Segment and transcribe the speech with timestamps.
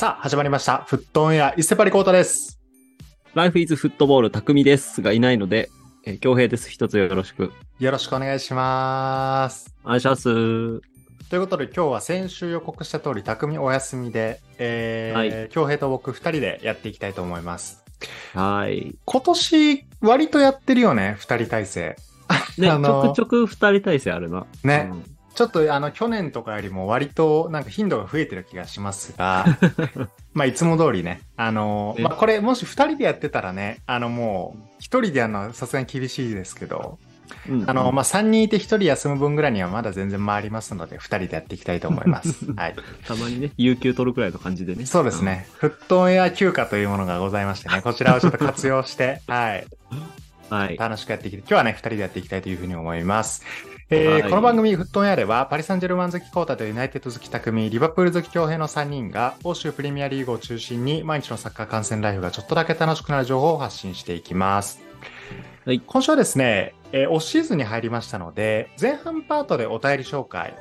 [0.00, 0.78] さあ、始まりました。
[0.86, 2.58] フットオンエア、伊勢パリコータです。
[3.34, 5.68] ライフイズフットボール匠ですがいないので、
[6.06, 6.70] えー、京平です。
[6.70, 7.52] 一つよろしく。
[7.78, 9.76] よろしくお願いします。
[9.84, 10.22] お願いします。
[10.24, 17.84] ということで、今日は先週予告した通り、匠お休みで、えーはい京平と僕二人でやっていきたいと思います。
[18.32, 18.96] はい。
[19.04, 21.96] 今年、割とやってるよね、二人体制。
[22.56, 24.46] ね、 ちょくちょく二人体制あるな。
[24.64, 29.46] ねうんちょっとあの、去年とかよりも割となんか頻度が増えてる気がしますが、
[30.34, 36.98] まあいつも通りね、あの、ねまあこれもし二人でやってたらね、あのもう、一人でやるのはさすがに厳しいですけど、
[37.48, 42.46] うんあの、まあ3人いて1人休む分ぐらいにはまだ全然回りますので、2人でやっていきたいと思います。
[42.56, 42.74] はい。
[43.06, 44.86] たまにね、有給取るくらいの感じでね。
[44.86, 45.46] そうですね。
[45.54, 49.66] フットオンエア休暇というものがございましてね、こちらをちょっと活用して、はい。
[49.92, 50.56] うん。
[50.56, 50.76] はい。
[50.76, 53.42] 楽しくやっていき今日はね、2人でやっていきたいというふうに思います。
[53.92, 64.80] えーはいこの番組、フットオンエアでは、パリ・サンジェルマン好きコータとユナイテッド好き匠、リバプール好き強兵の3人が、欧州プレミアリーグを中心に、毎日のサッカー観戦ライフがちょっとだけ楽しくなる情報を発信していきます。
[65.66, 70.54] はい今週はですね、えーオフシーズンに入りましたので、前半パートでお便り紹介。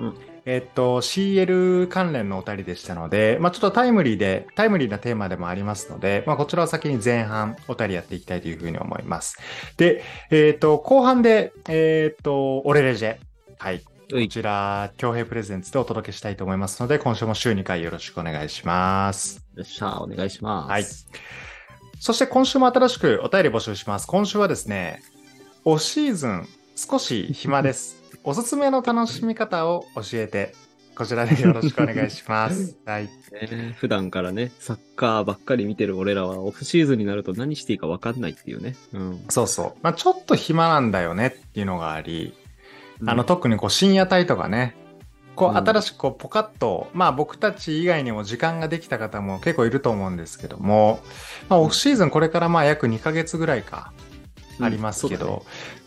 [0.00, 0.14] うん
[0.50, 9.36] えっと、CL 関連のお便りでしたので、まあ、ちょっとタイムリーで、タイムリーなテーマでもありますので、まあ、こちらを先に前半お便りやっていきたいというふうに思います。
[9.76, 13.18] で、えっ、と、後半で、えっ、と、オレレジェ。
[13.58, 13.80] はい。
[13.80, 19.44] こちら、強兵プレゼンツでお届けしたいと思いますので、今週も週2回よろしくお願いします。
[19.54, 20.70] よっしゃ、お願いします。
[20.70, 20.84] はい
[22.00, 24.06] そして今週も新しくお便り募集します。
[24.06, 25.02] 今週はですね、
[25.64, 27.97] オフシーズン少し暇です。
[28.24, 30.54] おすすめの楽しみ方を教えて、
[30.94, 32.76] こちらでよろしくお願いします。
[32.84, 33.04] はい。
[33.04, 38.74] ね普段からね、サッカーばっかり見てる俺らは、オフシーズンになると何していいか分かんないっていうね。
[38.92, 39.24] うん。
[39.28, 39.80] そうそう。
[39.82, 42.34] まあちょっと暇なんだよねっていうのがあり、
[43.06, 44.74] あの、うん特にこう深夜帯とかね、
[45.36, 51.00] こうんう新しくこうポカッと、まあ僕たち以外にも時間ができた方も結構いると思うんですけども、
[51.48, 53.92] まあオフシーズンこれからまあ約2ヶ月ぐらいか、
[54.60, 55.40] ありますけど、うんそう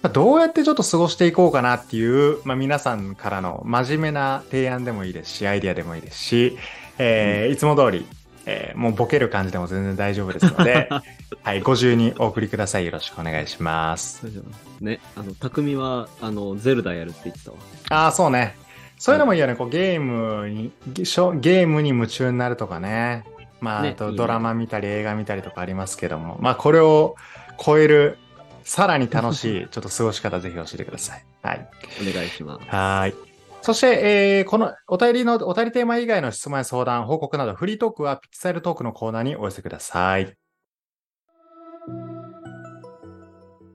[0.03, 6.57] まあ、どうやってちょっと過ごしていこうかなっていう、まあ皆さんからの真面目な提案でもいいですし、アイディアでもいいですし、
[6.97, 8.05] えーいつも通り、
[8.45, 10.89] えーもうボケる感じでも全然大丈夫ですので、
[11.43, 12.85] はい、ご自由にお送りください。
[12.85, 14.23] よろしくお願いします。
[14.23, 14.45] だね
[14.81, 17.57] ね、あの、匠は、あの、ゼルダやるって言ってたわ。
[17.89, 18.55] ああ、そうね。
[18.97, 19.55] そういうのもいいよね。
[19.55, 23.25] こうゲームに、ゲームに夢中になるとかね。
[23.59, 26.37] まあ、ねあとドラマ見たり映画見たりとかありますけども。
[26.39, 27.15] まあ、これを
[27.63, 28.19] 超える、
[28.63, 31.25] さらに楽しい、 ちょっと過ごし方ぜひ教えてください。
[31.41, 31.69] はい。
[32.09, 32.65] お願いします。
[32.67, 33.15] はーい。
[33.61, 40.35] そして、えーこのお便りの、お便りテーマ以外の質問や相談、報告など、フリートークはピッチサイルトークのコーナーにお寄せください。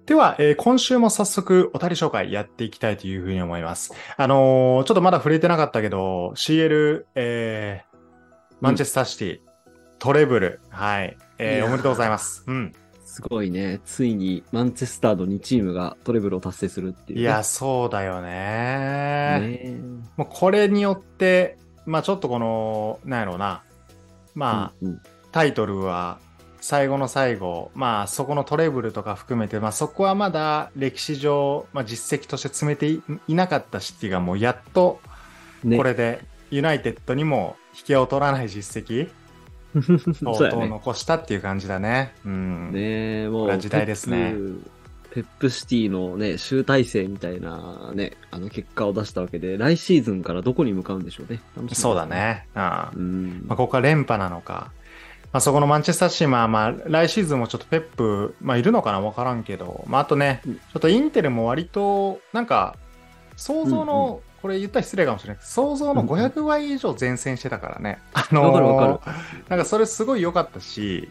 [0.06, 3.92] では、えー今週も早速お便り紹介やっていきたいというふうに思います。
[4.16, 7.96] あのーちょっとまだ触れてなかったけど、CL、えー
[8.60, 9.40] マンチェスターシティ、
[9.98, 12.44] トレブル、はい、えーおめでとうございます。
[12.46, 12.72] うん。
[13.16, 13.80] すごいね。
[13.86, 18.28] ついに、マンチェスターの2チームがトレブルを達成するっていう、いや、そうだよね。
[19.40, 19.76] ね
[20.18, 21.56] もうこれによって、
[21.86, 23.62] まあちょっとこの、なんやろうな、
[24.34, 25.02] まあ、うんうん。
[25.32, 26.18] タイトルは
[26.60, 35.00] 最後の最後、まあそこのトレブルとか含めて、まあそこはまだ歴史上、まあ実績として詰めていいなかったシティがもうやっと
[35.64, 35.78] ね。
[35.78, 39.08] これでユナイテッドにも引けを取らない実績。
[39.08, 39.10] を
[40.36, 40.68] そうやね。
[40.68, 42.14] 残したっていう感じだね。
[42.24, 42.72] うん。
[42.72, 44.34] ねもう、時代ですね
[45.12, 45.50] ペップ。
[45.50, 51.40] シティのね、集大成みたいなね、あの結果を出したわけで、来シーズンからどこに向かうんでしょうね。
[51.72, 52.06] そうだ。
[52.06, 52.46] ね。
[52.54, 52.62] うん。
[52.62, 53.44] うん。
[53.46, 54.70] まあ、ここは連覇なのか。
[55.32, 62.76] まあ、そこのマンチェスターシー、まあまあ、来シーズンもちょっとペップ、まあ、いるのかなわからんけど、まあ、あとね、うんちょっとインテルも割と、なんか、
[63.36, 67.98] 想像の、これ言ったら失礼かもしれないけど、想像のうん500倍以上善戦してたからね。
[68.12, 69.14] あのーわかるわか
[69.48, 71.08] なんかそれすごい良かったし、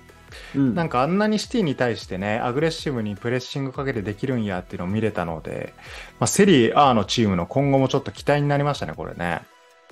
[0.55, 0.73] うん。
[0.73, 5.73] なんかあんなにシティに対してね、アグレッシブにプレッシングかけてできるんやっていうのを見れたので、
[6.17, 9.41] まあ、セリエAのチームの今後もちょっと期待になりましたね、これね。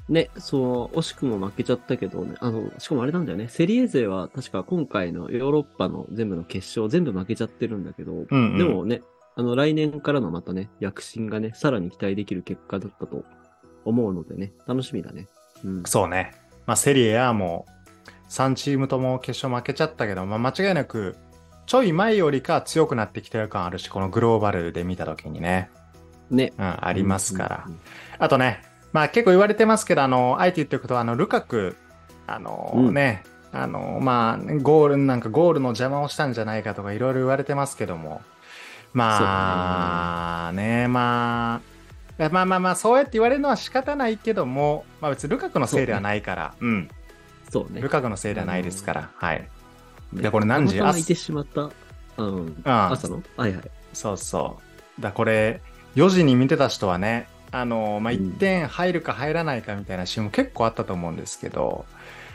[0.08, 9.02] ね、そう、惜しくも負けちゃったけどね、あの、しかもあれなんだよね、セリエ勢は確か今回のヨーロッパの全部の決勝全部負けちゃってるんだけど、うんうんでもね、
[9.36, 13.24] あの、来年からのまたね、躍進がね、さらに期待できる結果だったと
[13.86, 15.28] 思うのでね、楽しみだね。
[15.64, 15.84] うん。
[15.86, 16.34] そうね。
[16.66, 17.66] まあ、セリエ A も
[18.30, 21.18] 3チームとも決勝負けちゃったけど、まあ、間違いなく
[21.66, 25.70] ちょい前よりか強くなってきてる感あるし、このグローバルで見た時にね、
[26.30, 26.54] ね。
[26.58, 27.64] うん、ありますから。
[27.66, 27.80] うんうん
[28.20, 28.62] あとね、
[28.94, 31.76] まあ結構言われてますけど、あの、あえて言っておくと、あの、ルカク、
[32.26, 38.22] あの、うんね、あの、まあ、ゴール、なんかゴールの邪魔をしたんじゃないかとかいろいろ言われてますけども、
[38.94, 41.62] まあ、ねま
[42.20, 46.90] あ、まあまあまあ、そうやって言われるのは仕方ないけども、まあ別にルカクのせいではないから、うん。
[47.52, 47.82] そうね。
[47.82, 49.10] ルカクのせいではないですから。
[49.16, 49.48] はい。
[50.14, 50.78] ねでこれ何時？
[50.78, 51.70] たまたまいてしまった。
[52.18, 52.62] うん。
[52.66, 53.24] あ朝の？
[53.36, 53.64] はいはい。
[53.94, 54.60] そうそ
[55.00, 55.02] う。
[55.02, 55.62] だこれ、
[55.96, 61.86] 4時に見てた人はね、あの、まあ、うん1点入るか入らないかみたいなシーンも結構あったと思うんですけど、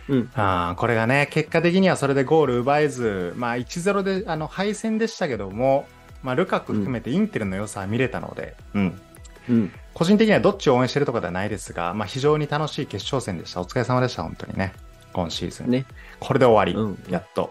[0.09, 0.31] うん。
[0.35, 5.87] あーこれがね、結果的にはそれでゴール奪えず、まあ、1-0であの敗戦でしたけども、
[6.23, 9.01] まあ、ルカク含めてインテルの良さは見れたので、うん。
[9.49, 9.73] うん。
[9.95, 13.61] 個人的にはどっちを応援してるとかではないですが、まあ、非常に楽しい決勝戦でした。
[13.61, 14.73] お疲れ様でした、本当にね。
[15.13, 15.71] 今シーズン。
[15.71, 15.87] ね。
[16.21, 16.81] これで終わり。
[16.81, 17.51] うんやっと。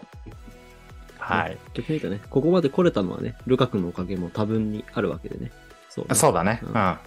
[1.18, 1.58] はい。
[1.74, 5.50] 逆に言うとね、ここまで来れたのはね、ルカクのおかげも多分にあるわけでね。
[5.90, 6.60] そうね、そうだね。
[6.62, 6.98] ううんん。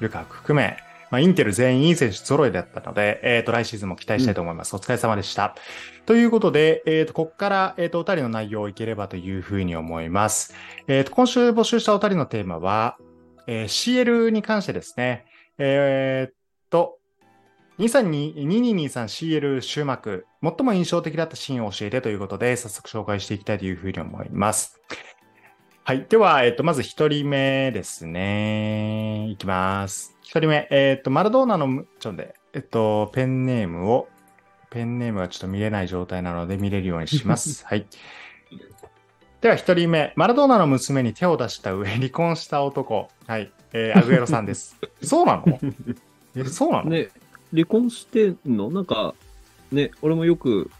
[0.00, 0.76] ルカク含め、
[1.10, 4.74] まあ、インテル全員いい選手揃いだったので、えっ、と、来シーズンも期待したいと思います。
[4.74, 5.54] お疲れ様でした。
[6.04, 10.54] ということで、えっ、と、ここから、えっ、と、おたりの内容をいければというふうに思います。
[10.88, 12.96] えっ、と、今週募集したおたりのテーマは、
[13.46, 15.26] えー CL に関してですね。
[15.58, 16.34] えっ、
[16.70, 16.98] と、
[17.78, 24.80] 2223CL 終幕、最も印象的だったシーンを教えてということで、早速紹介していきたいというふうに思います。
[25.84, 26.04] はい。
[26.08, 29.28] では、えっ、と、まず一人目ですね。
[29.30, 30.15] いきます。
[30.26, 30.66] 一人目。
[30.72, 34.08] えっ、と、マラドーナのむ、ちょっと待って、えっと、ペンネームを、
[34.70, 37.64] ペンネームがちょっと見れない状態なので見れるようにします。
[37.70, 37.86] はい。
[39.40, 40.12] では一人目。
[40.16, 43.08] マラドーナの娘に手を出した上、離婚した男。
[43.28, 43.52] はい。
[43.72, 44.76] えー アグエロさんです。
[45.00, 45.60] そうなの？
[46.34, 47.06] え、そうなの、ね、
[47.52, 48.68] 離婚してんの？
[48.72, 49.14] なんか、
[49.70, 50.72] ね、俺もよく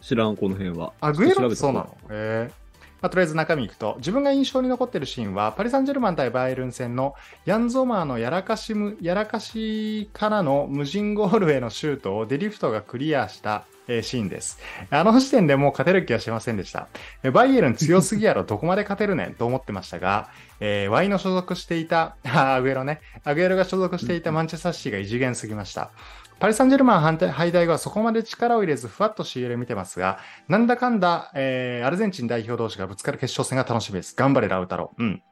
[0.00, 0.94] 知らん、この辺は。
[1.02, 1.98] アグエロそうなの？
[2.08, 2.63] へえ
[3.04, 7.14] まあ、とりあえず中身いくと、自分が印象に残ってるシーンは、パリ・サンジェルマン対バイエルン戦の
[7.44, 14.58] ヤンゾマーのやらかしむ、やらかしからの無人ゴールへのシュートをデリフトがクリアした、えシーンです。
[14.88, 16.88] あの時点でもう勝てる気はしませんでした。
[17.30, 20.30] バイエルン強すぎやろ、どこまで勝てるねんと思ってましたが、
[20.60, 25.90] えー、ワイの所属していた、あアグエロね、アグエロが所属していたマンチェスターシティが異次元すぎました。
[26.38, 34.14] パリ・サンジェルマン反対敗退後はそこまで力を入れず、ふわっと CL 見てますが、なんだかんだ、えーアルゼンチン代表同士がぶつかる決勝戦が楽しみです。
[34.16, 34.92] 頑張れ、ラウタロ。
[34.98, 35.22] うん。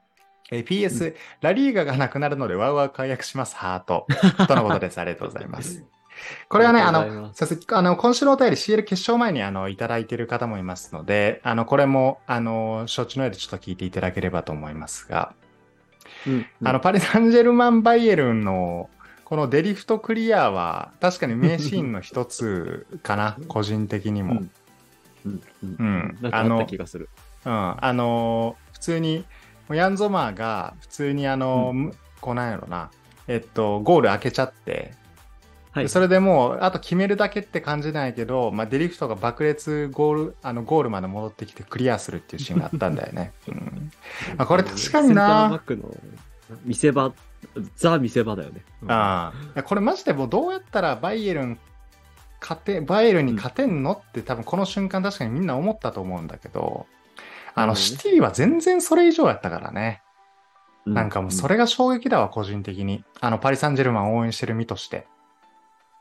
[0.51, 4.07] えー PS、ラリーガがなくなるので、ワウワウ解約します、ハート。
[4.47, 4.99] とのことです。
[4.99, 5.85] ありがとうございます。
[6.49, 15.35] これはね、あのすさすあの今週のお便り CL 決勝前にあのいただいている方もいますので、あのこれもあの承知の上でちょっと聞いていただければと思いますが、
[16.27, 16.47] うん。
[16.63, 18.89] あのパリ・サンジェルマン・バイエルンの
[19.33, 24.35] このデリフトクリアは確かに名シーンの一つかな、個人的にも。
[24.35, 24.51] うん。
[25.25, 25.77] うん、うん。
[25.79, 26.19] うん。
[26.21, 27.09] なんかあった気がする。
[27.47, 27.51] うん、
[27.83, 29.25] あのー普通に、
[29.71, 32.91] ヤンゾマーが普通にあのー、むこうなんやろな、
[33.27, 34.93] えっと、ゴール開けちゃって、
[35.71, 35.85] はい。
[35.85, 43.33] でそれでもう、あと決めるだけって感じなんやけど、まあ、デリフトが爆裂ゴール、あの、ゴールまで戻ってきてクリアするっていうシーンがあったんだよね。
[43.49, 43.91] うん、
[44.37, 45.09] あこれ確かにな。
[45.09, 45.97] センターバックの
[46.67, 47.15] 見せ場、
[47.77, 48.65] ザ見せ場だよね。
[48.83, 49.63] うんああ。
[49.63, 51.59] これマジでもうどうやったらバイエルン、
[52.41, 56.87] 勝て、バイエルンに勝てんのって多分この瞬間確かにみんな思ったと思うんだけど、
[57.55, 60.03] あの、シティは全然それ以上やったからね。
[60.87, 63.05] うなんかもうそれが衝撃だわ、個人的に。
[63.21, 65.07] あの、パリ・サンジェルマンを応援してる身として。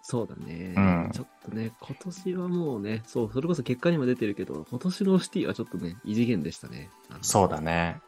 [0.03, 6.89] そうだね、うんちょっとね、今年はもうね、そう、それこそ結果にも出てるけど、今年のシティはちょっとね、異次元でしたね。
[7.21, 8.01] そうだね。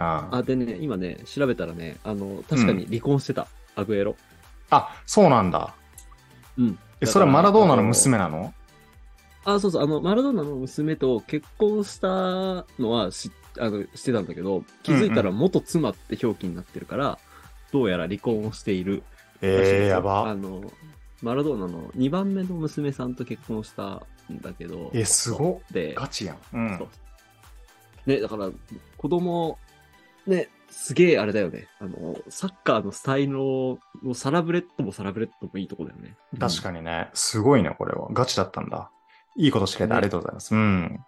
[0.00, 0.06] うん。
[0.06, 3.46] あ、あ、でね、今ね、調べたらね、あの、確かに離婚してた、
[3.76, 4.16] アグエロ。
[5.06, 5.74] そうなんだ。
[6.58, 6.78] うん。
[7.00, 8.52] え、それはマラドーナの娘なの？
[9.44, 12.08] あ、そうそう、あの、マラドーナの娘と結婚した
[12.78, 17.18] のはしあのしてたんだけど、気づいたら元妻って表記になってるから、
[17.72, 19.02] どうやら離婚をしている
[19.40, 20.34] らしいですえー、よあやば。
[20.34, 20.72] の、
[21.22, 25.72] マラドーナの2番目の娘さんと結婚したんだけど、え、すごっ。
[25.72, 26.38] で、ガチやん。
[26.52, 26.88] うんそう。
[28.10, 28.50] ね、だから、
[28.96, 29.58] 子供、
[30.28, 31.68] ね、すげえあれだよね。
[31.80, 36.16] あの、サッカーの才能のサラブレッドもサラブレッドもいいとこだよね。
[36.38, 37.10] 確かにね。
[37.14, 38.08] すごいね、これは。
[38.12, 38.90] ガチだったんだ。
[39.36, 40.54] いいことしてくれてありがとうございます。
[40.54, 41.00] うん。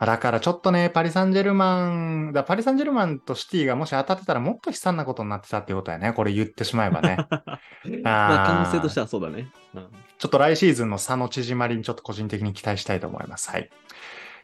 [0.00, 6.12] まあだからちょっとね、パリ・サンジェルマン、だパリ・サンジェルマンとシティがもし当たってたらもっと悲惨なことになってたっていうことやね。
[6.12, 7.18] これ言ってしまえばね。
[7.86, 8.02] うん。
[8.02, 9.48] まあ、可能性としてはそうだね。
[9.74, 13.50] うんちょっと来シーズンの差の縮まりにちょっと個人的に期待したいと思います。
[13.50, 13.70] はい。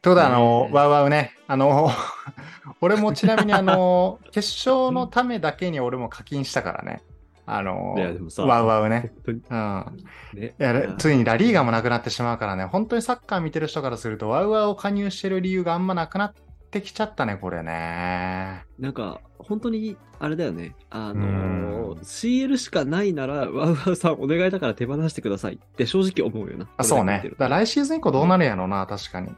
[0.05, 1.91] ということで、あの、ねワウワウね、あの、
[2.83, 7.03] 俺もちなみにあの、決勝のためだけに俺も課金したからね。
[7.47, 9.13] あのいやでも、さワウワウね。
[9.27, 10.97] 本うん。
[10.99, 16.35] ついにラリーガもなくなってしまうからね、本当にサッカー見てる人からすると、ワウワウを加入してる理由があんまなくなっ
[16.71, 18.63] てきちゃったね、これね。
[18.79, 20.75] なんか、本当に、あれだよね。
[20.91, 26.67] あうのん CL しかないなら、ワウワウさんお願いだから手放してくださいって正直思うよな。
[26.77, 27.31] あそうね。
[27.39, 29.35] 来シーズン以降どうなるんやろうな、確かに。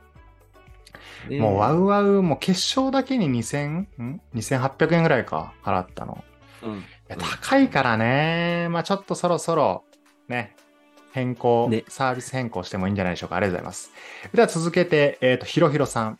[1.30, 6.24] もうワウワウ、もう決勝だけに2000、ん ?2800 円ぐらいか、払ったの。
[6.62, 6.78] うん。
[6.78, 8.68] いや高いからね。
[8.70, 9.84] まあちょっとそろそろ、
[10.28, 10.56] ね、
[11.12, 13.36] 変更、ねサービス変更してもいいんじゃないでしょうか。
[13.36, 13.90] ありがとうございます。
[14.32, 16.18] では続けて、えっ、と、ひろひろさん。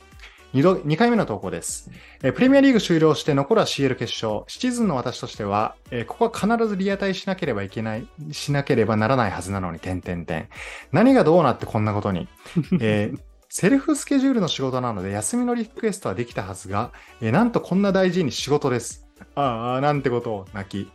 [0.54, 1.90] 2, 度2回目の投稿です、
[2.22, 4.44] えープレミアリーグ終了して残るは CL 決勝。
[4.46, 10.48] シチズンの私としては、えーここは必ずリアタイしなければいけない、しなければならないはずなのに、点々点。
[10.92, 12.28] 何がどうなってこんなことに。
[12.80, 19.06] えーセルフスケジュールの仕事なので休みのリクエストはできたはずが、えーなんとこんな大事に仕事です。
[19.34, 20.90] ああ、なんてことを泣き。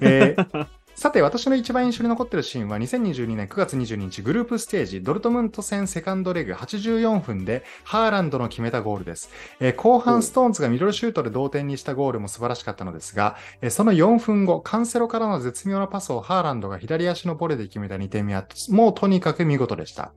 [0.00, 9.28] えー さて、私の一番印象に残っているシーンは2022年9月22日グループステージドルトムント戦セカンドレグ84分でハーランドの決めたゴールです。
[9.58, 20.12] えー後半ストーンズがミドルシュートで同点にしたゴールも素晴らしかったのですが、えーその4分後、カンセロからの絶妙なパスをハーランドが左足のボレで決めた2点目はもうとにかく見事でした。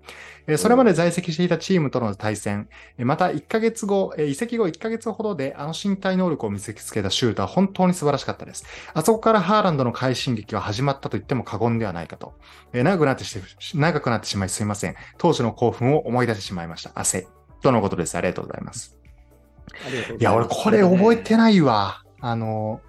[0.48, 8.66] えーそれまで在籍していたチームとの対戦、えーまた1ヶ月後、えー移籍後1ヶ月ほどであの身体能力を見せつけたシュートは本当に素晴らしかったです。
[8.94, 12.34] あそこからハーランドの快進撃は始まったと言っても過言ではないかと。
[12.74, 13.40] えー長くなってし、
[13.76, 14.96] 長くなってしまいすいません。
[15.18, 16.92] 当時の興奮を思い出してしまいました。
[16.96, 17.28] 汗。
[17.62, 18.16] とのことです。
[18.18, 18.98] ありがとうございます。
[19.86, 22.02] ありがとうございや、俺これ覚えてないわ。
[22.22, 22.82] あの、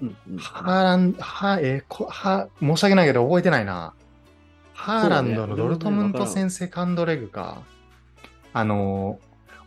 [0.00, 3.94] うんうんハーランド、は、えーこ、は、申し訳ないけど覚えてないな。
[4.80, 7.62] ハーランドのドルトムント戦セカンドレグか。
[8.54, 9.20] あの、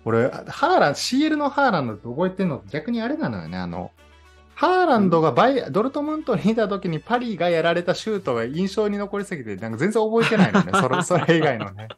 [0.05, 3.59] 俺、ハーラン、CL のハーランドって覚えてんの逆にあれなのよね。
[3.59, 3.91] あの、
[4.55, 10.71] ハーランドがバイ、ドルトムントにいた時にパリがやられたシュートが印象に残りすぎて、なんか全然覚えてないのね。
[10.73, 11.89] それ、 それ以外のね。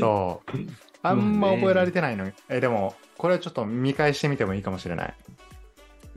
[0.00, 0.58] そう。
[1.04, 2.32] あんま覚えられてないのに。
[2.48, 5.14] え、でも、これはちょっと見返してみてもいいかもしれない。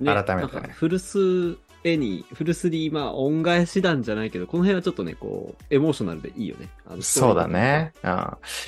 [0.03, 6.69] 改めてねなんかフルス絵に、フルスに、まあ、恩返し団じゃないけど、この辺はちょっとね、こう、エモーショナルでいいよね。
[7.00, 7.47] そうだ。
[7.47, 7.93] ね。
[8.03, 8.09] うん。
[8.09, 8.13] い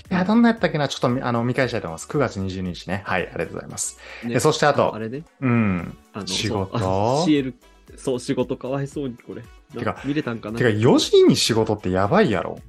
[0.09, 0.87] や、どんなやったっけな？
[0.87, 2.07] ちょっとみあの見返したいと思います。
[2.07, 3.03] 9月22日ね。
[3.05, 3.99] はい、ありがとうございます。
[4.23, 5.97] ねえそしてあとあれね、うん。
[6.13, 7.53] あの、仕事そうあ CL、
[7.95, 9.41] そう、仕事かわいそうに、これ。
[9.77, 10.57] てかな見れたんかな？
[10.57, 12.59] てか、4時に仕事ってやばいやろ。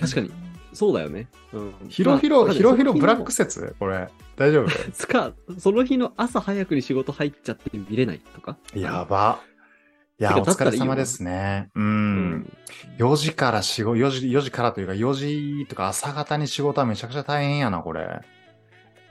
[0.00, 0.30] 確かに、
[0.74, 1.28] そうだよね。
[1.52, 1.74] うん。
[1.88, 3.74] ひろひろ、まあひろひろブラック説？
[3.78, 4.08] これ。
[4.36, 4.68] 大丈夫？
[4.92, 8.56] つか、その日の朝早くに仕事入っちゃって見れないとか？
[8.74, 9.40] やば。
[10.20, 11.70] いや、お疲れ様ですね。
[11.74, 11.80] う。。
[11.80, 12.52] うん
[12.98, 18.20] 4時から仕事、4時、4時からというか、4時とか朝方に仕事はめちゃくちゃ大変やな、これ。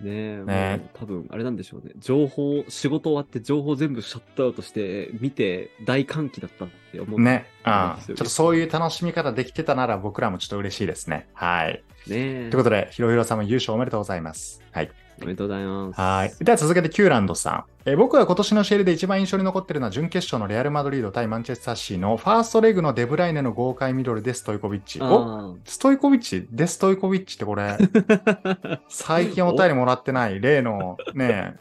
[0.03, 1.93] ねえ、ね多分あれなんでしょうね。
[1.98, 7.19] 情報、仕事終わって情報全部シャットアウトして、見て大歓喜だったって思う。
[7.19, 7.45] ね。
[7.65, 7.95] うん。
[8.05, 11.27] ちょっとそういう楽しみ方できてたなら僕らもちょっと嬉しいですね。
[11.33, 11.83] はい。
[12.07, 14.62] ねえということで、ひろひろさんも優勝おめでとうございます。
[14.72, 14.91] はい。
[15.22, 16.00] おめでとうございます。
[16.00, 16.34] はい。
[16.43, 17.63] では続けて、キューランドさん。
[17.86, 25.00] えー僕が今年のシェルで一番印象に残っているのは、準決勝のレアル・マドリード対マンチェスターシーのファーストレグのデブライネの豪快ミドルでストイコビッチ。
[25.01, 26.48] おあストイコビッチ？
[26.51, 27.77] でストイコビッチってこれ、あ。
[28.88, 31.58] 最近お便りもらってない例のね、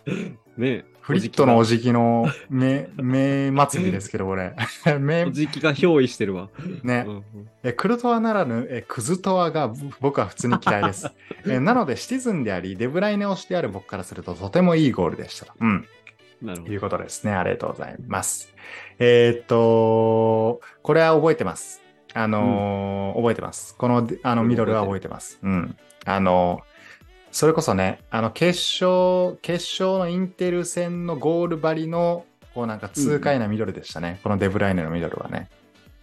[0.56, 0.91] ねえ。
[1.02, 4.54] フリットのおじきの目、目祭りですけど、これ。
[5.00, 6.48] 目お、じきが憑依してるわ。
[6.84, 7.10] ねう。
[7.10, 7.24] んうん
[7.64, 11.10] えクルトワならぬえクズトワが僕は普通に嫌いです。
[11.46, 15.52] えなので、シティズンであり、デブライネをしてある僕からするととてもいいゴールでしたと。
[15.60, 15.86] うん。
[16.40, 16.80] なるほどという。
[16.80, 17.32] ことですね。
[17.32, 18.52] ありがとうございます。
[18.98, 21.82] えーっと、これは覚えてます。
[22.14, 23.74] あのー覚えてます。
[23.76, 25.38] この、あの、ミドルは覚えてます。
[25.42, 25.76] うん。
[26.04, 26.71] あのー
[27.32, 34.20] それこそね、あの、決勝、決勝のインテル戦のゴール張りの、こうなんか痛快なミドルでしたね。
[34.22, 35.48] このデブライネのミドルはね。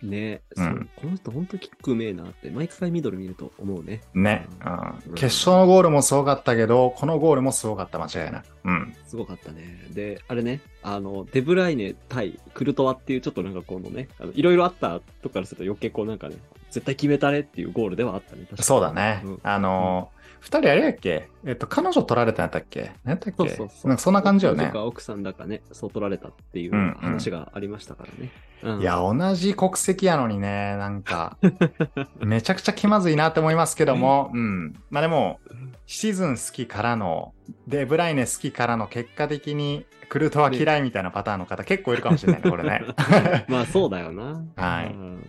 [0.01, 4.01] ねえ、うんこの人本当キックうめえなって、毎回ミドル見ると思うね。
[4.15, 4.47] ね。
[4.65, 4.69] う
[5.07, 5.15] うんん。
[5.15, 8.45] 決勝のゴールもすごかったけど、このゴールもすごかった、間違いなく。
[8.63, 8.95] うん。
[9.05, 9.85] すごかったね。
[9.91, 16.37] で、あれね、あの、デブライネ対クルトワっていうちょっとなんかこのね、いろいろあったとこからすると余計こうなんかね、
[16.71, 18.47] 絶対決めたねっていうゴールではあったね。
[18.61, 19.21] そうだね。
[19.25, 21.29] うんあのー二人あれやっけ？
[21.45, 22.91] えっと、彼女取られたんやったっけ？
[23.03, 23.49] 何やったっけ？
[23.49, 23.87] そうそう。
[23.87, 28.31] なんかそんな感じよね奥さんだかね、そう取られたっていううんうん話がありましたからね。
[28.63, 31.37] うんいや、同じ国籍やのにね、なんか、
[32.19, 34.75] めちゃくちゃ気まずいなって思いますけども、うん。
[34.89, 35.39] まあでも、
[35.85, 37.33] シーズン好きからの、
[37.67, 42.81] デブライネ好きからの結果的に、クルトは嫌いみたいなパターンの方結構いるかもしれないね、これね。
[43.47, 44.41] まあそうだよな。
[44.57, 45.25] はいうん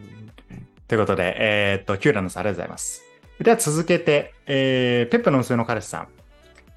[0.89, 3.05] ということで、えーっと、キューラノさんありがとうございます。
[3.41, 6.09] では続けて、えー、ペップの娘の彼氏さん。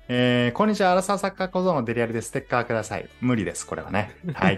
[0.08, 3.10] えー、こんにちは、アラサーサッカー小僧のデリアルでステッカーください。
[3.20, 4.15] 無理です、これはね。
[4.34, 4.58] はい。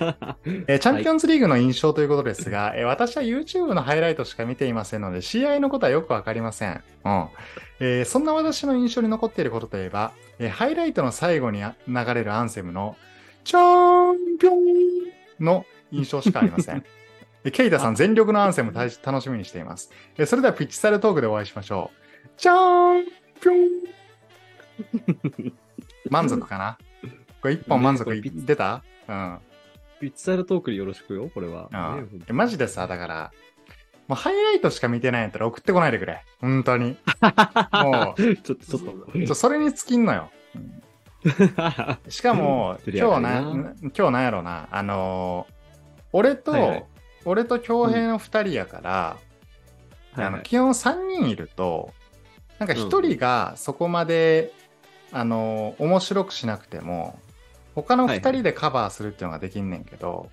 [0.67, 6.83] えーチャンピオンズリーグの印象ということですが、えー私は YouTube のハイライトしか見ていませんので、試合のことはよくわかりません。
[7.05, 7.27] うん。
[7.79, 12.95] えーそんな私の印象に残っていることといえば、えーハイライトの最後にあ流れるアンセムの、
[13.43, 14.63] チャンピオン
[15.39, 16.83] の印象しかありません。
[17.45, 18.89] えケイタさん、全力のアンセム楽
[19.21, 19.91] しみにしています。
[20.17, 21.91] えそれではピッチサルトークでお会いしましょ
[22.25, 22.29] う。
[22.37, 23.05] チャン
[23.39, 25.53] ピオン
[26.09, 26.77] 満足かな？
[27.41, 28.83] これ一本満足出た？
[29.07, 29.39] うん。
[30.01, 31.69] ピッチサイドトークでよろしくよ、これは。
[31.71, 33.31] ああねえマジでさ、だから、
[34.07, 36.23] もうハイライトしか見てないんやったら送ってこないでくれ。
[36.41, 36.97] 本当に。
[37.71, 39.11] もう、ちょっと、ちょっと。
[39.19, 40.31] ちょそれに尽きんのよ。
[42.09, 45.55] しかも、今日なな、今日なんやろな、あのー
[46.13, 46.85] 俺と、はいはい
[47.25, 49.17] 俺と恭平の二人やから、
[50.15, 51.93] あの基本3人いると、
[52.59, 54.53] なんか1人がそこまで、
[55.11, 57.19] あのー面白くしなくても、
[57.73, 60.29] 他の2人でカバーするっていうのができんねんけど、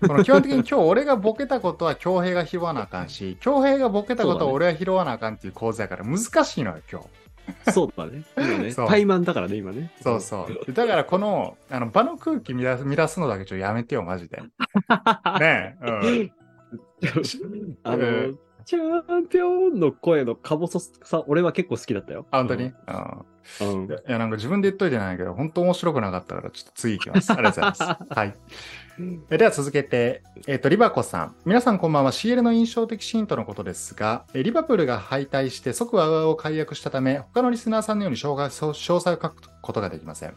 [0.00, 7.06] この基本的に今日俺がボケたことは恭平が拾わなあかんし、 恭平がボケたことは俺は拾わなあかんっていう構図やから難しいのよ、今日。
[7.72, 8.22] そうだね。
[8.36, 9.90] 今ね、そう怠慢だからね、今ね。
[10.02, 10.72] そうそう。
[10.72, 14.42] だからこの、あの、場の空気乱す乱すのだけちょっとやめてよ、マジで。
[15.40, 15.76] ねえ。
[15.82, 16.32] うん。
[17.82, 18.00] あの、う
[18.32, 22.26] んチャンピオンの声のか細さ、俺は結構好きだったよ。
[22.30, 22.66] あ、本当に？
[22.66, 22.74] う
[23.62, 23.86] うん。
[23.88, 23.90] ん。
[23.90, 27.32] いや、なんか自分で言っといてないけど、本当面白くなかったから、ちょっと次行きます。
[27.32, 28.04] ありがとうございます。
[28.14, 28.34] はい。
[29.30, 31.34] えでは続けて、えっ、と、リバコさん。
[31.44, 32.12] 皆さんこんばんは。
[32.12, 40.34] CL の印象的シーンとのことですが、えリバプールが敗退して即ワウワウを解約したため、他のリスナーさんのように詳細を書くことができません。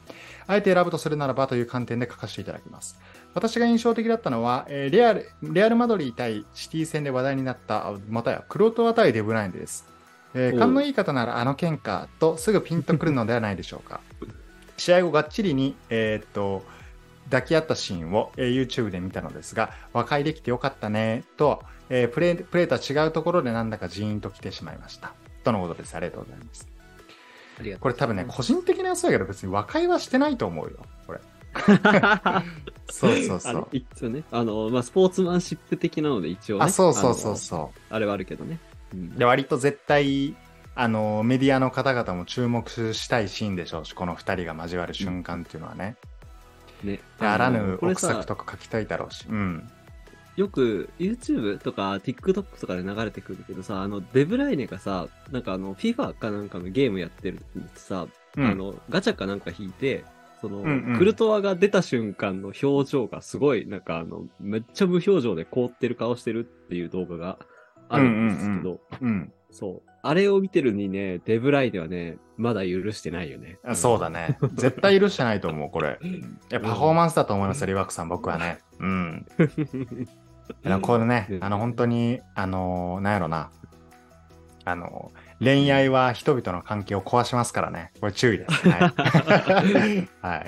[0.48, 3.00] あえて選ぶとするならばという観点で書かせていただきます。
[3.34, 9.86] 私が印象的だったのは、えーレアル、レアルマドリー対シティ戦で話題になった、あまたや、クロトワ対デブラインです。
[10.36, 14.00] えー勘のいい方ならあの喧嘩とすぐピンとくるのではないでしょうか。
[14.78, 16.64] 試合後がっちりに、えーっと、
[17.26, 25.14] 抱き合ったシーンを、えー YouTube で見たのですが、和解できてよかったね、と、えープレイ、プレイとは違うところでなんだかジーンと来てしまいました。
[25.44, 25.96] とのことです。
[25.96, 26.68] ありがとうございます。
[27.60, 30.78] ありがとうこれ多分ね、個人的な予想やけど別に和解はしてないと思うよ。
[31.06, 31.20] これ。
[32.90, 33.68] そうそうそう。
[33.72, 36.66] 一応ね、あの、まあ、スポーツマンシップ的なので一応ね。
[36.66, 37.38] あ、そうそうそうう。
[37.38, 38.60] そあれはあるけどね。
[38.94, 39.20] うんう。
[39.20, 40.36] で、割と絶対、
[40.76, 45.96] あの、メディアの方々も注目したいシーンでしょうし、この二人が交わる瞬間っていうのはね。
[46.84, 47.00] ね。
[47.20, 49.26] であらぬ奥作さ、とか書きたいだろうし。
[49.30, 49.70] うん。
[50.36, 60.04] よく YouTube とか TikTok とかで流れてくるけどさ、あの、デブライネがさ、なんかあの、FIFA かなんかのゲームやってる時にさ、うんあの、ガチャかなんか引いて、
[60.42, 67.38] その、んうんクルトワが出た瞬間の表情がすごい、なんかあの、めっちゃ無表情で凍ってる顔してるっていう動画が
[67.90, 69.32] あるんですけど、うん。
[69.52, 69.93] そう。
[70.06, 73.58] あれを見てるにね、デブライネはね、まだ許してないよね。
[73.64, 74.38] あそうだね。
[74.54, 75.98] 絶対許してないと思う、これ。
[76.04, 78.60] いや、パフォーマンスだと思いますよ、リワクさん、僕はね。
[78.80, 79.26] うん。
[80.82, 83.50] これねう、んあの、本当に、あの、なんやろな。
[84.66, 87.92] あの、恋愛は人々の関係を壊しますからね。
[88.00, 88.70] これ注意です。
[88.70, 90.08] はい。
[90.22, 90.46] はい。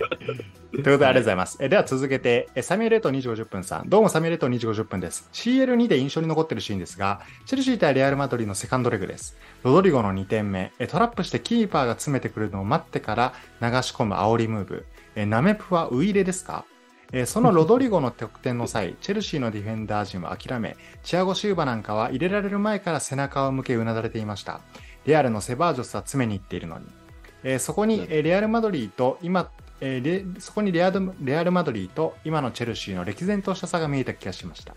[0.72, 1.58] ということで、ありがとうございます。
[1.62, 3.90] えでは続けて、えサミュエルエト2時50分さん。
[3.90, 5.30] どうもサミュエルエト2時50分です。
[5.34, 9.38] CL2 で印象に残ってるシーンですが、チェルシー対レアル・マドリーのセカンドレグです。
[9.64, 14.86] ロドリゴの2点目、えトラップしてキーパーが詰めてくるのを待ってから流し込む煽りムーブ。
[15.16, 16.66] えナメプはウイレですか？
[17.16, 24.60] えーそのロドリゴの得点の際、チェルシーのディフェンダー陣は諦め、チアゴ・シューバなんかは入れられる前から背中を向けうなだれていました。
[25.06, 26.86] レアルのセバージョスは詰めに行っているのに。
[27.44, 29.50] えーそこに、えーレアル・マドリーと今、
[29.80, 34.76] えーレそこにレアルレアル・マドリーと今のチェルシーの歴然とした差が見えた気がしました。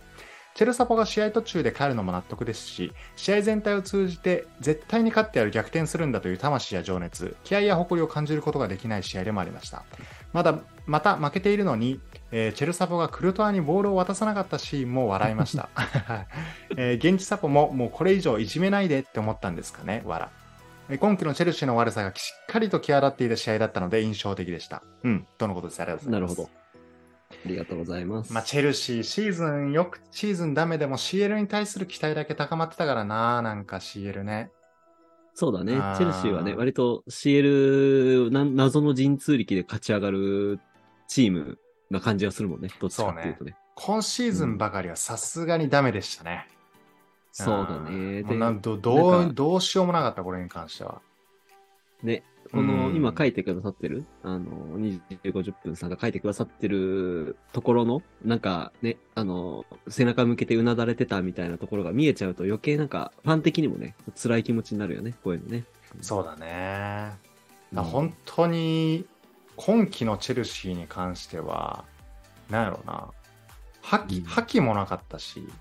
[0.55, 9.85] チェルサポが試合途中で帰るのも納得ですし、試合全体を通じて絶対に勝ってやる逆転するんだという魂や情熱、気合や誇りを感じることができない試合でもありました。
[10.33, 15.69] まだ、また負けているのに、えーチェルサポがクルトワにボールを渡さなかったシーンも笑いました。
[16.77, 20.29] えー現地サポももうこれ以上いじめないでって思ったんですかね、笑。
[20.91, 24.83] えー今季のチェルシーの悪さがしっかりと際立っていた試合だったので印象的でした。
[25.05, 25.81] うん、とのことです。
[25.81, 26.37] ありがとうござます。
[26.37, 26.59] ないるほど。
[27.31, 28.33] ありがとうございます。
[28.33, 34.51] まあ、チェルシー、シーズンよく、シーズンダメでも CL に対する期待だけ高まってたからな、なんか CL ね。
[35.35, 35.73] そうだね。
[35.73, 40.59] チェルシーはね、割と CL な謎の陣痛力で勝ち上がる
[41.07, 41.59] チーム
[41.91, 42.69] な感じがするもんね。
[42.81, 43.57] どっちかっていうとね。
[43.75, 46.49] 今シーズンばかりはさすがにダメでしたね。
[47.33, 48.23] そうだね。
[48.25, 51.01] でなんどどうどうしようもなかった、これに関しては。
[52.03, 52.23] ね、
[52.53, 65.65] このうん今書いてくださってる、あの、2時50分さんが書いてくださってるところの、なんかね、あの、背中向けてうなだれてたみたいなところが見えちゃうと余計なんか、ファン的にもね、辛い気持ちになるよね、こういうのね。
[66.01, 67.13] そうだね。
[67.73, 69.07] うん本当に、
[69.59, 71.85] 今季のチェルシーに関しては、
[72.49, 73.09] なんやろうな。
[73.83, 75.55] 覇気、うん覇気もなかったし、なんか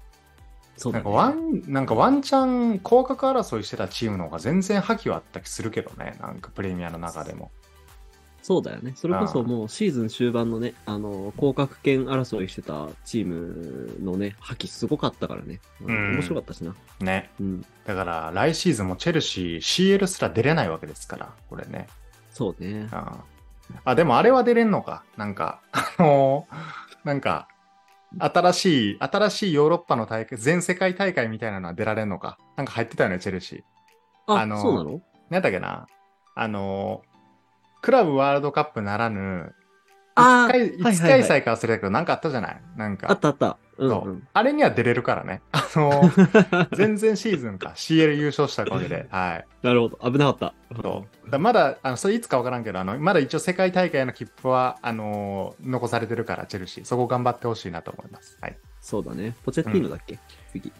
[0.77, 1.05] そうだね。
[1.05, 6.15] ワン、なんかワンチャン降格争いしてたチームの方が全然覇気はあった気するけどね。
[6.21, 7.51] なんかプレミアの中でも。
[8.43, 8.93] そうだよね。
[8.95, 15.59] それこそもうシーズン終盤のね、あの、降格圏争いしてたチームのね、覇気すごかったからね。
[15.81, 16.75] うんうん面白かったしな。
[16.99, 17.31] ね。
[17.41, 17.65] うん。
[17.85, 21.87] だから来シーズンもチェルシー CL すら出れないわけですから、これね。
[22.31, 22.87] そうね。
[22.91, 23.36] ああ、
[23.95, 25.03] でもあれは出れんのか。
[25.17, 27.47] なんか、あのーなんか、
[28.19, 32.37] 新しい、新しいヨーロッパの大会、全世界大会みたいなのは出られんのか。
[32.55, 34.33] なんか入ってたよね、チェルシー。
[34.33, 35.01] あ、あのそうなの？
[35.29, 35.87] なんだっけな。
[36.35, 37.01] あの、
[37.81, 39.53] クラブワールドカップならぬ、
[40.17, 42.61] あーいつ開はいはいいつ開催か忘れたけど、なんかあったじゃない？
[42.75, 43.07] なんか。
[43.09, 43.57] あったあった。
[43.77, 44.27] うん、そううん。
[44.33, 45.41] あれには出れるからね。
[45.51, 46.01] あの、
[46.75, 47.73] 全然シーズンか。
[47.75, 49.05] CL 優勝したおかげで。
[49.11, 49.45] はい。
[49.61, 49.97] なるほど。
[50.11, 50.53] 危なかった。
[50.81, 56.85] そうだまだ、あのそれいつかわからんけど、あの、まだ一応世界大会の切符は、あのー残されてるから、チェルシー。
[56.85, 58.37] そこ頑張ってほしいなと思います。
[58.41, 58.57] はい。
[58.81, 59.35] そうだね。
[59.45, 60.17] ポチェッティーノだっけ、
[60.51, 60.71] 次。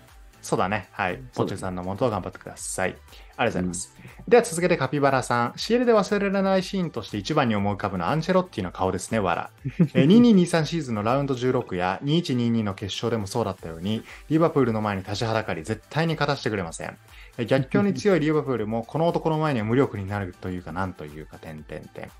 [0.42, 0.88] そうだね。
[0.94, 1.20] はい。
[1.36, 2.96] ポチュさんのもと頑張ってください。
[3.38, 3.98] ありがとうございます。
[4.28, 5.52] では続けてカピバラさん。
[5.52, 9.50] CL で忘れられないシーンとして一番に思い浮かぶのはアンチェロッティの顔ですね、わら。
[9.94, 16.98] えー2223シーズンのラウンド16や2122の決勝でもそうだったように、リバプールの前に立ちはだかり、絶対に勝たせてくれません。
[17.38, 22.12] えー逆境に強いリバプールも、この男の前には無力になるというか、なんというか、点々点。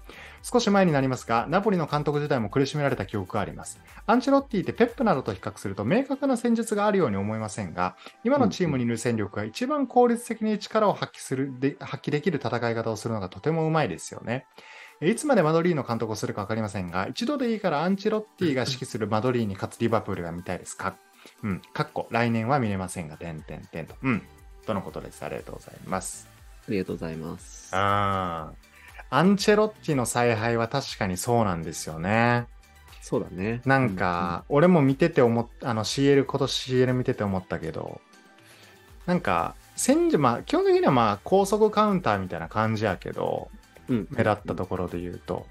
[0.50, 3.82] 少し前になりますが、ナポリの監督時代も苦しめられた記憶があります。
[4.06, 14.46] アンチェロッティってペップなどと比較すると明確な戦術があるように思いませんが、今のチームにいる戦力が一番効率的に力を発揮するで発揮できる戦い方をするのがとてもうまいですよね。
[15.02, 20.96] いつまでマドリーの監督をするか分かりませんが、一度でいいからアンチェロッティが指揮するマドリーに勝つリバプールが見たいですか？
[21.44, 21.62] うん。
[21.74, 23.96] かっこ、来年は見れませんが、点々点と。
[24.02, 24.24] うん。
[24.66, 25.24] とのことです。
[25.24, 26.30] ありがとうございます。
[26.68, 27.70] ありがとうございます。
[27.76, 28.67] あー
[29.10, 32.48] アンチェロッティの采配は確かにそうなんですよね。
[33.02, 33.62] そうだね。
[33.66, 38.02] なんか、俺も見てて思っあの CL、今年 CL 見てて思ったけど、
[39.06, 43.50] なんか、戦時、まあ、基本的にはまあ、高速カウンターみたいな感じやけど、
[43.88, 44.08] うん、うん。
[44.12, 45.46] 目立ったところで言うと。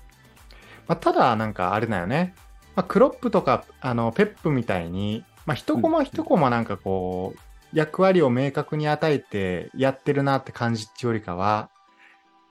[0.87, 2.35] まあ、ただ、なんかあれだよね。
[2.75, 7.39] まあ、クロップとか、あの、ペップみたいに、まあ、一コマ一コマなんかこう、
[7.73, 11.71] 役割を明確に与えてやってるなって感じっていうよりかは、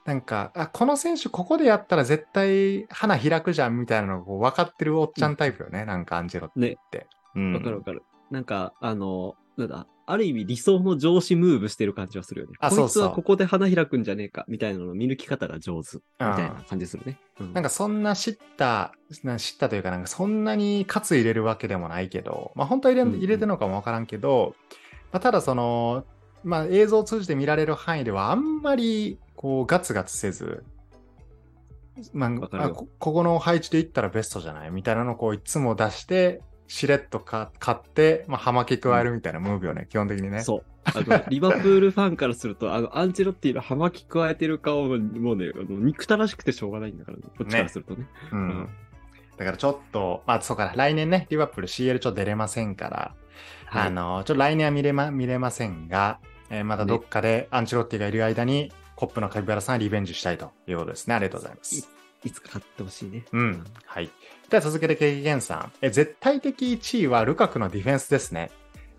[0.06, 5.84] なんか、あ、この選手ここでやったら絶対花開くじゃんみたいなのがこう分かってるおっちゃんタイプよね。
[5.84, 6.60] なんかアンジェロって。
[6.60, 6.76] ね。
[7.34, 7.52] うん。
[7.54, 8.02] わかるわかる。
[8.30, 12.52] なんか、あの、なんだ、ある意味理想の上司ムーブしてる感じはするよね。
[12.60, 17.18] こいつあそうそうはここで花開くんじゃねえか、みたいなのの見抜き方が上手、みたいな感じするね。
[17.40, 18.92] うんなんかそんな知った、
[19.24, 24.54] な知ったというか、なんかそんなに喝入れるわけでもないけど、まあ本当は入れ,、うんうん入れてるのかもわからんけど、
[25.12, 26.04] まあ、ただその、
[26.44, 30.64] まあ映像を通じて見られる範囲ではあんまりこうガツガツせず、
[32.18, 34.70] あ、あこここの配置でいったらベストじゃない？
[34.70, 40.42] みたいなのをこういつも出して、しれっとか買って、まあ、はまき加えるみたいなムーブよね、基本的にね。
[40.42, 40.64] そう。
[40.84, 47.24] あの、リバプールファンからすると、あの、アンチェロッティの葉巻加えてる顔が、もうね、あの憎たらしくてしょうがないんだからね。
[47.36, 48.06] こっちからするとね。
[48.32, 48.68] ううんん。
[49.36, 53.14] だからちょっと、まあそうか、来年ね、リバプール CL ちょっと出れませんから、
[53.66, 56.20] はいあの、ちょっと来年は見れま、見れませんが、
[56.50, 61.14] えーまたどっかでアンチェロッティがいる間に、コップのカピバラさんはリベンジしたいということですね。
[61.14, 61.88] ありがとうございます。
[62.24, 63.24] いつか買ってほしいね。
[63.30, 63.64] うん。
[63.84, 64.10] はい。
[64.50, 65.72] では続けてケイゲンさん。
[65.80, 68.50] え絶対的1位はルカクのディフェンスですね。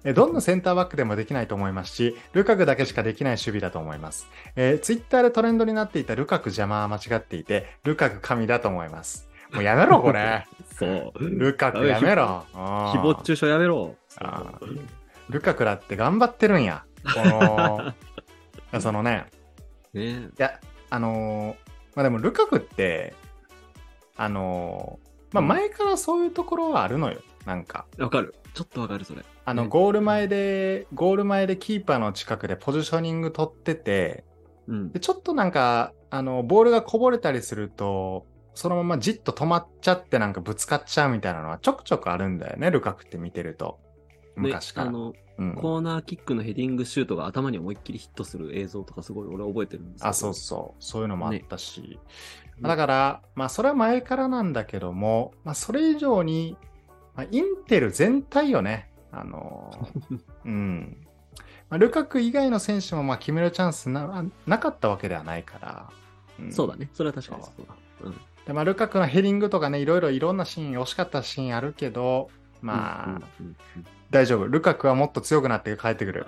[0.04, 4.30] えどんなセンターバックでもできないと思いますし、ルカクだけしかできない守備だと思います。
[4.56, 9.28] えー、ツイッターでトレンドになっていたルカク邪魔は間違っていて、ルカク神だと思います。
[9.52, 10.46] もうやめろ、これ。
[10.78, 11.12] そう。
[11.20, 12.46] ルカクやめろ。
[12.54, 13.96] 誹謗中傷やめろ。
[14.20, 14.60] あ
[15.30, 16.84] ルカクだって頑張ってるんや。
[17.04, 17.94] この、
[18.80, 19.26] そのね、
[19.98, 23.16] ねいや、あのーまあでもルカクって、
[24.16, 27.20] あのーまあうん前からそういうところはあるのよ。
[27.46, 27.86] なんか。
[27.98, 28.36] わかる。
[28.54, 29.24] ちょっとわかる、それ。
[29.46, 34.24] あの、ねゴール前で、ゴール前でキーパーの近くでポジショニング取ってて、
[34.68, 35.00] うんで。
[35.00, 43.80] ちょっとなんか、あの、ボールがこぼれたりすると、そのままじっと止まっちゃってなんかぶつかっちゃうみたいなのはちょくちょくあるんだよね、ルカクって見てると。
[44.36, 44.92] 昔から。
[45.38, 50.84] うんコーナーキックのヘディングシュートが頭に思いっきりヒットする映像とかすごい俺覚えてるんですあ、そうそう。
[50.84, 51.82] そういうのもあったし。
[51.82, 51.98] ね
[52.62, 56.58] だから、まあ、それは前からなんだけども、まあ、それ以上に、
[57.16, 58.90] まあ、インテル全体よね。
[59.12, 60.98] あのー うん。
[61.70, 65.92] まあ、ルカク以外の選手も、まあ、決めるチャンスななかったわけではないか
[66.40, 66.46] ら。
[66.46, 66.90] んそうだね。
[66.94, 67.76] それは確かにそうだ。
[68.06, 68.22] うん。
[68.46, 72.30] で、まあ、ルカクのヘディングとかね、いろいろいろんなシーン、惜しかったシーンあるけど、
[72.62, 73.22] まあ、
[74.10, 74.48] 大丈夫。
[74.48, 76.26] ルカクはもっと強くなって帰ってくる。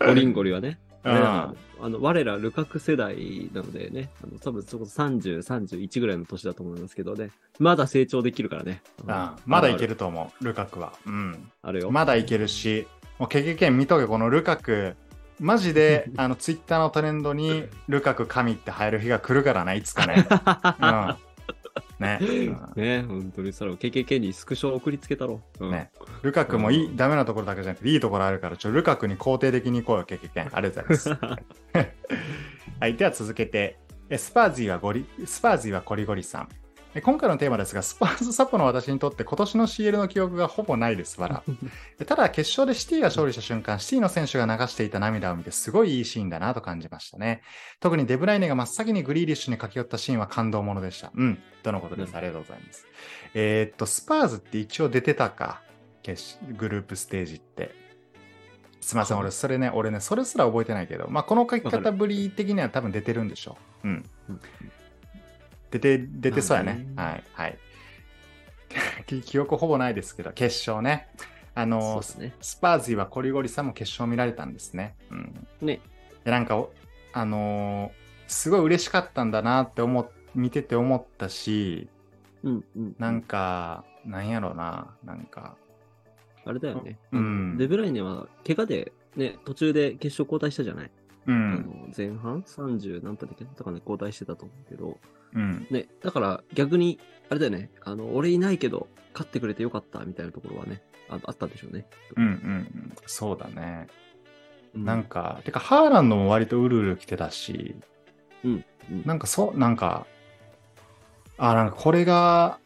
[0.00, 0.78] オリンゴリはね。
[1.04, 1.08] う
[1.78, 8.82] あの我らルカク世代なのでね、あの多分そこそ30、31ぐらいの年だと思いますけどね、まだ成長できるからね。
[9.06, 9.88] うんまだいける。
[9.88, 10.94] ると思う、ルカクは。
[11.06, 11.50] うん。
[11.62, 11.90] あるよ。
[11.90, 12.86] まだいけるし、
[13.18, 14.96] もう経験見とけ、このルカク、
[15.38, 20.26] マジで、 あの、ツイッターのトレンドに、 ルカク神って入る日が来るからね、いつかね。
[20.80, 21.16] うん。
[21.98, 22.18] ね。
[22.20, 22.24] う
[22.80, 25.40] んね本当にそれを KKK にスクショ送りつけたろ。
[25.60, 25.90] うんね
[26.22, 30.50] ルカクもいい、うんダメなところだけじゃなくて、いいところあるから、ちょ、ルカクに肯定的に行こうよ、経験。
[30.52, 31.90] ありがとうございます。
[32.80, 36.48] はい、では続けて、えスパーズィはゴリ、スパーズィはコリゴリさん。
[36.96, 41.42] え今回のテーマですが、スパーズサポの私にとって今年の CL の記憶がほぼないです、わら。
[41.98, 47.42] でただ、決勝でシティが勝利した瞬間、シティの選手が流していた涙を見て、すごいいいシーンだなと感じましたね。
[47.80, 51.12] 特にデブライネが真っ先にグリーリッシュに駆け寄ったシーンは感動ものでした。
[51.14, 52.10] うん、とのことです。
[52.10, 52.86] うんありがとうございます。
[53.34, 55.60] えーっと、スパーズって一応出てたか、
[56.56, 57.74] グループステージって。
[58.80, 63.88] すみません、俺、それね、俺ね、それすら覚えてないけど、まあ、この書き方ぶり的には多分出てるんでしょう。
[63.88, 64.04] うん。
[65.76, 66.86] うん出て、出てそうやね。
[66.94, 67.58] まあはい、はい。
[69.06, 71.08] 記記憶ほぼないですけど、決勝ね。
[71.54, 72.34] あのね。
[72.40, 74.94] スパーズィはコリゴリさんも決勝見られたんですね。
[75.10, 75.46] うん。
[75.62, 75.80] ね。
[76.24, 76.72] で、なんかお、
[77.12, 81.88] あのーすごい嬉しかったんだなって思っ、見てて思ったし、
[82.42, 82.96] うんうん。
[82.98, 85.56] なんか、なんやろな、なんか、
[86.44, 86.98] あれだよね。
[87.12, 90.90] うんデブライネは、怪我で、ね、途中で決勝交代したじゃない？
[91.28, 91.54] うあん、
[91.88, 93.44] の前半？30何分だっけ？
[93.44, 94.98] とかね、交代してたと思うけど、
[95.36, 101.86] うん、ね、だから逆に、あれだよね、あの、俺いないけど、勝ってくれてよかったみたいなところはね、ああったんでしょうね。
[102.16, 103.86] うん、うん、うん、そうだね。
[104.74, 107.76] うなん、か、てか、ハーランドも割とうるうる来てたし、
[108.44, 108.64] うん。
[109.04, 110.06] なんかそう、なんか、
[111.38, 112.58] あ、なんかこれが、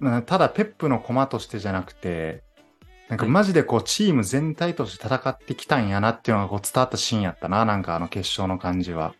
[0.00, 2.42] なただペップの駒としてじゃなくて、
[3.08, 9.14] なんかはいマジでこうチーム全体として戦ってきたんやなっていうのがこう伝わったシーンやったな、なんかあの決勝の感じは。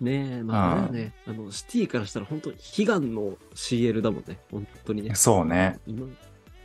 [0.00, 5.14] ねえ、まあ、ね、あの、シティからしたら本当悲願の CL だもんね、本当にね。
[5.14, 5.78] そうね。
[5.86, 6.06] 今、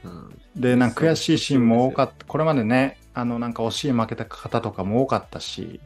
[0.03, 2.25] うん、で、なんか悔しいシーンも多かった。
[2.25, 5.79] これまでね、あのなんか惜しい負けた方とかも多かったし、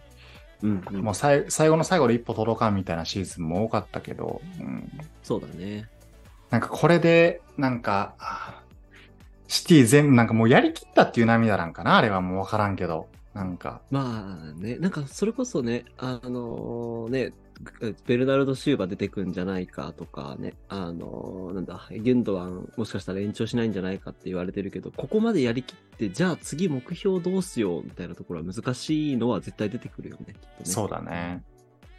[0.62, 4.92] うん、うんもう最最後の最後で一歩届かんみたいなシーズンも多かったけど、うん、
[5.24, 5.88] そうだね。
[6.50, 8.62] なんかこれで、なんか、あ
[9.48, 13.08] シティ全部、なんかもうやりきったっていう涙なんかなあれはもうわからんけど。
[13.38, 17.34] なんか、まあね、なんかそれこそね、あのね、
[18.06, 30.34] ベルナルド・シューバ出てくんじゃないかとかね、あのなんだ、ギュンドワンもしかしたら延長しないんじゃないかって言われてるけど、ここまでやりきって、じゃあ次目標どうしようみたいなところは難しいのは絶対出てくるよね。
[30.34, 31.44] きっとねそうだね。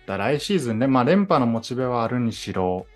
[0.06, 2.86] だから来シーズンね、まあ連覇のモチベはあるにしろ、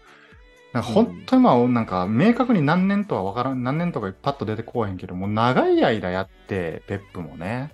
[0.74, 7.72] 本当にまあなんか明確に何年とはわからん、何年とかパッと出てこうへんけど、もう長い間やって、ペップもね。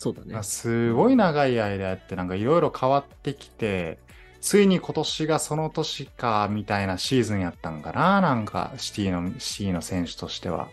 [0.00, 0.42] そうだね。
[0.42, 3.98] すごい長い間やって、なんかいろいろ変わってきて、
[4.40, 10.70] ついに今年がその年か、みたいなシーズンやったんかな、なんか、シティの、シティの選手としては。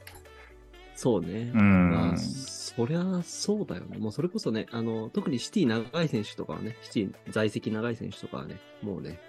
[0.96, 1.52] そうね。
[1.54, 3.98] うんまあ、そりゃそうだよね。
[3.98, 9.20] もうそれこそね、あの、特にシティ長い選手とかはね、シティ在籍長い選手とかはね、もうね、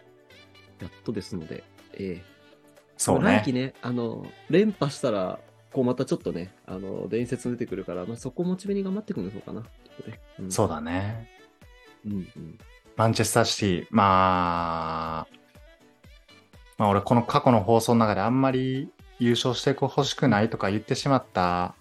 [0.81, 2.39] やっとですので、ええ
[2.97, 3.53] そうね来季。
[3.53, 5.41] ね、あの、連覇したら、
[5.73, 9.65] こうまたちょっとね、あの、伝説出てくるから、まあ、そこモチベに頑張ってくるのかな。
[10.41, 11.29] うん、そうだね。
[12.07, 12.59] うんうん。
[12.97, 15.39] マンチェスターシティ、まあ、
[16.79, 21.75] まあ俺この過去の放送の中であんまり優勝してほしくないとか言ってしまった、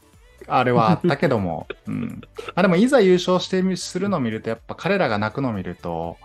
[0.47, 2.21] あれはあったけども、 うん。
[2.55, 6.17] あでもいざ優勝してみするのを見ると、やっぱ彼らが泣くのを見ると、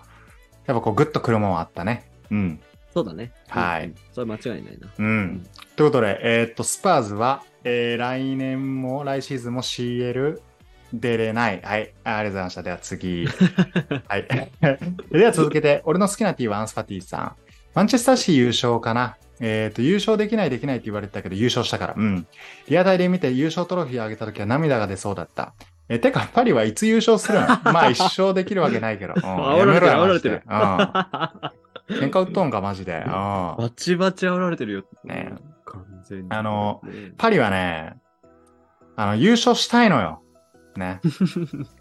[0.66, 2.10] やっぱこうグッとくるもんあったね。
[2.30, 2.60] うん。
[2.94, 3.32] そうだね。
[3.48, 4.88] はいうんうんそれは間違いないな。
[4.98, 5.46] うん。
[5.76, 10.40] ということで、えーっと、スパーズは、えー来年も、来シーズンも CL
[10.92, 11.60] 出れない。
[11.62, 11.92] はい。
[12.04, 12.62] あありがとうございました。
[12.62, 13.26] では次。
[14.08, 14.26] はい。
[15.10, 17.32] では続けて、俺の好きな T はアンスファティさん。
[17.74, 19.16] マンチェスターシー優勝かな？
[19.40, 21.94] えっ、と、優勝できないできないって言われてたけど、優勝したから。
[21.96, 22.26] うん。
[22.68, 25.54] リアタイで見て優勝トロフィーあげた時は涙が出そうだった。
[25.88, 27.46] えてか、パリはいつ優勝するの？
[27.72, 29.14] まあ、一生できるわけないけど。
[29.16, 30.42] うん、煽られてる煽られてる。
[31.88, 33.02] 喧嘩売っとんか、マジで。
[33.04, 33.10] うん。
[33.10, 34.84] バチバチ煽られてるよ。
[35.04, 35.32] ね
[35.64, 36.26] 完全に。
[36.30, 37.96] あのねパリはね、
[38.96, 40.22] あの、優勝したいのよ。
[40.76, 41.00] ね。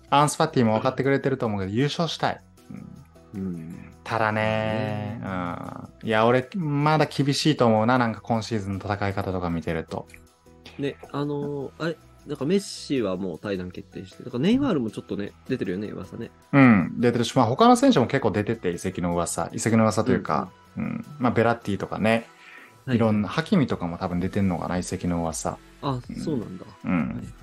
[0.10, 2.42] アンスファティも分かってくれてると思うけど、優勝したい。
[2.72, 3.02] うん
[3.34, 3.94] うん。
[4.04, 6.08] ただね、うん。
[6.08, 7.98] いや、俺、まだ厳しいと思うな。
[7.98, 10.08] なんか今シーズンの戦い方とか見てると。
[10.80, 16.32] ね、あのーあれ、なんかメッシはもう対談決定して、だからネイマールもちょっとね、出てるよね、噂ね。
[16.52, 16.96] うん。
[16.98, 19.50] 出てるし、まあ他の選手も結構出てて、移籍の噂。
[19.54, 22.28] 移籍の噂というか、うん、まあベラッティとかね、
[22.88, 25.58] いろんな、ハキミとかも多分出てんのかな、移籍の噂。
[25.82, 26.66] あ、そうなんだ。
[26.86, 27.34] うはいん。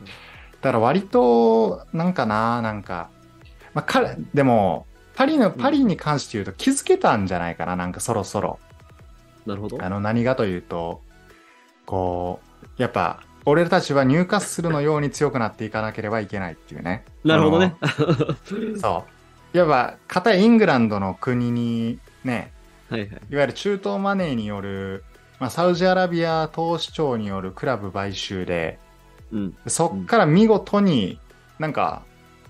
[0.61, 3.11] だから割と、なんかな、なんか、
[3.75, 8.59] まあ彼、でも、パリの、パリに関して言うと気づけたんじゃないかな、なんかそろそろ。
[9.47, 9.83] なるほど。
[9.83, 11.01] あの、何がというと、
[11.87, 12.40] こ
[12.79, 17.05] う、やっぱ、俺たちは入荷するのように強くなっていかなければいけないっていうね。
[17.25, 17.77] なるほどね。
[18.81, 19.05] そ
[19.55, 19.57] う。
[19.57, 22.53] いわば、片イングランドの国にね、
[22.90, 23.09] はいはい。
[23.09, 25.05] いわゆる中東マネーによる、
[25.40, 28.79] まあ、サウジアラビア投資庁によるクラブ買収で、
[29.33, 29.57] うん。
[29.67, 31.19] そっから見事に
[31.59, 32.03] なんか、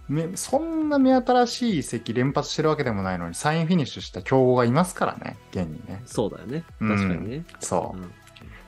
[0.09, 6.03] めそんな目新しい移籍連発してるわけでもないのに、サインフィニッシュした競合がいますからね、現にね。
[6.07, 6.64] そうだよね。
[6.81, 7.45] うん確かにね。
[7.61, 8.01] そうう。
[8.01, 8.11] ん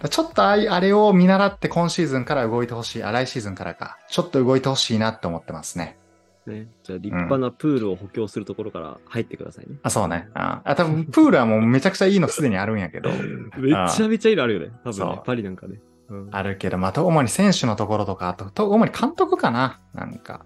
[0.09, 3.03] ちょっとあいあれを見習って今シーズンから動いてほしい。
[3.03, 3.99] あ、来シーズンからか。
[4.09, 5.99] ちょっと動いてほしいなって思ってますね。
[6.46, 6.68] ね。
[6.83, 9.77] じゃあ、立派なプールを補強するところから入ってくださいね。
[9.83, 10.29] あ、そうね。
[10.33, 13.11] あ、あ多分プールはもうめちゃくちゃいいのすでにあるんやけど。
[13.61, 14.73] めちゃめちゃいいのあるよね。
[14.85, 15.81] 多分ねパリなんかね。
[16.11, 19.81] うんあるけど、まあ、と主に選手のところとか、あと、と主に監督かな。
[19.94, 20.44] なんか、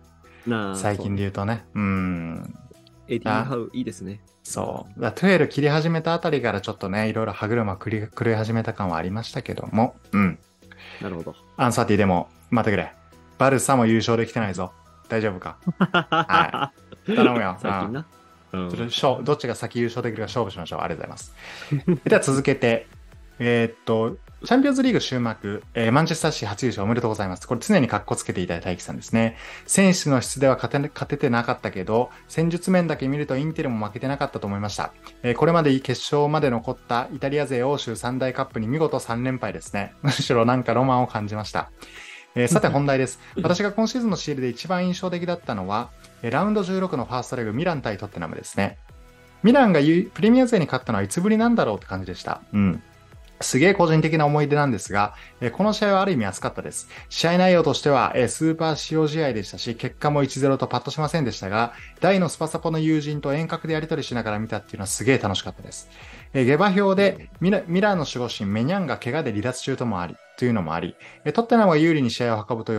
[0.77, 1.65] 最近で言うとね。
[1.75, 2.55] うん。
[3.09, 4.21] エディ・ハウ、いいですね。
[4.43, 5.01] そう。
[5.01, 9.97] だトゥエル切り始めたあたりからちょっとね、いろいろ歯車くり狂い始めた感はありましたけども。
[10.13, 10.39] うん。
[11.01, 11.35] なるほど。
[11.57, 12.93] アンサーティでも、待ってくれ。
[13.39, 14.73] バルサも優勝できてないぞ。
[15.09, 15.57] 大丈夫か？
[15.81, 16.73] は
[17.07, 17.57] 頼むよ。
[17.61, 18.01] 最近な。
[18.01, 18.05] うん
[18.53, 20.81] ちょっと勝どっちが先優勝できるか勝負しましょう。
[20.81, 22.05] ありがとうございます。
[22.09, 22.87] では続けて、
[23.41, 27.49] えーっと、チャンピオンズリーグ終幕、えーマンチェスターシー初優勝おめでとうございます。
[27.49, 29.39] これ常に格好つけていただいた大輝さんですね。
[29.67, 34.93] 選手の質では勝て勝ててなかったけど、戦術面だけ見るとインテルも負けてなかったと思いました。
[35.23, 39.95] えーこれまで決勝まで残ったイタリア勢欧州三大カップに見事3連敗ですね。
[40.03, 41.71] むしろなんかロマンを感じました。
[42.35, 43.21] えー さて本題です。
[43.41, 45.89] 私が今シーズンのシールで一番印象的だったのは、
[46.23, 48.77] えーラウンド16のファーストレグミラン対トッテナムですね。
[49.43, 52.43] ミランがゆプレミア勢に勝ったのはいつぶりなんだろうって感じでした。
[52.53, 52.83] うん。
[53.41, 56.89] すげえ個人的な思い出なんですが、えーこの試合はある意味熱かったです。
[57.09, 65.91] 試合内容としては、えースーパー使用試合でしたし、結果も1-0とパッとしませんでしたが、大のスパサポの友人と遠隔でやり取りしながら見たっていうのはすげえ楽しかったです。
[66.33, 72.73] えー下馬評でミラミラーの守護神メニャンが怪我で離脱中ともあり、というのもあり、えートッテナムが有利に試合を運ぶと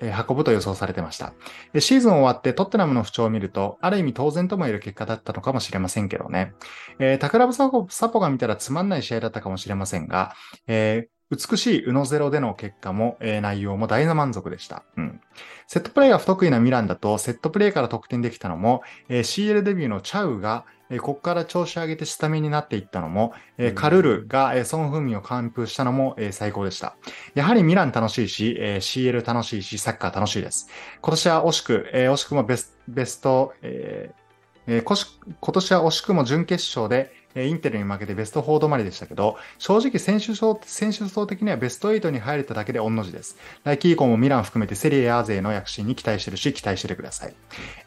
[0.00, 1.32] 運ぶと予想されてました。
[1.78, 6.52] シーズン終わってトッテナムの不調を見ると、ある意味当然とも言える結果だったのかもしれませんけどね。
[6.98, 10.34] えータクラブサポサポが見たらつまんない試合だったかもしれませんが、
[10.66, 14.84] えー美しい宇野ゼロでの結果も、えー内容も大の満足でした。
[14.96, 15.20] うん。
[15.66, 26.96] セットプレーが不得意なミランだと、セットプレーから得点できたのも、えー CL デビューのチャウが、えーここから調子上げてスタメンになっていったのも、えカルルが、えーソン・フンミンを完封したのも、えー最高でした。
[27.34, 28.80] やはりミラン楽しいし、えー
[29.12, 30.68] CL 楽しいし、サッカー楽しいです。
[31.00, 35.06] 今年は惜しく、えー惜しくもベスベスト、えーえーこし
[35.40, 43.36] 今年は惜しくも準決勝で、えーインテルに負けてベスト4止まりでしたけど、正直選手層選手層的にはベスト8に入れただけで御の字です。
[43.64, 47.34] 来季以降もミラン含めてセリエ A 勢の躍進に期待してるし、期待しててください。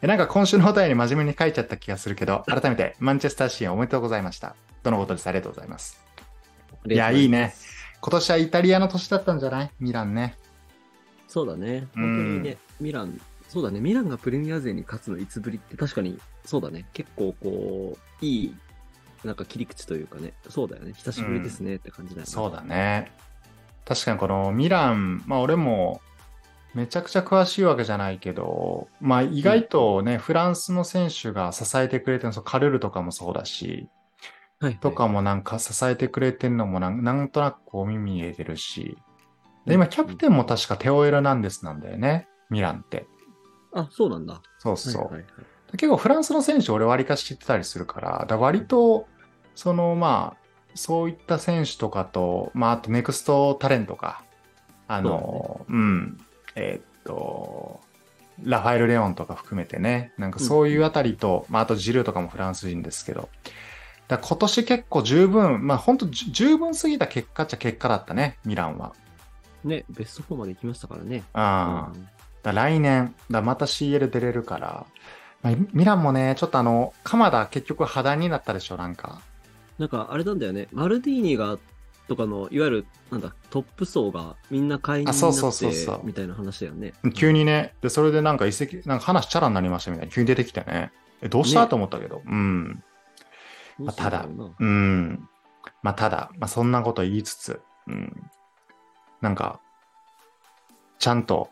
[0.00, 4.54] えなんか今週のお便り真面目に書いちゃった気がするけど、改めてマンチェスターシーンおめでとうございました。
[4.82, 5.26] とのことです。
[5.26, 6.00] ありがとうございます。
[6.88, 7.54] いやいいね。
[8.00, 9.70] 今年はイタリアの年だったんじゃない？
[9.78, 10.36] ミランね。
[11.28, 11.88] そうだね。
[11.96, 13.80] うん本当にね、ミラン、そうだね。
[13.80, 16.86] ミランがプレミア勢に勝つのいつぶりって確かに、そうだね。
[16.92, 18.56] 結構こう、いい、
[19.24, 20.32] なんか切り口というかね。
[20.48, 20.92] そうだよね。
[20.94, 22.30] 久しぶりですねって感じだよね。
[22.30, 23.12] そうだね。
[23.84, 26.00] 確かにこのミラン、まあ俺も
[26.74, 33.88] めちゃくちゃ詳しいわけじゃないけど、まあ意外とね、フランスの選手が支えてくれてるの、そうカルルとかもそうだし、
[34.60, 34.78] はい。
[34.78, 38.96] とかもなんか支えてくれてるのもなんなんとなくこう耳に入れてるし、
[39.66, 43.06] で今キャプテンも確かテオエルナンデスなんだよね、ミランって。
[43.74, 44.42] あ、そうなんだ。
[44.58, 45.04] そうそう。
[45.04, 49.06] はいはいはい結構フランスの選手俺割かし知ってたりするから、だ割と、
[49.54, 50.42] そのまあ、
[50.74, 54.22] そういった選手とかと、まああとネクストタレントか、
[54.88, 56.18] あの、うん、
[56.54, 57.80] えーっと、
[58.42, 63.28] ラファエル・レオンとか含めてね、なんかそういうあたりと、まああとジルーとかもフランス人ですけど、
[64.08, 68.94] だ今年結構十分、まあ本当十分すぎた結果っちゃ結果だったね、ミランは。
[69.64, 71.22] ね、ベスト4まで行きましたからね。
[71.32, 72.08] ああ、うん。
[72.42, 74.86] だ来年、だまた CL 出れるから、
[75.42, 79.20] まあ、ミランもね、ちょっとあの、鎌田結局破談になったでしょ、なんか。
[79.78, 80.68] なんかあれなんだよね。
[80.72, 81.58] マルディーニが、
[82.08, 86.94] とかの、いわゆる、なんだ、トップ層がみんな会員になあそうそうそうそうって、みたいな話だよね。
[87.14, 90.92] 急にね、で、それでなんか移籍、なんか話チャラになりましたみたいに急に出てきてね。
[91.22, 92.22] え、どうした、ねと思ったけど。
[92.26, 92.34] うん。
[92.34, 93.86] うん。
[93.86, 94.26] まあただ
[94.58, 95.28] うん。
[95.82, 98.30] まあ、ただ、まあ、そんなこと言いつつ、うん。
[99.20, 99.60] なんか、
[100.98, 101.50] ちゃんと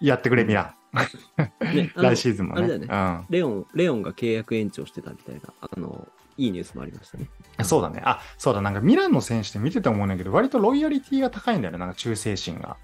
[0.00, 0.74] やってくれ、ミラン。
[0.92, 2.58] ね 来シーズンもね。
[2.58, 3.26] あれだよねうん。
[3.30, 7.26] レオン、レオンが契約延長してたみたいな、あの、いいニュースもありましたね。
[7.62, 8.02] そうだね。
[8.04, 8.60] あ、そうだ。
[8.60, 11.78] なんかミランの選手って見てて思うんだけど、割とロイヤリティが高いんだよね。
[11.78, 12.76] なんか忠誠心が。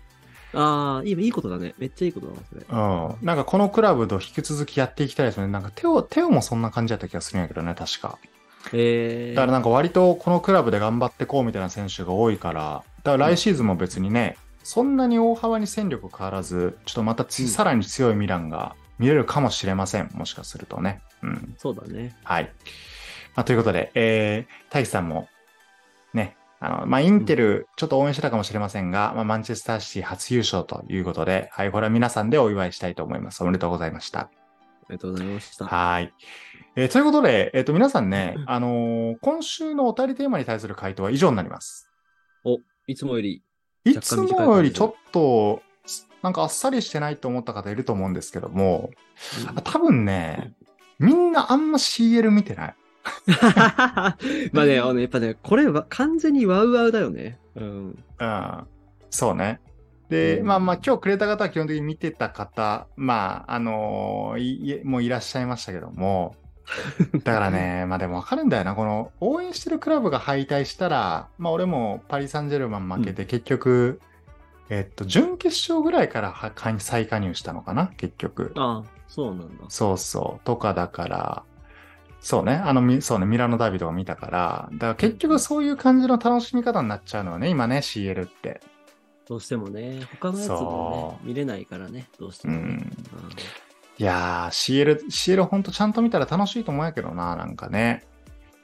[0.55, 1.75] ああ、いい、いいことだね。
[1.79, 2.63] めっちゃいいことだな、それ。
[2.69, 3.27] うん。
[3.27, 5.53] なんかこのクラブと引き続きやっていきたいですよね。
[5.53, 8.19] なんかテオ、テオもそんな感じだった気がするんやけどね、確か。
[8.73, 14.37] えー、だからなんか割とこのクラブで頑張ってこうみたいな選手が多いから、だから来シーズンも別にね、
[14.69, 20.11] そんなに大幅に戦力変わらず、ちょっとまたつ、うんさらに強いミランが見れるかもしれません。
[20.13, 21.01] もしかするとね。
[21.23, 21.55] うん。
[21.57, 22.15] そうだね。
[22.23, 22.53] はい。
[23.35, 25.27] まあ、ということで、えー、大輝さんも、
[26.13, 33.43] ね、あの、まあ、インテル、ちょっと応援してたかもしれませんが、まあ、マンチェスターシティ初優勝ということで、はい、これは皆さんでお祝いしたいと思います。
[33.43, 34.29] おめでとうございました。
[34.91, 35.65] りがとうございました。
[35.67, 36.13] はい。
[36.77, 41.91] えーということで、えっ、と、皆さんねう、んあのー今週のお便りテーマに対する回答は以上になります。
[42.87, 43.43] いつもより、
[43.91, 45.63] いつもよりちょっと、
[46.23, 48.91] なんかあっさりしてないと思った方いると思うんですけども、
[49.65, 50.53] 多分ね、
[50.99, 52.75] みんなあんま CL 見てない。
[54.53, 57.39] まあね、あの、やっぱね、これは完全にワウワウだよね。
[57.55, 58.05] うん。
[58.19, 58.67] うん。
[59.11, 59.61] そうね。
[60.09, 66.35] で、うんまあまあ今日くれた方は基本的に見てた方、まあ、あのーもういらっしゃいましたけども、
[67.25, 68.75] だからね、まあでもわかるんだよな。
[68.75, 74.01] この応援してるクラブが敗退したら、まあ俺もパリ・サンジェルマン負けて結局、
[74.71, 76.35] えっと、準決勝ぐらいから
[76.79, 78.53] 再加入したのかな結局。
[78.57, 79.65] ああ、そうなんだ。
[79.69, 80.47] そうそう。
[80.47, 81.43] とかだから、
[82.21, 82.55] そうね。
[82.55, 83.27] あの、みそうね。
[83.27, 88.61] ミラノダビドを見たから、だから結局そういう感じの楽しみ方になっちゃうのはね、今ね、CL って。
[89.27, 92.61] どうしてもね、他のやつもねそ、見れないからね、どうしてもね。
[92.61, 92.93] うん。
[93.99, 98.05] いやー、CL、CL ほんとちゃんと見たら楽しいと思うんやけどな、なんかね。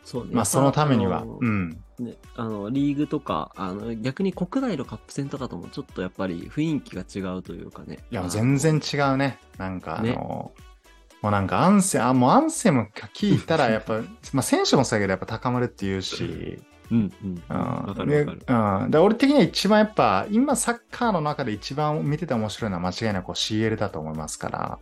[0.04, 0.30] そうね。
[0.32, 1.24] まあそのためには。
[1.24, 1.70] うん。
[1.98, 7.98] ね、あの、リーグとか、あの、逆に国内のカップ戦とかともちょっとやっぱり雰囲気が違うというかね。
[8.10, 9.38] いや、全然違うね。
[9.58, 14.02] なんかあの、ねもうなんかアンセム、あ、もうアンセム聞いたらやっぱ、
[14.34, 17.42] まあ選手もそうやけどやっぱ高まるっていうし、うん、うん。
[17.48, 17.56] うん。
[17.56, 18.84] わかでるわかる。
[18.84, 18.90] うん。
[18.90, 24.78] で、俺的には一番やっぱ、今サッカーの中で一番見てて面白いのは間違いなくこう CL だと思いますから、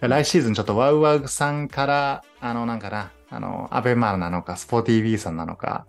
[0.00, 5.86] 来シーズンちょっとワウワウさんから、あの、なんかな、あの、アベマなのか、スポーティー B さんなのか、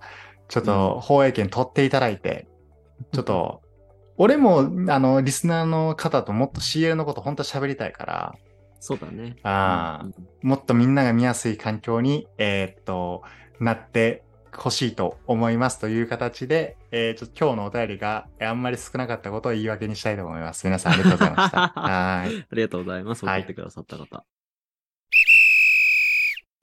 [0.47, 2.47] ちょっと放映権取っていただいて、
[3.11, 3.61] ちょっと、
[4.17, 8.35] 俺も、あの、リスナーの方ともっと CL のこと本当は喋りたいから、
[8.79, 9.37] そうだね。
[9.43, 10.09] あーう
[10.45, 10.49] ん。
[10.49, 13.23] もっとみんなが見やすい環境に、えーっと、
[13.59, 14.23] なって
[14.61, 20.65] ほしいと思いますという形で、えーちょっと今日のお便りがえーあんまり少なかったことを言い訳にしたいと思います。
[20.65, 21.59] 皆さんありがとうございました。
[21.75, 22.41] はーい。
[22.51, 23.19] ありがとうございます。
[23.19, 24.25] 送はいってくださった方。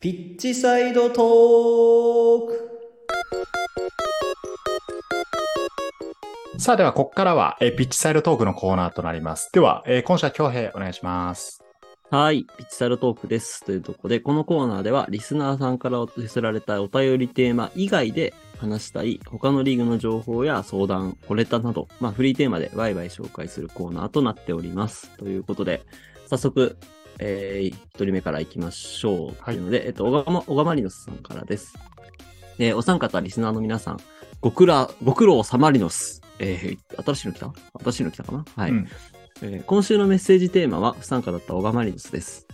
[0.01, 2.71] ピッチサイドトーク
[6.59, 9.51] さあ、では、ここからは、えーピッチサイドトークのコーナーとなります。
[9.53, 11.64] では、えー今週は京平お願いします。
[12.15, 12.45] はい。
[12.45, 13.65] ピッチサイドトークです。
[13.65, 25.11] というところで、このコーナーでは、リスナーさんから寄せられたお便りテーマ以外で話したい、他のリーグの情報や相談、コレタなど、まあ、フリーテーマでワイワイ紹介するコーナーとなっております。
[25.17, 25.83] ということで、
[26.29, 26.77] 早速、
[27.19, 29.35] えー、一人目から行きましょう。
[29.41, 31.77] はいというので、えっと、小川、小川マリノスさんからです。
[32.61, 33.99] えーお三方リスナーの皆さん、
[34.41, 36.23] ご苦労、ご苦労さマリノス。
[36.39, 37.53] えー、新しいの来た？
[37.83, 38.45] 新しいの来たかな？
[38.55, 38.71] はい。
[38.71, 38.89] うん
[39.43, 42.47] えー今週のメッセージテーマは不参加だった小川マリノスです。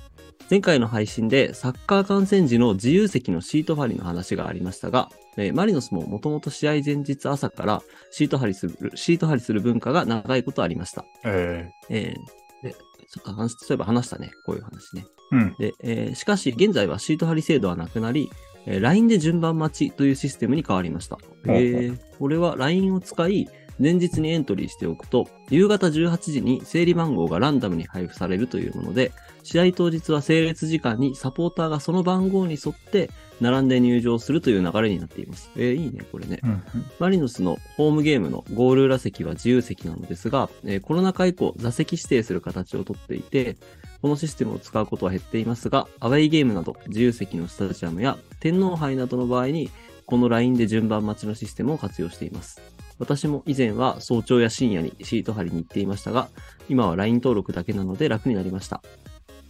[0.51, 11.05] 前回の配信でサッカー観戦時の自由席のシート張りの話がありましたが、えーマリノスももともと試合前日朝からシート張りする、シート張りする文化が長いことありました。
[11.24, 12.74] ええーで
[13.12, 13.37] そう
[13.70, 14.31] いえば話したね。
[14.47, 15.05] こういう話ね。
[15.33, 15.55] ーうん。
[15.59, 18.31] で、えーしかし現在はシート張り制度はなくなり、
[18.66, 21.18] えー LINE で順番待ちというシステムに変わりました。
[21.47, 23.49] えーこれは LINE を使い、
[23.81, 29.11] 前日にエントリーしておくと、夕方18時に整理番号がランダムに配布されるというもので、
[29.43, 33.11] 試合当日は整列時間にサポーターがその番号に沿って
[33.41, 35.51] 並んで入場するという流れになっています。
[35.57, 36.41] えーいいね、これね。
[36.43, 36.62] うん。
[36.99, 43.57] マリノスのホームゲームのゴール裏席は自由席なのですが、えーコロナ禍以降座席指定する形をとっていて、
[44.03, 49.70] このシステムを使うことは減っていますが、アウェイゲームなど自由席のスタジアムや天皇杯などの場合に、
[50.05, 52.61] この LINE で順番待ちのシステムを活用しています。
[53.01, 56.28] 私も以前は早朝や深夜にシート張りに行っていましたが、
[56.68, 58.82] 今は LINE 登録だけなので楽になりました。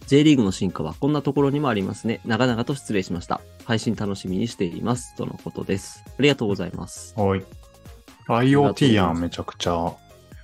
[0.07, 2.21] J リーグの進化はこんなところにもありますね。
[2.25, 3.41] 長々と失礼しました。
[3.65, 5.15] 配信楽しみにしています。
[5.15, 6.03] とのことです。
[6.07, 7.13] ありがとうございます。
[7.17, 7.43] はい。
[8.27, 9.93] IoT やん、めちゃくちゃ。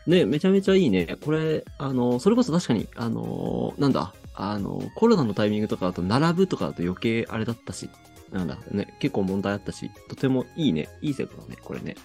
[0.06, 1.18] ね、めちゃめちゃいいね。
[1.24, 7.90] これ、あの、それこそ確かに、あの、なんだ、あの、コロナのタイミングとかだと並ぶとかだと余計あれだったし、
[8.32, 10.90] なんだ、ね、結構問題あったし、とてもいいね。
[11.02, 11.96] いい制度だね、これね。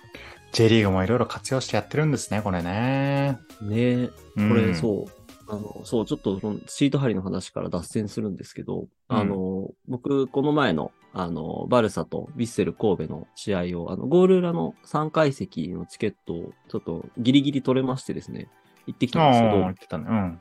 [0.53, 3.38] J リーグもいろいろ活用してやってるんですね、これね。
[3.62, 5.22] ねここれ、そう。
[5.48, 18.48] あの、そう、ちょっとシート張りの話から脱線するんですけど、うんあの、僕、この前の、あの、バルサとヴィッセル神戸の試合を、あの、ゴール裏の3階席のチケットを、ちょっとギリギリ取れましてですね、
[18.86, 20.05] 行ってきたんですけど言、ってたね。
[20.09, 20.40] うん。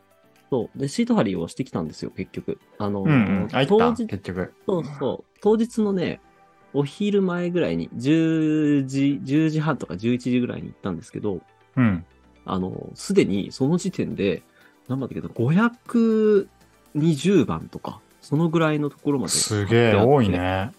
[0.49, 0.79] そう。
[0.79, 2.59] で、シート張りをしてきたんですよ、結局。
[2.77, 3.47] あの、うんうん。
[3.53, 4.53] あ、当日、結局。
[4.65, 5.39] そうそう。
[5.41, 6.19] 当日のね、
[6.73, 11.41] お昼前ぐらいに、10時、10時半とか11時ぐらいに行ったんですけど、
[11.75, 12.05] うん。
[12.45, 14.43] あの、すでにその時点で、
[14.87, 19.31] 何番だっけど、520番とか、そのぐらいのところまで。
[19.31, 20.29] すげえ、多い。
[20.29, 20.71] ね。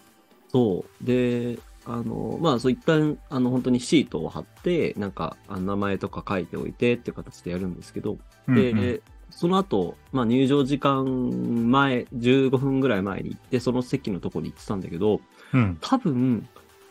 [0.48, 1.04] そう。
[1.04, 8.18] で、あの、まあ、そう一旦、あの、本当にシートを貼って、なんか、あ名前とか書いておいてっていう形でやるんですけど、
[8.48, 9.02] うんで、うん
[9.34, 15.20] その後、まあ入場時間前、15分ぐらい前に行って、その席のとこに行ってたんだけど、
[15.52, 15.78] うん。
[15.80, 16.48] 多分、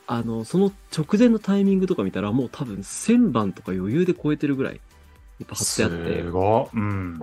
[0.08, 4.82] あの、その直前のタイミングとか見たら、もう多分1000番とか余裕で超えてるぐらい、
[5.40, 6.32] やっぱ貼ってあってす。
[6.32, 6.78] ごい。
[6.78, 7.20] うん。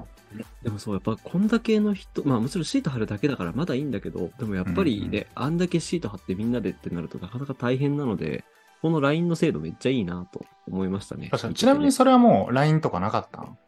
[0.62, 8.44] でもそう、やっぱこんだけの人、まあもちろんシート貼るだけだからまだいいんだけど、でもやっぱりね、あんだけシート貼ってみんなでってなるとなかなか大変なので、
[8.82, 11.28] この LINE の精度めっちゃいいなと思いましたね。
[11.30, 11.54] 確かに。
[11.54, 13.58] ちなみにそれはもう LINE とかなかったの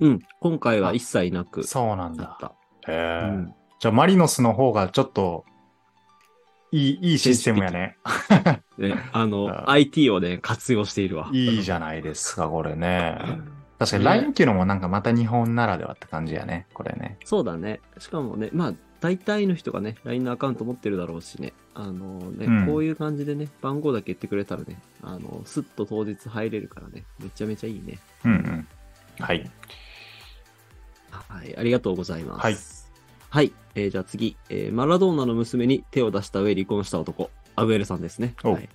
[0.00, 2.24] うん、今回は一切なくそうなんだ。
[2.40, 2.54] だっ
[2.86, 2.92] た。
[2.92, 5.44] へえ、うんじゃあマリノスの方がちょっと、
[6.72, 7.96] いい、いいシステムやね。
[8.78, 11.28] ね、あの、あ IT をね、活用しているわ。
[11.32, 13.18] いいじゃないですか、これね。
[13.78, 17.18] 確かにね LINE っていうのもなんかまた日本ならではって感じやね、これね。
[17.24, 17.80] そうだね。
[17.98, 27.98] しかもね、まあ、大体の人がね、LINE のアカウント持ってるだろうしね、あのね、うんこういう感じでね、番号だけ言ってくれたらね、あの、スッと当日入れるからね、めちゃめちゃいいね。
[28.24, 28.68] うんうん。
[29.18, 29.50] はい。
[31.28, 32.42] はい、ありがとうございます。
[32.42, 32.56] はい。
[33.28, 38.34] はい、えーじゃあ次、えーマラドーナの娘に手を出した上離婚した男、アグエロさんですね。
[38.44, 38.68] おはい。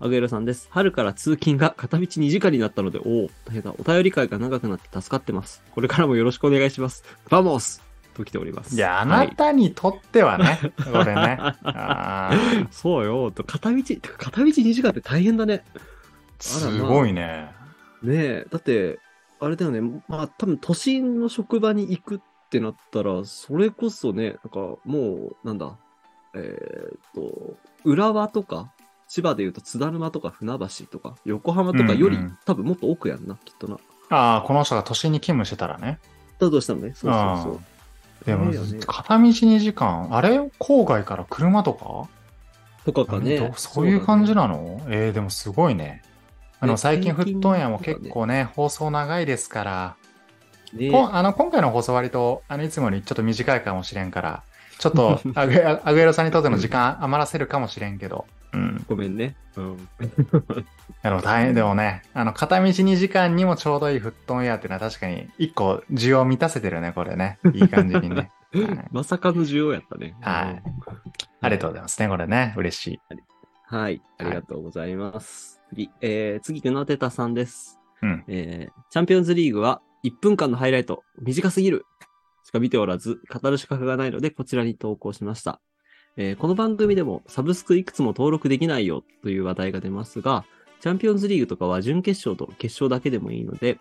[0.00, 0.68] アグエロさんです。
[0.70, 3.72] 春から通勤が片道2時間になったので、おお、大変だ。
[3.78, 5.62] お便り回が長くなって助かってます。
[5.70, 7.04] これからもよろしくお願いします。
[7.30, 7.82] Vamos
[8.14, 8.74] と来ております。
[8.74, 11.38] いや、あはないたにとってはね、 これね。
[11.62, 13.30] あーそうよ。
[13.30, 13.82] と片道、
[14.18, 15.64] 片道2時間って大変だね。
[16.40, 17.50] すごいね。
[18.02, 18.98] ねえ、だって、
[19.40, 19.80] あれだよね。
[20.08, 22.20] まあ、多分都心の職場に行くっ
[22.50, 25.76] てなったら、それこそね、なんかもう、なんだ、
[26.34, 28.72] えーっと、浦和とか、
[29.06, 33.76] 千葉で言うと津田沼とか船橋とか、横浜とかより、うんうん多分もっと奥やんな、きっとな。
[34.10, 35.98] ああ、この人が都心に勤務してたらね。
[36.38, 36.92] だとしたのね。
[36.94, 37.60] そうそうそう。
[38.24, 40.38] でもね、片道2時間、あれ？
[40.58, 42.08] 郊外から車とか？
[42.84, 43.52] とかかねど。
[43.56, 46.02] そういう感じななの、えー、でもすごいね。
[46.64, 49.96] あの、ね最近、フットン屋も結構ね、放送長いですから、
[51.12, 54.42] あの今回の放送割と、あの、いつもよりちょっと短いかもしれんから、
[54.78, 58.84] ちょっと アグ、アグエロさんにとっての時間余らせるかもしれんけど、うん。
[58.88, 59.36] ごめんね。
[59.56, 59.76] うん。
[61.02, 67.38] でも大変、でもね、あの、片道2時間にもちょうどいいフットンエアっていうのは確かに、一個需要を満たせてるね、これね。
[67.52, 68.14] いい感じにね。
[68.54, 70.14] はいまさかの需要やったね。
[70.20, 70.62] はい
[71.40, 72.54] ありがとうございますね、これね。
[72.56, 73.00] 嬉しい。
[73.66, 74.00] はい。
[74.18, 75.53] ありがとうございます。
[75.74, 77.80] 次、えー、次、グナテタさんです。
[78.00, 78.24] うん。
[78.28, 81.84] えー、チャンピオンズリーグは1分間のハイライト、短すぎる
[82.44, 85.60] しか見ておらず、語る資格がないので、こちらに投稿しました。
[86.16, 90.44] えーこの番組でもサブスクいくつも登録できないよという話題が出ますが、
[90.78, 93.80] チャンピオンズリーグとかは準決勝と決勝だけでもいいので、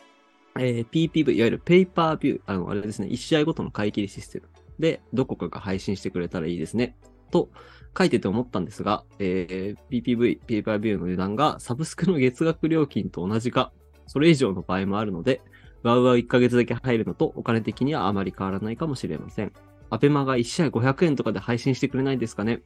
[0.58, 4.48] えー PPV、いわゆるペーパービュー、あの、あれですね、1試合ごとの買い切りシステム
[4.80, 6.96] で、どこかが配信してくれたらいいですね。
[7.30, 7.50] と
[7.98, 13.72] 書いてて思ったんですが、えー PPV、ペーパービューの値段がサブスクの月額料金と同じか、
[14.08, 15.42] それ以上の場合もあるので、
[15.84, 19.52] ワウワウ1ヶ月だけ入るのとお金的にはあまり変わらないかもしれません。
[19.90, 22.62] アペマが1試合500円とかで配信してくれないですかね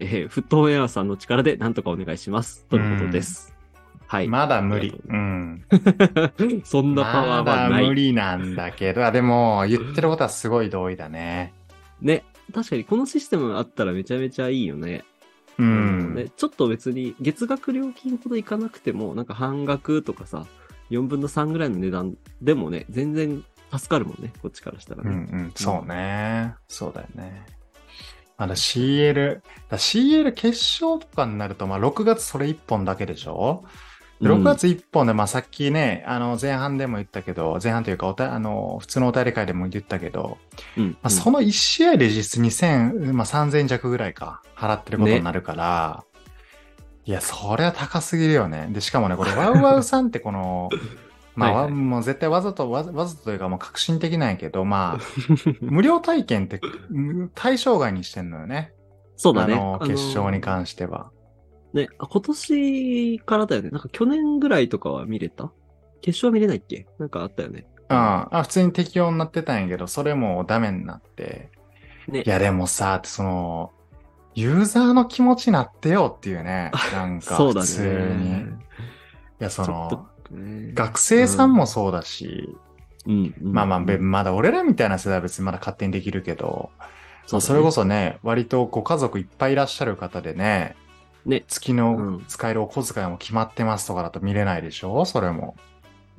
[0.00, 2.66] えーフットウェアさんの力でなんとかお願いします。
[2.66, 3.54] とのことです。
[4.12, 4.28] はい。
[4.28, 5.00] まだ無理。
[5.08, 5.64] うん。
[6.64, 7.88] そんなパワーまだはない。
[7.88, 11.54] 無理なんだけど、あでも、言ってることはすごい同意だね。
[12.02, 12.24] ね。
[12.52, 15.04] 確かにこのシステムあったらめちゃめちゃいいよね。
[15.58, 16.14] うん。
[16.14, 20.46] ね、ちょっと別に月額料金ほどいかなくても、なんか半額とかさ、
[20.90, 23.44] 4分の3ぐらいの値段でもね、全然
[23.76, 25.10] 助かるもんね、こっちからしたらね。
[25.10, 26.54] うんうん、そうね。
[26.68, 27.44] そうだよね。
[28.38, 30.48] まだ CL、だ CL 決
[30.82, 33.64] 勝とかになると、まあ6月それ1本だけでしょ？
[34.22, 40.38] ?6 月1本で、まあさっきね、あの前半でも言ったけど、前半というかおた、あの、普通のお便り会でも言ったけど、
[40.76, 46.04] うん、まあ、その1試合で実質2000、まあ3000弱ぐらいか、払ってることになるから、
[47.04, 48.68] いや、それは高すぎるよね。
[48.70, 50.68] で、しかもね、これ、ワウワウ さんってこの、
[51.34, 55.04] まあ、はいはいわもう絶対わざと、わざわざとというか、もう革新的なんやけど、まあ、
[55.60, 56.60] 無料体験って
[56.90, 58.72] うん対象外にしてんのよね。
[59.16, 59.54] そうだね。
[59.54, 60.40] あの、決勝に。
[60.40, 61.10] 関しては。
[61.72, 63.70] ね、あ今年からだよね。
[63.70, 65.50] なんか去年ぐらいとかは見れた？
[66.00, 66.86] 決勝は見れないっけ？
[66.98, 67.66] なんかあったよね。
[67.88, 67.96] うん。
[67.96, 71.50] あ、普通に適用になってたんやけど、それもダメになって。
[72.08, 72.28] ねい。
[72.28, 73.72] や、でもさ、その、
[74.34, 76.72] ユーザーの気持ちになってよっていうね。
[76.92, 77.66] なんか、そうだね。
[77.66, 78.30] 普通に。
[78.40, 78.44] い
[79.38, 82.56] や、その、とね学生さんもそうだし、
[83.06, 86.70] うん、うんまあまあ、べまだ俺らみたいな世代は別にまだ勝手にできるけど、
[87.26, 90.76] そねそれこそね、割とご家族いっぱいいらっしゃる方でね、
[91.24, 95.04] ね、月のうん使えるお小遣いも決まってますとかだと見れないでしょ？
[95.04, 95.56] それも。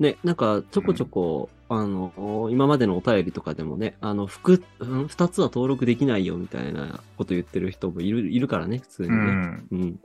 [0.00, 9.16] ね、なんか、ちょこちょこ、あの、今までのお便りとかでもね、あの、服、うん二つは登録できないよみたいなこと言ってる人もいる、いるからね、普通にうね。
[9.18, 9.68] ん。
[9.70, 10.00] うん。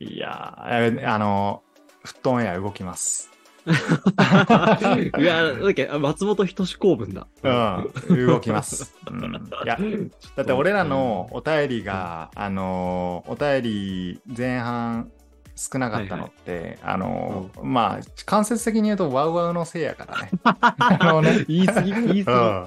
[0.00, 1.62] いやー、えあの、
[2.02, 3.30] フットオンエア動きます。
[5.18, 7.26] いや、なんだっけ、あ松本人志公文だ。
[7.42, 8.94] うん、動きます。
[9.10, 9.78] うん、いや、
[10.36, 15.10] だって俺らのお便りが、あのーお便り前半
[15.56, 20.30] 少なかったのって、あのーまあ、間接的に言うとワウワウのせいやからね。
[20.44, 22.66] あのね、言い過ぎ、言い過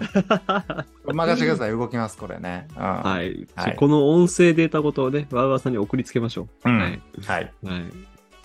[1.06, 1.16] うん。
[1.16, 2.68] 任せてください、動きます、これね。
[2.72, 2.80] うん。
[2.80, 2.80] ぎ。
[2.80, 3.48] はい。
[3.56, 6.70] はいこの音声データごとをね、わーわーさんに送りつけましょう。
[6.70, 7.02] うんはい。
[7.26, 7.52] はい。
[7.64, 7.84] はい。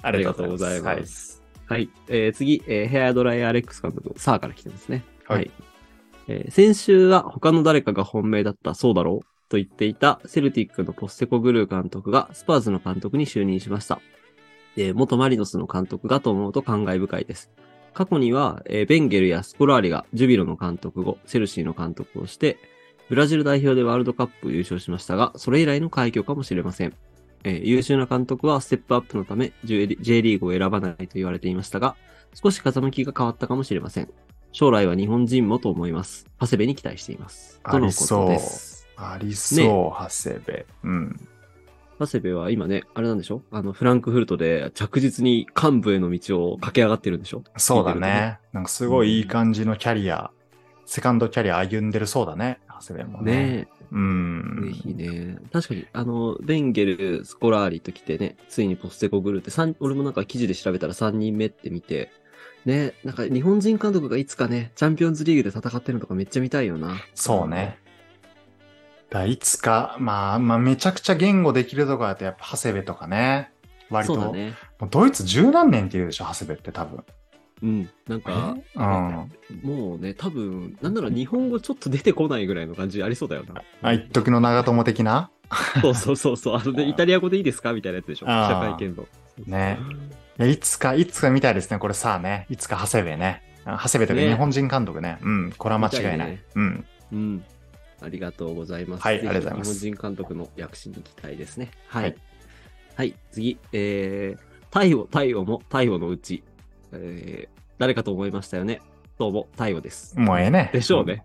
[0.02, 1.41] あありがとうございます。
[1.66, 1.88] はい。
[2.08, 5.04] えー次、えーヘアドライヤーアレックス監督、サーから来てますね。
[5.26, 5.50] はい
[6.28, 14.00] えー先週は他の誰かが本命だったそうだろうと言っていたセルティックのポステコグルー監督がスパーズの監督に就任しました。
[14.76, 17.50] えー元マリノスの監督がと思うと感慨深いです。
[17.94, 22.58] 過去には、えーベンゲルやスコラーリがジュビロの監督後、チェルシーの監督をして、
[23.10, 26.94] ブラジル代表でワールドカップ優勝しましたが、それ以来の快挙かもしれません。
[27.44, 31.96] えー優秀な監督はステップアップのため J, リーグを選ばないと言われていましたが、
[32.34, 34.08] 少し風向きが変わったかもしれません。
[34.52, 36.26] 将来は日本人もと思います。
[36.40, 37.60] 長谷部に期待しています。
[37.62, 38.86] あとのこりそうとです。
[38.96, 39.66] ありそう、
[40.02, 40.66] 長谷部。
[40.84, 41.28] うん。
[41.98, 43.42] 長谷部は今ね、あれなんでしょ？
[43.50, 47.42] あの、フランクフルトで着実に幹部への道を駆け上がってるんでしょ？
[47.56, 48.38] そうだねね。
[48.52, 50.30] なんかすごいいい感じのキャリア、
[50.84, 53.32] セカンドキャリア歩んでるそうだね、長谷部もね。
[53.32, 54.62] ねうえ、ん。
[54.66, 55.36] ぜひね。
[55.52, 62.10] 確かに、あの、ベンゲル、スコラーリと来てね、ついにポステコグルーって三俺もなんか記事で調べたら3人目って見て、
[62.64, 66.96] ね、なんか日本人監督がいつかね、チャンピオンズリーグで戦ってるのとかめっちゃ見たいよな。
[67.14, 67.78] そうね。
[69.10, 73.52] だいつか、まあ、まあ、めちゃくちゃ言語できるとこだとやっぱ長谷部とかね。
[73.90, 74.14] 割と。
[74.14, 74.54] そうだね。
[74.78, 77.04] もうドイツ十何年って言うでしょ、長谷部って多分。
[77.62, 77.88] うん。
[78.08, 79.30] なんか、うん。
[79.62, 83.62] もうね、多分、なんなら日本語ちょっと出てこないぐらいの感じありそうだよな。
[83.82, 85.30] あ、一時の長友的な？
[85.80, 86.56] そうそうそうそう。
[86.56, 88.26] あのね、イタリア語でいいですかみたいなやつでしょ？
[88.26, 89.06] 記者会見の。
[89.46, 89.78] ね。
[90.50, 92.46] いつか、いつかみたいですね、これさあね。
[92.50, 93.42] いつか長谷部ね。
[93.64, 95.18] あ長谷部というかね日本人監督ね。
[95.22, 95.52] うん。
[95.56, 96.28] これは間違いない。
[96.28, 96.84] いねうん。
[97.12, 97.44] うん。
[98.00, 99.02] ありがとうございます。
[99.02, 101.70] はいありがとうございます日本人監督の躍進に期待ですね。
[101.86, 102.04] はい。
[102.04, 102.10] は
[102.96, 103.58] はいい、次。
[103.72, 106.42] えー、太陽、太陽も太陽のうち、
[106.92, 108.80] えー、誰かと思いましたよね。
[109.18, 110.18] どうも、太陽です。
[110.18, 110.70] もうええね。
[110.72, 111.24] でしょうね。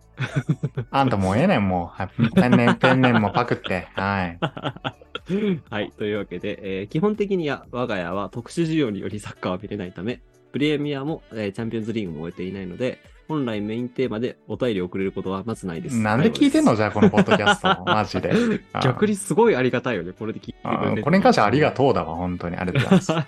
[0.92, 1.88] あんたもうええねん、もう。
[1.88, 3.88] はいペンネン、 ペンネンもパクって。
[3.94, 4.40] はい。
[5.70, 5.92] はい。
[5.98, 15.98] というわけで、えー基本的には我が家は特殊需要によりサッカーは見れないため、プレミアも、えーチャンピオンズリーグも終えていないので、本来メインテーマでお便りを送れることはまずないです。
[15.98, 16.72] なんで聞いてんの？
[16.72, 17.84] 太じゃあ、このポッドキャスト。
[17.86, 18.34] マジで。
[18.84, 20.14] 逆にすごいありがたいよね。
[20.18, 21.02] これで聞いてくあれて。
[21.02, 22.58] これに関してはありがとうだわ、本当に。
[22.58, 23.28] ありがとうございま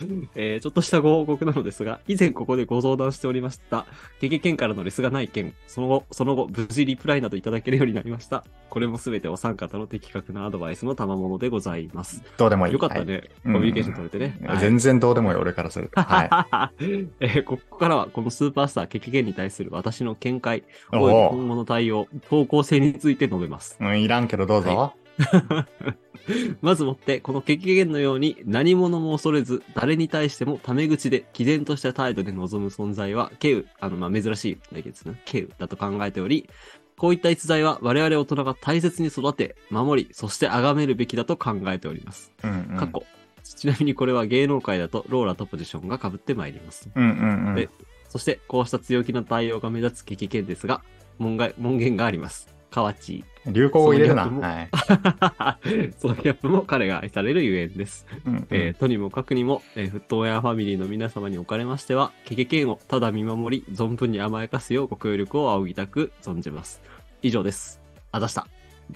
[0.34, 3.86] えーちょっとしたご報告なのですが、以前ここでご相談しておりました、
[4.20, 8.44] ゲゲケンからのレスがない件、その後、その後、無事リプライなどいただけるようになりました。
[8.68, 12.22] これもすべてお三方の的確なアドバイスの賜物でございます。
[12.36, 12.72] どうでもいい。
[12.72, 13.12] よかったね。
[13.14, 14.38] はいコミュニケーション取れてね。
[14.46, 16.00] はい全然どうでもいい、俺からすると。
[16.00, 16.70] は
[17.20, 20.62] えーここからはこのスーパースターケケケンに対する私の見解、い。
[20.92, 23.78] お今後の対応、方向性について述べます。
[23.80, 23.84] お。
[23.84, 24.94] うん、いらんけどどうぞ。
[26.60, 35.20] まずもって、このケケケンのように何者も恐れず、誰に対してもタメ口で、毅然とした態度で臨む存在は、ケウ、あの、まあ、珍しいだけですね。
[35.24, 36.48] ケウだと考えており、
[36.96, 42.32] こういった逸材は我々大人が大切に育て、守り、そして崇めるべきだと考えております。
[42.44, 42.76] うんうん。
[42.76, 43.04] 過去。
[43.42, 46.90] ちなみにこれは芸能界だとローラとポジションが被ってまいります。
[46.94, 47.68] うんうんうんで。
[48.10, 50.82] そして、こうした強気な対応が目立つケケケンですが、
[51.18, 52.52] 門外門限があります。
[52.70, 54.24] カワチ流行語入れるな。
[54.24, 54.68] そのギはい。
[54.70, 55.94] ー。
[55.98, 58.06] そのギャップも彼が愛されるゆえんです。
[58.26, 66.80] うんうんえーとにもかくにも、えーフットウェアファミリーの皆様におかれましては、ケケケンをただ見守り、存分に甘やかすようご協力を仰ぎたく存じます。
[67.22, 67.80] 以上です。
[68.12, 68.46] あざした。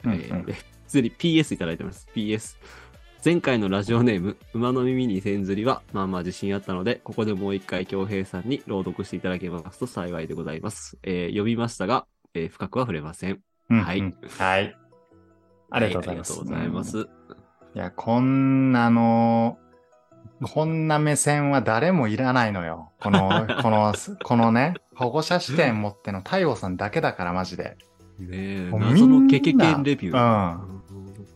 [0.05, 0.53] うんうんえ
[0.85, 2.07] 普通に PS いただいてます。
[2.15, 2.57] PS。
[3.25, 10.99] 前回のラジオネーム、馬の耳に線ずりは、まあまあ自信あったので、ここでもう一回京平さんに朗読していただけますと幸いでございます。
[11.03, 12.05] えー読みましたが、
[12.35, 13.41] えー深くは触れません。
[13.71, 14.77] うんはいうんはい。
[15.71, 16.33] ありがとうございます。
[16.33, 16.99] はありがとうございます。
[17.75, 19.59] いや、こんなの、
[20.43, 22.93] こんな目線は誰もいらないのよ。
[23.01, 27.79] この、 この、このね、保護者視点持っての太陽さんだけだから、マジで。
[28.19, 30.57] ねえ、謎のケケケンレビュうー。
[30.57, 30.84] ん。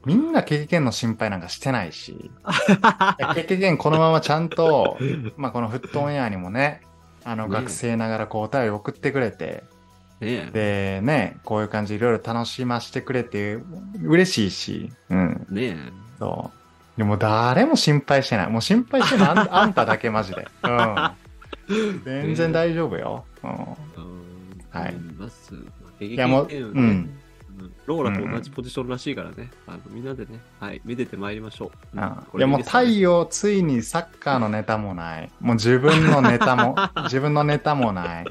[0.07, 2.31] みんな経験の心配なんかしてないし。
[3.35, 4.99] 経験このままちゃんと、
[5.37, 6.83] まあこのフットオンエアにもね、
[7.25, 9.65] あのね学生ながらこうお便り送ってくれて、
[10.21, 11.01] ねえ。
[11.01, 13.59] でね、こういう感じでいろいろ楽しましてくれて
[14.03, 15.47] 嬉しいし、うん。
[15.51, 15.77] ねえ。
[16.19, 16.51] そ
[16.97, 16.99] う。
[16.99, 18.49] でも誰も心配してない。
[18.49, 20.49] もう心配してるのあん あんただけマジで。
[20.65, 21.11] うん。
[22.05, 23.25] 全然大丈夫よ。
[23.43, 23.51] うん。
[24.71, 24.95] はい
[26.01, 27.18] いいやもううん
[27.89, 29.51] ローラと同じポジションらしいからね。
[29.67, 32.39] あのみんなでね、はい、めでてまいりましょう。
[32.39, 35.31] いやもう太陽ついにサッカーのネタもない。
[35.41, 38.27] もう自分のネタも、 自分のネタもない。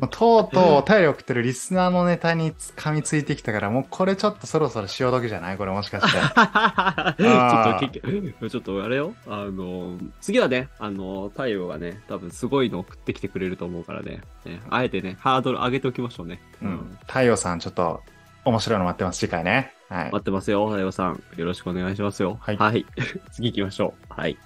[0.00, 5.56] もうとうとうお便り送ってるリスナーのネタに噛みついてきたから、もうこれちょっとそろそろ潮時じゃない？
[5.56, 6.18] これもしかして。
[6.18, 9.14] ちょっと結局、ちょっとあれよ。
[9.28, 14.20] あの、次はね、あの、太陽がね、多分すごいの送ってきてくれると思うからね。
[14.44, 16.42] ねあえてね、ハードル上げておきましょうね。
[16.60, 16.98] うん。
[17.06, 18.02] 太陽さんちょっと
[18.44, 19.18] 面白いの待ってます。
[19.18, 19.72] 次回ね。
[19.88, 20.12] はい。
[20.12, 21.22] 待ってますよ、太陽さん。
[21.36, 22.38] よろしくお願いしますよ。
[22.40, 22.86] はい
[23.32, 24.12] 次行きましょう。
[24.12, 24.36] はい。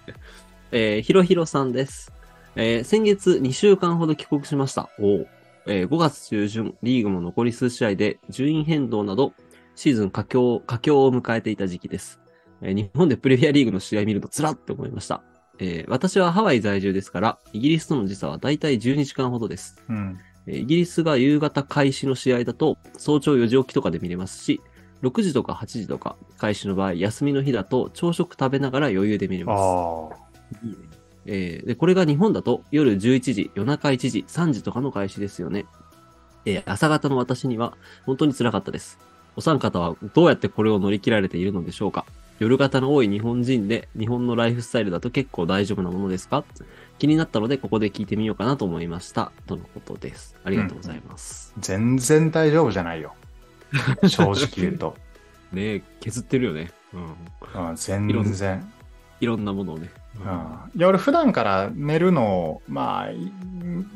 [0.71, 2.13] えー、ひろひろさんです。
[2.57, 4.89] えー先月2週間ほど帰国しました。
[4.99, 5.29] おう
[5.67, 9.33] えー5月中旬、リーグも残り数試合で順位変動など、
[9.75, 12.21] シーズン佳境、佳境を迎えていた時期です。
[12.63, 15.23] えー日本でプレミアリーグの試合見るとつらって思いました。
[15.59, 19.83] えー私はハワイ在住ですから、イギリスとの時差はだいたい12時間ほどです。
[19.89, 20.19] うん。
[20.49, 24.61] えーイギリスが夕方開始の試合だと、早朝4時起きとかで見れますし、
[25.03, 29.61] 6時とか8時とか開始の場合、休みの日だと朝食食べながら余裕で見れます。
[29.61, 30.77] あいいね
[31.27, 35.67] えーで、これが日本だと夜11時、夜中1時、3時とかの開始ですよね。
[36.47, 37.75] えー朝方の私には
[38.07, 38.99] 本当に辛かったです。
[39.37, 42.05] お三方はどうやってこれを乗り切られているのでしょうか
[42.41, 46.45] 夜型の多い日本人で日本のライフスタイルだと結構大丈夫なものですか
[46.99, 49.33] 気になったのでここで聞いてみようかなと思いました。
[49.47, 50.37] とのことです。
[50.45, 51.53] ありがとうございます。
[51.57, 51.61] あ。
[51.61, 53.15] 全然大丈夫じゃないよ。
[54.07, 54.97] 正直言うと。
[55.53, 56.71] ねえ削ってるよね。
[56.93, 57.69] うん。
[57.71, 58.73] うん、全然。
[59.21, 59.91] いろんなものをね。
[60.17, 60.79] うん。
[60.79, 63.33] いや、俺普段から寝るの、まあ、い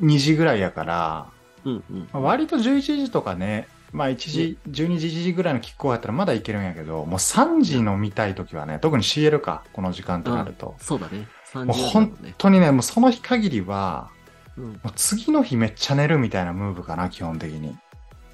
[0.01, 1.27] 2時ぐらいやから、
[1.65, 2.09] うんうん。
[2.13, 10.77] まあ割と11時とかね、まあ1時、12時、1時ぐらいのキックオフやったらまだいけるんやけど、もう3時の見たい時はね、特に CL か、この時間となると。
[10.79, 11.27] そうだね。
[11.53, 12.35] 30もうだ本ね。
[12.39, 14.11] 当にね、もうその日限りは、
[14.57, 17.77] うん、もう次の日めっちゃ寝るみたいなムーブかな、基本的に。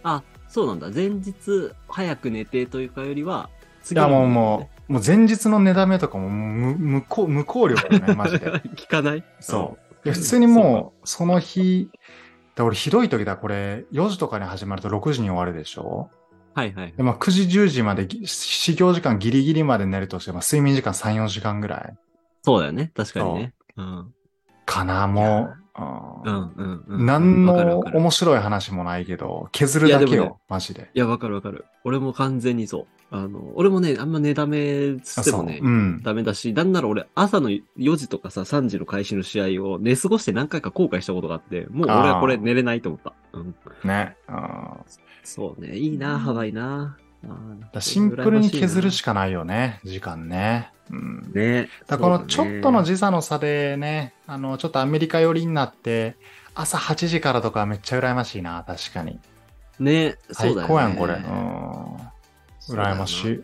[0.03, 0.91] あ、そうなんだ。
[0.95, 1.35] 前日
[1.89, 3.51] 早く寝てというかよりは、
[3.91, 8.47] いや、もううもう、もう前日の寝だめとかも無無効無効力だね、 マジで。
[8.77, 9.25] 聞かない？
[9.41, 9.95] そう。
[10.05, 11.91] いや普通にもう、その日、
[12.57, 16.11] で俺ひどい時だ、これ、4時とかに始まると6時に終わるでしょ？
[16.57, 16.63] うん。
[16.63, 16.95] はいはい。
[16.97, 21.97] で、まあ9時、10時までぎ、始業時間ギリギリまで寝るとして、まあ睡眠時間3、4時間ぐらい
[22.49, 22.91] そうだよね。
[22.95, 23.55] 確かにね。
[23.77, 24.15] うん。
[24.65, 25.59] かな、もう。
[25.81, 25.83] う
[26.25, 27.07] うんんうんうん。
[27.07, 30.91] 何の面白い話もないけど、削るだけよ、ねマジで。
[30.95, 31.67] いや、わかるわかる。
[31.85, 32.87] 俺も完全にそう。
[33.11, 36.03] あの、俺もね、あんま寝だめつってもね、うん。
[36.03, 37.63] ダメだし、なんなら俺、朝の4
[37.97, 43.13] 時とかさ、3時の開始の試合を寝過ごして何回か後悔したことがあって、もう俺はこれ寝れないと思った。
[43.35, 43.55] うん。
[43.85, 44.17] ね。
[44.29, 44.39] うん
[45.23, 45.77] そうね。
[45.77, 46.97] いいな、ハワイな。
[47.81, 50.73] シンプルに削る羨しかないよね、時間ね。
[50.91, 51.33] うん。
[51.35, 51.69] ね。
[51.87, 56.17] だからこのちょっとの時時差の差でね、あの、ちょっとアメリカ寄りになって、
[56.55, 59.21] 朝8時からとかめっちゃ羨ましいな、確かに。
[59.79, 60.63] ね、そうだよね。
[60.63, 61.15] 最高やん、これ。
[61.15, 61.97] うん。
[62.75, 63.41] 羨ましい。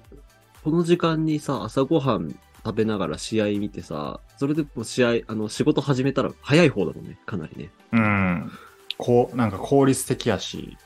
[0.62, 7.70] この時間にさ、朝ごはん食べながら試合見てさ、それでもう試合、あの、仕事始めたら早い方だもんね、かなりね。
[7.92, 8.50] うん。
[8.96, 10.76] こう、なんか効率的やし、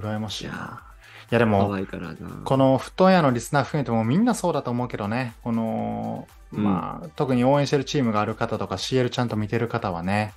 [0.00, 0.82] 羨ましいな。
[1.30, 2.16] いやでも、ワイからな。
[2.44, 10.32] この布団屋のリスナー含めてもみんなそうだと思うけどね、この、うんまあ、特に応援してるチームがある方とか CL ちゃんと見てる方はね、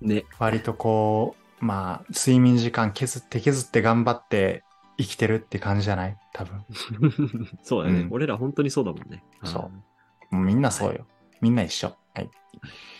[0.00, 0.24] ね。
[0.38, 4.64] 割とこう、まあ、睡眠時間削って削って頑張って
[4.98, 6.16] 生きてるって感じじゃない？
[6.32, 6.64] 多分。
[7.62, 9.22] そうだね、うん俺ら本当にそうだもんね。
[9.44, 9.70] そう
[10.32, 10.38] うん。
[10.38, 11.06] もうみんなそうよ。
[11.42, 11.94] みんな一緒。
[12.14, 12.30] はい。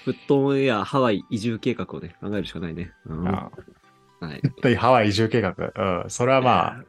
[0.05, 2.91] フットンやハワイ移住計画をね、考えるしかないね。
[3.07, 3.18] うん。
[3.20, 3.51] うんは
[4.66, 4.74] い。
[4.76, 5.55] ハワイ移住計画。
[5.59, 6.11] うん。
[6.11, 6.85] それはまあ、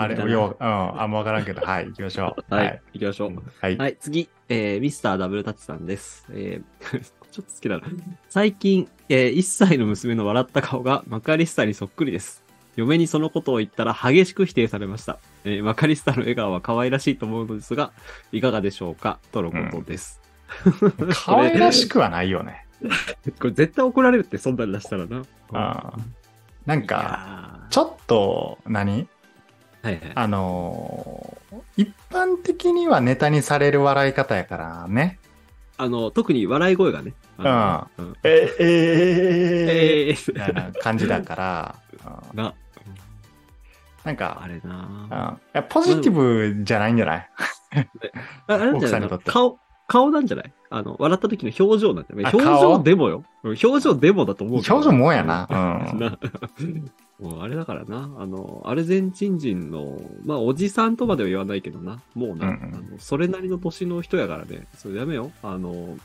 [0.00, 2.44] あれ、よう、うん、あんまわからんけど、はい、行きましょう。
[2.54, 2.82] はい。
[2.94, 3.42] 行きましょう。
[3.60, 3.76] はい。
[3.76, 6.26] はい、次、えー、ミスターダブルタッチさんです。
[6.30, 7.84] えー、 ちょっと好きだな。
[8.28, 12.44] 最近、えー、1歳の娘の笑った顔がマカリスタにそっくりです。
[12.76, 15.18] 嫁にそのことを言ったら激しく否定されました。
[15.44, 17.92] えー、マカリスタの笑顔は可愛らしいと思うのですが、
[18.30, 19.18] いかがでしょうか？
[19.32, 20.20] とのことです。
[21.26, 22.66] 可愛らしくはないよね。
[23.40, 25.22] これ絶対怒られるって、そんなに出したらな。
[25.52, 25.92] あ
[26.66, 29.08] なんいか、ちょっと、何？
[29.82, 30.12] はいはい。
[30.14, 35.18] あのー一般的にはネタにされる笑い方やからね。
[35.76, 37.12] あの、特に笑い声がね。
[37.38, 38.16] うん。
[38.24, 41.76] え、えええー、みたいな感じだから、
[42.32, 42.52] う んな、
[44.04, 45.38] なんかあ、れうんな。
[45.54, 47.28] いやポジティブじゃないんじゃない？
[48.48, 49.10] ああれなんじゃない？
[49.24, 50.52] 顔、顔なんじゃない？
[50.70, 53.22] あの、笑った時の表情なんじゃないあ表情デモよ。
[53.44, 54.62] うん表情デモだと思う。
[54.68, 55.46] 表情もんやな。
[55.48, 55.54] う
[55.94, 56.18] ん。
[57.20, 62.74] なもうあれだからな、あの、アルゼンチン人の、まあ、おじさんとまでは言わないけどな、もうな、うんうん。
[62.74, 65.46] あのそれなりの年の人やからね、それやめよう。
[65.46, 65.98] あの、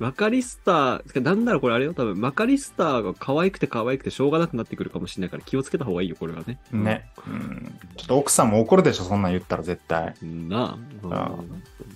[0.00, 6.58] マカリスター、なんならこれあれよ、多分マカリスターが可愛くて可愛くてしょうがなくなってくるかもしれないから気をつけた方がいいよ、これはね。
[6.72, 7.10] ね。
[7.28, 7.78] うん。
[7.98, 10.14] ちょっと奥さんも怒るでしょ、そんなん言ったら絶対。
[10.22, 10.48] うん。
[10.48, 11.08] なあ。
[11.10, 11.34] あ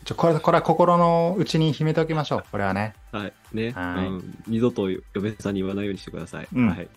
[0.04, 2.44] ちょ、これ、これは心の内に秘めておきましょう。
[2.52, 2.94] これはね。
[3.10, 3.32] はい。
[3.54, 3.70] ね。
[3.70, 4.38] はいうん。
[4.48, 6.48] 二度と嫁さんに言わないようにしてください。
[6.54, 6.88] うん はい。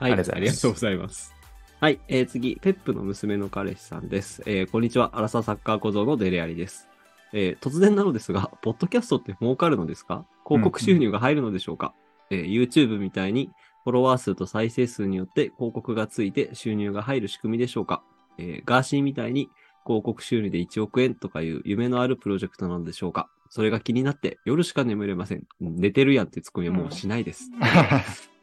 [0.00, 0.10] あはい。
[0.10, 1.32] りがとうございますありがとうございます。
[1.80, 2.00] はい。
[2.08, 4.42] えー、次、ペップの娘の彼氏さんです。
[4.46, 5.12] えー、こんにちは。
[5.14, 6.88] アラサーサッカー小僧のデレアリです。
[7.32, 10.24] えー、突然なのですが、ポッドキャストって儲かるのですか？
[10.46, 11.94] 広告収入が入るのでしょうか、
[12.30, 13.50] えー、YouTube みたいに
[13.84, 18.02] フォロワー数と再生数によって広告がついて収入が入る仕組みでしょうか？
[18.38, 19.48] えー、ガーシーみたいに
[19.86, 23.28] 広告収入で1億円とかいう夢のあるプロジェクトなのでしょうか？
[23.50, 25.44] それが気になって夜しか眠れません。
[25.60, 27.50] 寝てるやんってツッコミはもうしないです。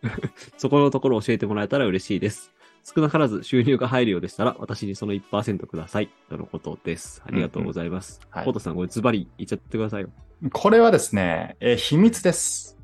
[0.58, 2.54] そこのところ教えてもらえたら嬉しいです。
[2.84, 6.10] 少なからず収入が入るようでしたら、私にその1%ください。
[6.30, 7.22] とのことです。
[7.26, 8.20] ありがとうございます。
[8.30, 10.10] はいコートさん、これズバリ言っちゃってくださいよ。
[10.54, 12.78] これはですね、えー 秘密です。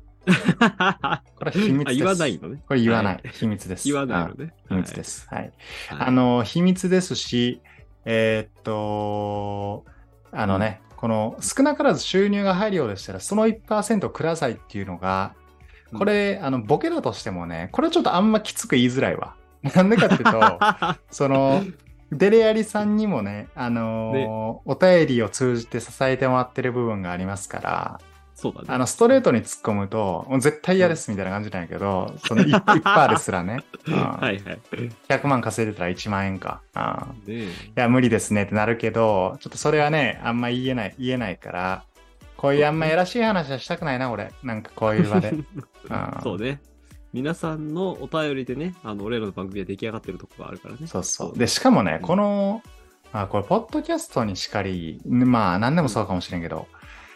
[0.58, 1.98] あこれは秘密です。
[1.98, 2.62] 言わないのね。
[2.66, 3.14] これ言わない。
[3.14, 3.88] は秘密です。
[3.88, 4.52] 言わないのね。
[4.68, 5.26] あ秘密です。
[5.30, 5.40] はい。
[5.40, 5.52] はい。
[5.90, 7.60] あの、秘密ですし、
[8.04, 9.84] えーっと、
[10.32, 15.34] あのね、この少なからず収入が入るようでしたら、その1%くださいっていうのが、
[15.96, 19.36] これ、あの、ボケだとしてもね、これちょっとあんまきつく言いづらいわ。
[19.74, 20.58] なんでかっていうと、
[21.10, 21.62] その、
[22.12, 24.16] デレアリさんにもね、あのー
[24.64, 28.00] お便りを通じて支えてもらってる部分がありますから、
[28.36, 28.66] そうだね。
[28.68, 34.40] あの、ストレートに突っ込むと、もう絶対嫌ですみたいな感じなんやけど、その 1%, で すらね、うんはいはい。
[35.08, 36.60] 100万稼いでたら1万円か。
[36.74, 36.78] う
[37.30, 41.84] んねいや、無理ですねってなるけど、ちょっとそれはね、あんま言えない、言えないから、
[42.36, 44.30] こういうあんまやらしい話はしたくないな、俺。
[44.42, 45.30] なんかこういう場で。
[45.30, 45.44] うん
[46.22, 46.60] そうね。
[47.16, 50.86] 皆さんのお便りでね、あの、俺らの番組は出来上がってるとこがあるからね。
[50.86, 51.38] そうそう。
[51.38, 52.62] で、しかもね、この、
[53.10, 56.66] まあ、これ、ポッドキャストにしかり、まあ、何でもそうかもしれんけど、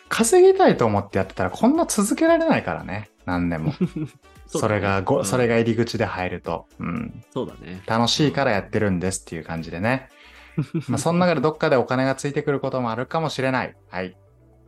[0.09, 3.75] 稼ぎたいと思ってやってたら、こんな続けられないからね、何でも。
[4.49, 5.57] それがご、それが。
[5.57, 6.67] が入り口で入ると。
[6.79, 7.23] うん。
[7.35, 7.83] そうだね。
[7.85, 10.09] 楽しいからやってるんですっていう感じでね。
[10.89, 13.77] まあ、その中でどっかでお金がついてくることもあるかもしれない。
[13.91, 14.17] はい。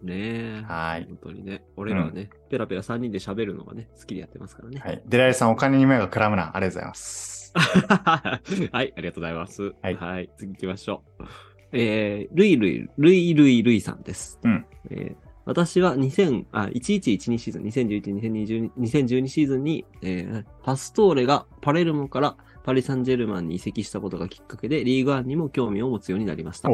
[0.03, 0.65] ねえ。
[0.67, 1.63] はい本当にね。
[1.77, 4.81] 俺らはね、ペラペラ3人で喋るのがね、好きでやってますからね。
[4.85, 5.03] はい。
[5.07, 6.57] デライさん、お金に目がくらむな。
[6.57, 7.53] ありがとうございます。
[8.73, 9.73] はい、ありがとうございます。
[9.83, 11.25] はい次行きましょう。
[11.73, 14.39] えー、ルイルイ、ルイルイルイさんです。
[14.43, 26.71] うんえー私は2000、あ、1112シーズン、2011、2020 2012シーズンに、えーパストーレがパレルモからパリ・サンジェルマンに移籍したことがきっかけで、リーグワンにも興味を持つようになりました。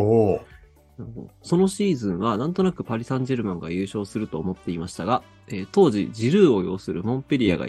[1.43, 7.67] そのシーズンはなんとなくパリ・サンジェルマンが優勝すると思っていましたが、えー当時ジルーを擁するモンペリアが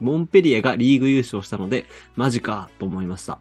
[0.00, 3.40] モンペリアがリーグ優勝したので、マジかと思いました。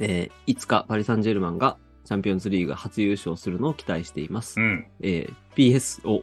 [0.00, 4.62] えーいつかパリ・サンジェルマンがチャンピオンズリーグ初優勝するのを期待していますう。
[4.62, 4.86] ん。
[5.00, 6.22] えー PS を、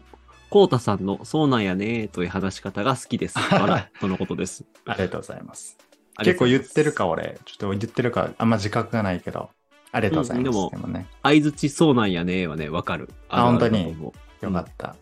[0.49, 3.36] コータさんのそうなんやねーという話し方が好きです。
[3.99, 4.65] とのことです。
[4.86, 5.78] ありがとうございます。
[6.23, 7.38] 結構言ってるか、俺。
[7.43, 9.49] ちょっと言ってるか、あんま自覚がないけど。
[9.96, 10.56] ありがとうございます。
[10.58, 13.10] うんでも相づちそうなんやねーはね、わかる。
[13.30, 13.96] あ本当に
[14.41, 14.88] よかった。
[14.88, 14.96] いよ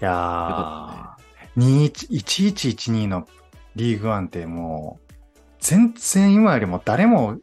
[0.00, 3.26] やかー、21 1112の
[3.74, 5.12] リーグワンってもう、
[5.60, 7.38] 全然今よりも誰も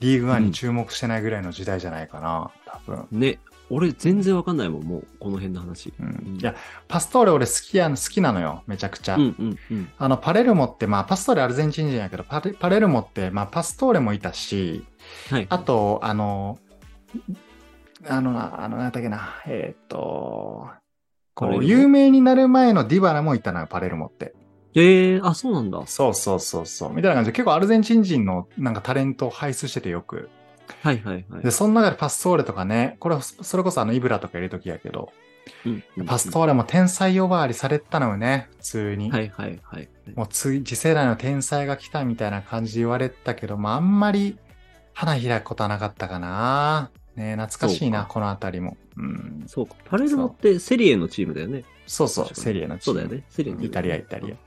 [0.00, 3.06] リーグワンに注目してないぐらいの時代じゃないかな、多分。
[3.12, 3.38] ね、
[3.70, 5.94] 俺全然わかんないもん、もう、この辺の話。
[6.00, 6.56] うん、いや、
[6.88, 9.14] パストーレ俺好きやん、好きなのよ、めちゃくちゃ。
[9.14, 9.88] うんうんうん。
[9.96, 14.84] あの、パレルモって、まあ、パストーレアルゼンチン人やけど、パレパレルモって、まあ、パストーレもいたし、
[15.30, 15.46] はい。
[15.48, 16.58] あと、あの、
[18.08, 20.68] あのな、あの、なんだっけな、えーっと、
[21.34, 24.34] こう、有名になる前のディバラもいたのよ、パレルモって。
[24.74, 25.82] ええー、あ、そうなんだ。
[25.86, 26.92] そうそうそうそう。
[26.92, 30.30] みたいな感じで、結構アルゼンチン人のなんかタレントを輩出しててよく。
[30.82, 31.42] はいはいはい。
[31.42, 35.12] で、その中でパストーレとかね、これはそれこそあのイブラとか入れときやけど、
[35.66, 39.10] うんうんパストーレも天才呼ばわりされてたのよね、普通に。
[39.10, 39.88] はいはいはい。
[40.14, 44.38] もう次、次世代の天才が来たみたいな感じで言われてたけど、まああんまり
[44.94, 46.90] 花開くことはなかったかな。
[47.16, 48.76] ね懐かしいな、このあたりも。
[48.96, 49.44] うん。
[49.46, 49.74] そうか。
[49.84, 51.64] パレルモってセリエのチームだよね。
[51.86, 53.00] そうそう、セリエのチーム。
[53.00, 53.24] そうだよね。
[53.28, 54.30] セリエのチームイタリア、イタリア。
[54.30, 54.38] い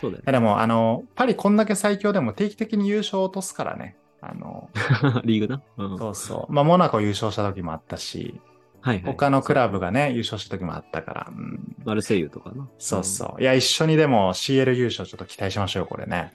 [0.00, 3.96] そうだよやでも、あの、パリこんだけ最強でも定期的に優勝を落とすからね。
[4.20, 5.22] あの、ね。
[5.24, 5.62] リーグな？
[5.76, 5.90] うん。
[5.90, 6.52] はいそうそう。
[6.52, 8.40] まあ、モナコ優勝した時もあったし、
[8.80, 9.02] はい。
[9.04, 11.26] 他のクラブがね、優勝した時もあったから。
[11.30, 12.68] うん、マルセイユとかな。
[12.78, 13.42] そうそう。
[13.42, 16.32] いや、一緒にでも CL 優勝ちょっと期待しましょうよ、これね。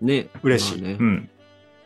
[0.00, 0.08] うん。
[0.08, 0.28] ね。
[0.42, 0.82] 嬉しい。
[0.82, 1.30] まあねうん。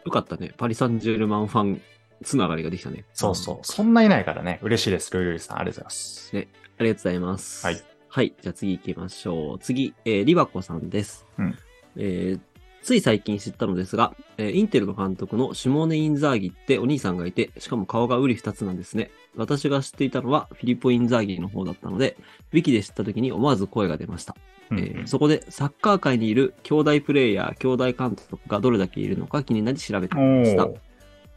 [0.05, 0.53] よかったね。
[0.57, 1.82] パリ・サンジェルマンファン
[2.22, 3.05] つながりができたね。
[3.12, 3.59] そうそう。
[3.66, 4.59] そんないないからね。
[4.62, 5.59] 嬉しいです、ルイルイさん。
[5.59, 6.30] ありがとうございます。
[6.32, 6.46] ありが
[6.80, 7.66] とうございます。
[7.66, 7.82] はい。
[8.09, 8.34] はい。
[8.40, 9.59] じゃあ次行きましょう。
[9.59, 11.26] 次、えー、リバコさんです。
[11.38, 11.59] うん
[11.96, 12.40] えー
[12.83, 19.11] つい最近知ったのですが、えーインテルの監督のシモーネ・インザーギってお兄さんがいて、しかも顔が瓜二つなんですね。
[19.37, 22.16] 私が知っていたのはフィリッポ・インザーギの方だったので、
[22.53, 24.37] ウィキで知った時に思わず声が出ました。
[24.70, 30.66] うんえーそこでサッカー界にいる兄弟プレイヤー、兄弟監督がどれだけいるのか気になり調べてみました。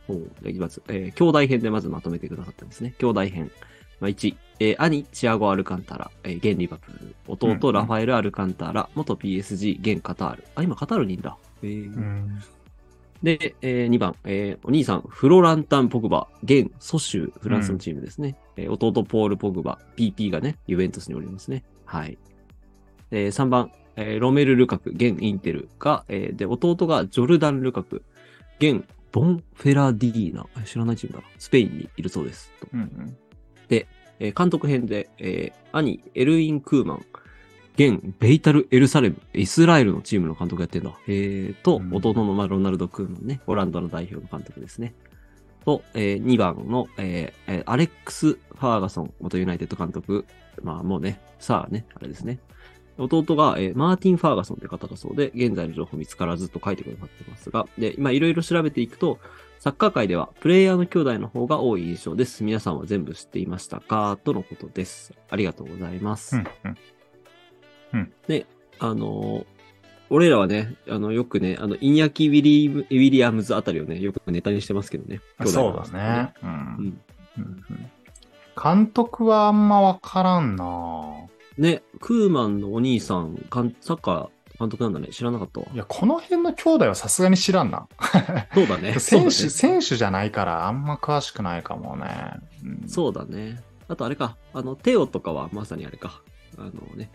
[0.07, 0.81] おじゃあいきます。
[0.87, 2.93] えー兄弟編でまずまとめてくださってますね。
[2.99, 3.51] 兄弟編。
[4.01, 7.05] まあ、1、えー兄、チアゴ・アルカンタラ、えー現リバプール。
[7.05, 7.13] うん
[7.55, 10.43] 弟、ラファエル・アルカンタラ、元 PSG、現カタール。
[10.55, 11.37] あ、今カタールにいんだ。
[11.63, 12.39] えーうん
[13.23, 18.35] で、え2番、えーお兄さん、フロランタン・ポグバ、現ソシュー、フランスのチームですね。
[18.57, 21.63] えー弟、ポール・ポグバ、PP がね、ユベントスにおりますね。
[21.85, 22.17] はい。
[23.11, 28.01] え3番、えーロメル・ルカク、現インテルが、えーで、弟がジョルダン・ルカク、
[28.59, 31.27] 現ボン・フェラディーナ、え知らないチームだな。
[31.37, 32.51] スペインにいるそうです。
[32.59, 33.17] とうんうん
[34.19, 37.05] えー監督編で、えー兄、エルウィン・クーマン、
[37.75, 40.93] 現ベイタル・エルサレム、イスラエルのチームの監督やってんだ。
[41.07, 44.93] えー、と、うん弟の、まあ、ロナルド・クーマンね、オランダの代表の監督ですね。
[45.65, 50.25] と、え2番の、えーえーアレックス・ファーガソン、元ユナイテッド監督。
[50.63, 52.39] まあもうね、さあね、あれですね。
[52.97, 59.19] 弟が、えーマーティン・ファーガソンという方だそうで、現在の情報見つからずっと書いてくださってますが、で、今いろいろ調べていくと、
[59.61, 62.43] サッカー界ではプレイヤーの兄弟の方が多い印象です。
[62.43, 64.17] 皆さんは全部知っていましたか？
[64.23, 65.13] とのことです。
[65.29, 66.35] ありがとうございます。
[66.35, 66.45] うん
[67.93, 68.09] うん
[68.79, 69.45] あのー
[70.09, 75.21] 俺らはね、あの、よくね、あの、インヤキ・ウィリウィリアムズあたりをね、よくネタにしてますけどね。
[75.39, 76.33] 兄弟そうだね。
[76.41, 76.55] ううんん。
[76.57, 76.95] うん
[77.37, 77.91] うん
[78.61, 80.65] 監督はあんまわからんな
[81.57, 84.29] ね、クーマンのお兄さん、かんサッカー
[84.61, 85.07] 監督なんだね。
[85.07, 85.77] 知らなかったわい。
[85.77, 87.87] や、この辺の兄弟はさすがに知らんな。
[88.53, 88.93] そうだね。
[88.99, 92.39] 選手、ね選手じゃないからあんま詳しくないかもね。
[92.63, 93.61] うんそうだね。
[93.87, 96.21] あとあれか、あの、テオとかはまさにあれか。
[96.57, 97.11] あのね、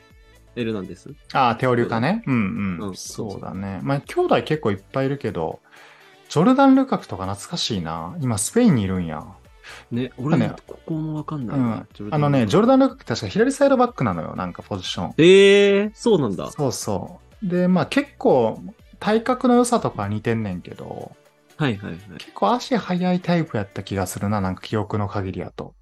[0.56, 1.14] エルナンデス。
[1.32, 2.22] ああ、テオリュカね。
[2.26, 2.88] うんうん。
[2.88, 3.80] うんそうだね。
[3.82, 5.60] まあ、兄弟結構いっぱいいるけど、
[6.28, 8.16] ジョルダン・ルカクとか懐かしいな。
[8.20, 9.24] 今、スペインにいるんや。
[9.90, 11.64] ね、俺ねね、ここもわかんうないな。
[11.64, 11.88] ん。
[12.10, 12.80] あのね、ジョルダン。
[12.80, 14.34] ルカク確か左サイドバックなのよ。
[14.36, 15.14] なんかポジション。
[15.18, 16.50] ええー、そうなんだ。
[16.50, 17.25] そうそう。
[17.42, 18.60] で、まあ結構、
[18.98, 21.12] 体格の良さとかは似てんねんけど、
[21.56, 21.98] はいはいはい。
[22.18, 24.40] 結構足速いタイプやった気がするな。
[24.40, 25.74] なんか記憶の限りやと。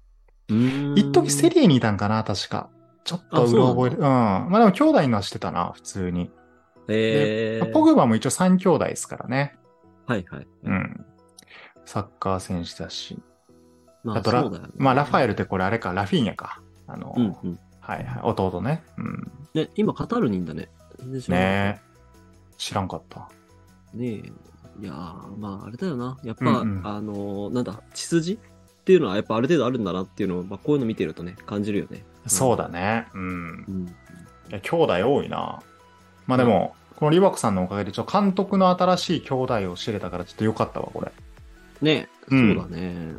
[0.49, 2.69] うーん一時セリエにいたんかな、確か。
[3.03, 3.97] ちょっとうろ覚える。
[3.97, 4.03] うん。
[4.03, 6.31] まあでも兄弟のはしてたな、普通に。
[6.87, 9.55] えー、ポグバも一応3兄弟ですからね。
[10.05, 10.47] はいはい。
[10.63, 11.05] うん。
[11.85, 13.19] サッカー選手だし。
[14.03, 14.59] まあ、あとラね。
[14.77, 16.61] まあラファエルってこれあれか、ラフィーニャか。
[16.87, 17.59] あの、うんうん。
[17.79, 18.83] はいはい、弟ね。
[18.97, 19.31] うん。
[19.53, 20.69] ね、今カタールにいんだね。
[20.99, 21.79] 全然知らねえ。
[22.57, 23.29] 知らんかった。
[23.93, 24.31] ねえ。
[24.81, 26.17] いやー、まあ、あれだよな。
[26.23, 28.33] やっぱ、うんうんあのーなんだ、血筋？
[28.33, 28.37] っ
[28.85, 32.03] ていうのはやっぱある程度あるんだなっていうのを、まあ、こういうの見てるとね、感じるよね。
[32.27, 33.07] そうだね。
[33.13, 33.71] うんう。
[33.71, 33.87] ん。
[34.49, 35.61] いや兄弟多いな。
[36.27, 41.11] まあでも、このリバクさんのおかげで、ちょっと監督の新しい兄弟を知れたから、ちょっとよかったわ、これ。
[41.81, 43.15] ねうんそうだね。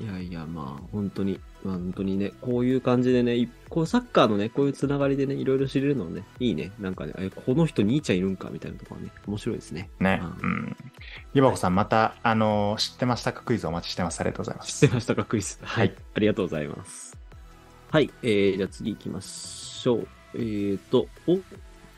[0.00, 6.70] いやいや、まあ、本当に、まあ、本当にね、こういう感じでね、いこうサッカーのね、こういうつながりでね、いろいろ知れるのね、いいね。
[6.78, 9.90] なんかね、えこの人兄ちゃんいるんかみたいなところはね、面白いですね。
[9.98, 10.22] ね。
[10.42, 10.76] ううんん。
[11.34, 13.42] リバコさん、また、あのー知ってましたか？
[13.42, 14.20] クイズお待ちしてます。
[14.20, 14.80] ありがとうございます。
[14.80, 15.58] 知ってましたか、クイズ。
[15.62, 15.94] はい。
[16.14, 17.18] ありがとうございます。
[17.90, 18.10] はい。
[18.22, 20.08] えー、じゃあ次行きましょう。
[20.34, 21.38] えーと、お、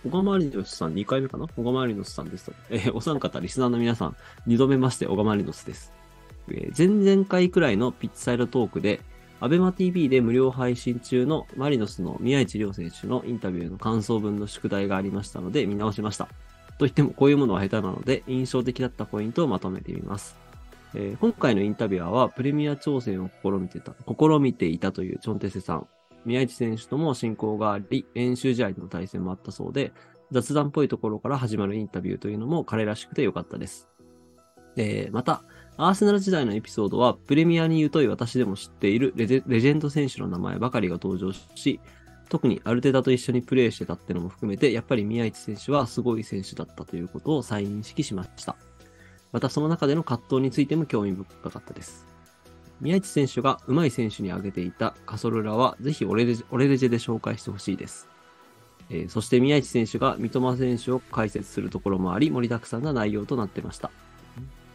[0.03, 1.47] 小川マリノスさん2回目かな？
[1.49, 2.53] 小川マリノスさんですと。
[2.71, 4.17] えーお三方、リスナーの皆さん、
[4.49, 5.93] 2度目まして、小川マリノスです。
[6.49, 9.01] えー前々回くらいのピッチサイドトークで、
[9.43, 16.29] アベマ TV で無料配信中のマリノスの宮市亮選手のインタビューの感想文の宿題がありましたので見直しました。
[16.79, 20.37] といってもこういうものは下手なので印象的だったポイントをまとめてみます。
[20.95, 25.87] えー今回のインタビュアーはプレミア挑戦を試みてた、試みていたというチョンテセさん。
[26.27, 29.93] 宮市選手とも親交があり、練習試合での対戦もあったそうで、
[30.31, 33.89] 雑談っぽいところから始まるインタビューというのも彼らしくてよかったです。
[34.77, 35.45] えーまた、
[35.83, 41.81] アーセナル時代のエピソードは、プレミアに疎い私でも知っているレジェンド選手の名前ばかりが登場し、
[42.29, 48.57] 特にアルテタと一緒にプレーしてたってのも含めて、やっぱり宮市選手はすごい選手だったということを再認識しました。
[49.33, 52.07] またその中での葛藤についても興味深かったです。
[52.83, 58.07] 宮市選手が上手い選手に挙げていたカソルラは、ぜひオレレジオレレジェで紹介してほしいです。
[58.91, 63.91] えーそして宮市選手が三笘選手を解説するところもあり、盛りだくさんな内容となってました。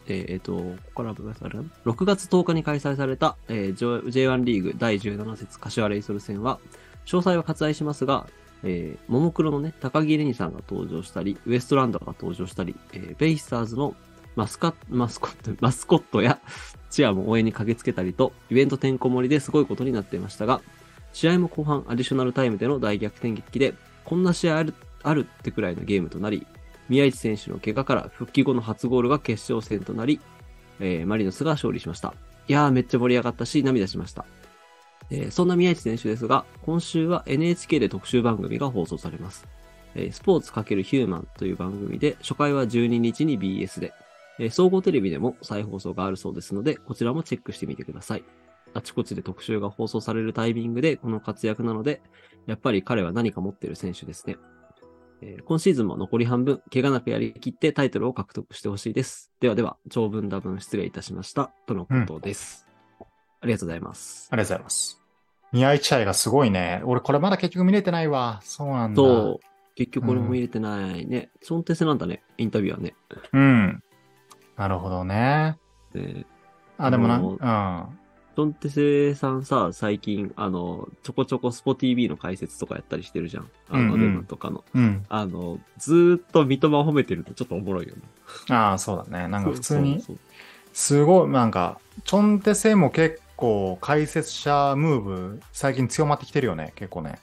[0.08, 6.60] えーえーと、ここから部あれ6月10日に開催された、えー J- J1 リーグ第17節柏レイソル戦は、
[7.06, 8.28] 詳細は割愛しますが、
[8.64, 13.95] えー、ももクロのね、高木レニさんが登場したり、ウエストランドが登場したり、えーベイスターズの
[14.36, 16.39] マスカマスコット、マスコットや
[16.89, 20.62] チアも応援に駆けつけたりと、イベントてんこ盛りですごいことになっていましたが、
[21.14, 26.45] 試合も後半アディショナルタイムでの大逆転劇で、こんな試合あるあるってくらいのゲームとなり、
[26.89, 30.19] 宮市選手の怪我から復帰後の初ゴールが決勝戦となり、
[30.79, 32.13] えーマリノスが勝利しました。
[32.47, 34.25] いやー、めっちゃ盛り上がったし、涙しました。
[35.09, 39.47] えーそんな宮市選手ですが、今週は NHK で特集番組が放送されます。
[39.95, 43.93] えースポーツ×ヒューマンという番組で、初回は12日に BS で、
[44.39, 48.23] えー総合テレビでも再放送があるそうですので、こちらもチェックしてみてください。
[48.73, 52.01] あちこちで特集が放送されるタイミングでこの活躍なので、
[52.45, 54.36] やっぱり彼は何か持ってる選手ですね。
[55.28, 59.32] えー今シーズンも残り半分、怪我なくやりきってタイトルを獲得してほしいです。
[59.39, 61.51] ではでは、長文多文失礼いたしました。
[61.65, 62.67] とのことです。
[63.41, 64.28] ありがとうございます。
[64.32, 65.01] ありがとうございます。
[65.51, 66.82] 宮市愛がすごいね。
[66.86, 68.39] 俺これまだ結局見れてないわ。
[68.43, 68.95] そうなんだ。
[68.95, 69.45] そう。
[69.76, 71.32] 結局俺も入れてないね。
[71.41, 72.23] チョンテセなんだね。
[72.38, 72.95] インタビューはね。
[73.34, 73.84] うん。
[74.57, 75.57] なるほどね。
[75.91, 76.26] で
[76.78, 77.99] あ、でもな、うん。
[78.36, 83.49] チョンテセさんさ、最近、あの、ちょこちょこスポ TV の解説とかやったりしてるじゃん。
[83.69, 84.65] あの、うんうんデムとかの。
[84.73, 85.05] うん。
[85.07, 88.01] あの、ずーっと三笘褒めてるとちょっとおもろいよね。
[88.49, 89.29] ああ、そうだね。
[89.29, 90.03] なんか普通に、
[90.73, 96.73] すごい、なんか、チョンテセも結構解説者ムーブ、最近強まってきてるよね。
[96.75, 97.19] 結構ね。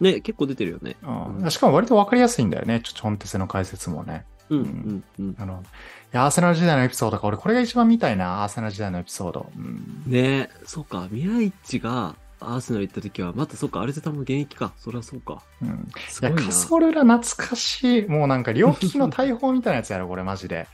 [0.00, 0.96] ね、結構出てるよね。
[1.04, 2.80] うんうんしかも割とわかりやすいんだよね。
[2.82, 4.24] チョンテセの解説もね。
[4.50, 5.36] うん、うん、うん。
[5.38, 5.66] あの、い
[6.12, 7.26] や、アーセナル時代のエピソードか。
[7.26, 8.44] 俺これが一番見たいな。
[8.44, 9.50] アーセナル時代のエピソード。
[9.56, 10.02] うん。
[10.06, 14.72] ねそうか、宮市がアーセナル行った時は、またそうか、アルテタも現役か。
[14.78, 15.42] そりゃそうか。
[15.62, 16.32] うんいや。
[16.32, 18.06] カソルラ懐かしい。
[18.06, 20.66] もうなんか両利きの大砲みたいなやつやろ、これマジで。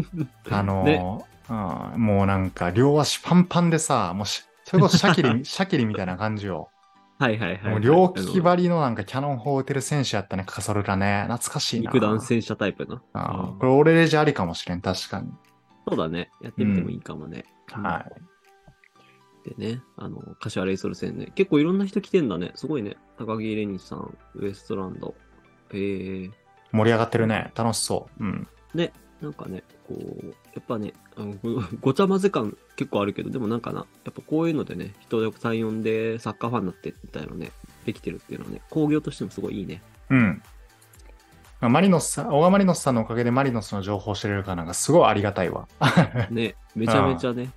[0.50, 6.70] あのーねうん、もうなんか両足パンパンでさ、もうしそれこそシャキリ、 シャキリみたいな感じよ。
[7.18, 7.70] はいはいはい。
[7.72, 11.26] もう両利き張りのなんかキャノン砲撃てる選手やったね、カソルラね。
[11.28, 11.90] 懐かしいな。
[11.90, 12.94] 肉弾戦車タイプな。
[12.94, 15.32] うんあーこれ俺レジありかもしれん、確かに。
[15.88, 16.30] そうだね。
[16.40, 17.44] やってみてもいいかもね。
[17.72, 18.06] は
[19.46, 19.50] い。
[19.56, 21.32] でね、あの、柏レイソル戦ね。
[21.34, 22.52] 結構いろんな人来てんだね。
[22.54, 22.96] すごいね。
[23.18, 25.14] 高木レニさん、ウエストランド。
[25.70, 26.30] えー、
[26.72, 27.50] 盛り上がってるね。
[27.56, 28.24] 楽しそう。
[28.24, 28.48] うん。
[28.74, 37.50] ね、なんかね、こう、やっぱね、あのご ごちゃ混ぜ感結構あるけど、でもなんかな、やっぱこういうのでね、人で単4でサッカーファンになってみたいなのね、
[37.86, 39.82] できてるっていうのはね、工業としてもすごいいいね。
[40.10, 40.42] うん。
[41.60, 45.66] まあマリノスさん、小川マリノスさんのおかげでマリノスの情報を知れるからなんかすごいありがたいわ。
[46.30, 47.50] ね、めちゃめちゃね、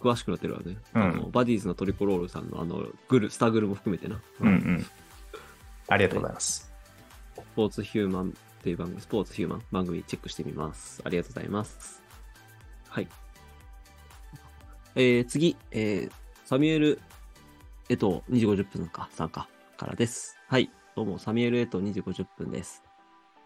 [0.00, 0.76] 詳しくなってるわね。
[0.94, 4.20] うんあのバディーズのトリコロールさんのあの、グル、スタグルも含めてな。
[4.40, 4.86] うんうん。
[5.88, 6.72] ありがとうございます。
[7.36, 8.34] スポーツヒューマン
[8.64, 11.02] っていう番組、スポーツヒューマン番組チェックしてみます。
[11.04, 12.02] ありがとうございます。
[12.88, 13.08] はい。
[14.94, 16.12] えー、次、えー、
[16.46, 16.98] サミュエル・
[17.90, 19.46] エトー2時50分か、参加
[19.76, 20.38] からです。
[20.48, 20.70] はい。
[20.96, 22.82] どうも、サミュエル・エトー2時50分です。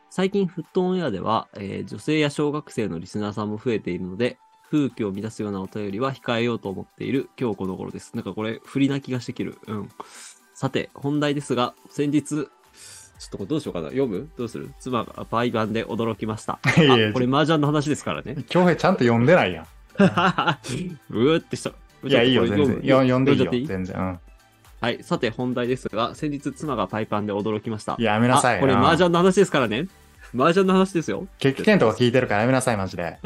[0.09, 4.39] 最近、フットオンエアでは、えー女性や小学生のリスナーさんも増えているので、
[4.71, 8.15] 風紀を乱すようなお便りは控えようと思っている今日この頃です。
[8.15, 9.59] なんかこれ、振りな気がしてきる。
[9.67, 9.89] うん。
[10.55, 12.49] さて、本題ですが、先日、
[13.19, 13.89] ちょっとこれどうしようかな。
[13.89, 14.29] 読む？
[14.37, 14.71] どうする？
[14.79, 16.59] 妻が倍版で驚きました。
[17.13, 18.37] これ麻雀の話ですからね。
[18.49, 19.65] 京平ちゃんと読んでないやん。
[19.99, 21.71] うーってした。
[22.05, 22.81] いや、いいよ、全然。
[22.85, 23.97] よ読んでいいよ全然。
[23.97, 24.19] うん。
[24.81, 25.03] はい。
[25.03, 27.97] さて、本題ですが、先日妻がパイパンで驚きました。
[27.99, 29.89] やめなさいあこれうん麻雀の話ですからね。
[30.35, 31.27] 麻雀の話ですよ。
[31.39, 33.19] 決起権とか聞いてるからやめなさい、マジで。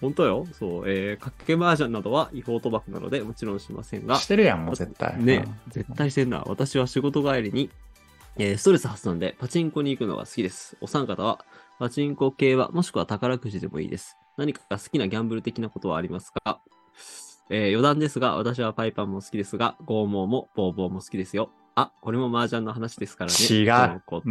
[0.00, 0.46] 本当よ。
[0.52, 0.82] そう。
[0.86, 5.22] えー、かけ麻雀などは違法賭博なので、もちろんしませんがし、てるやん、もう絶対。
[5.22, 6.42] ねうん、絶対してんな。
[6.46, 7.70] 私は仕事帰りに、
[8.36, 10.76] えーストレス発散でパチンコに行くのが好きです。
[10.80, 11.44] お三方は、
[11.78, 14.16] パチンコ系は、もしくは宝くじでもいいです。
[14.36, 16.60] 何かが好きなギャンブル的なことはありますか？
[17.48, 21.50] えー余談ですが、私はパイパンも好きですが、剛毛もボーボーも好きですよ。
[21.76, 23.36] あ、これも麻雀の話ですからね。
[23.36, 23.68] 違う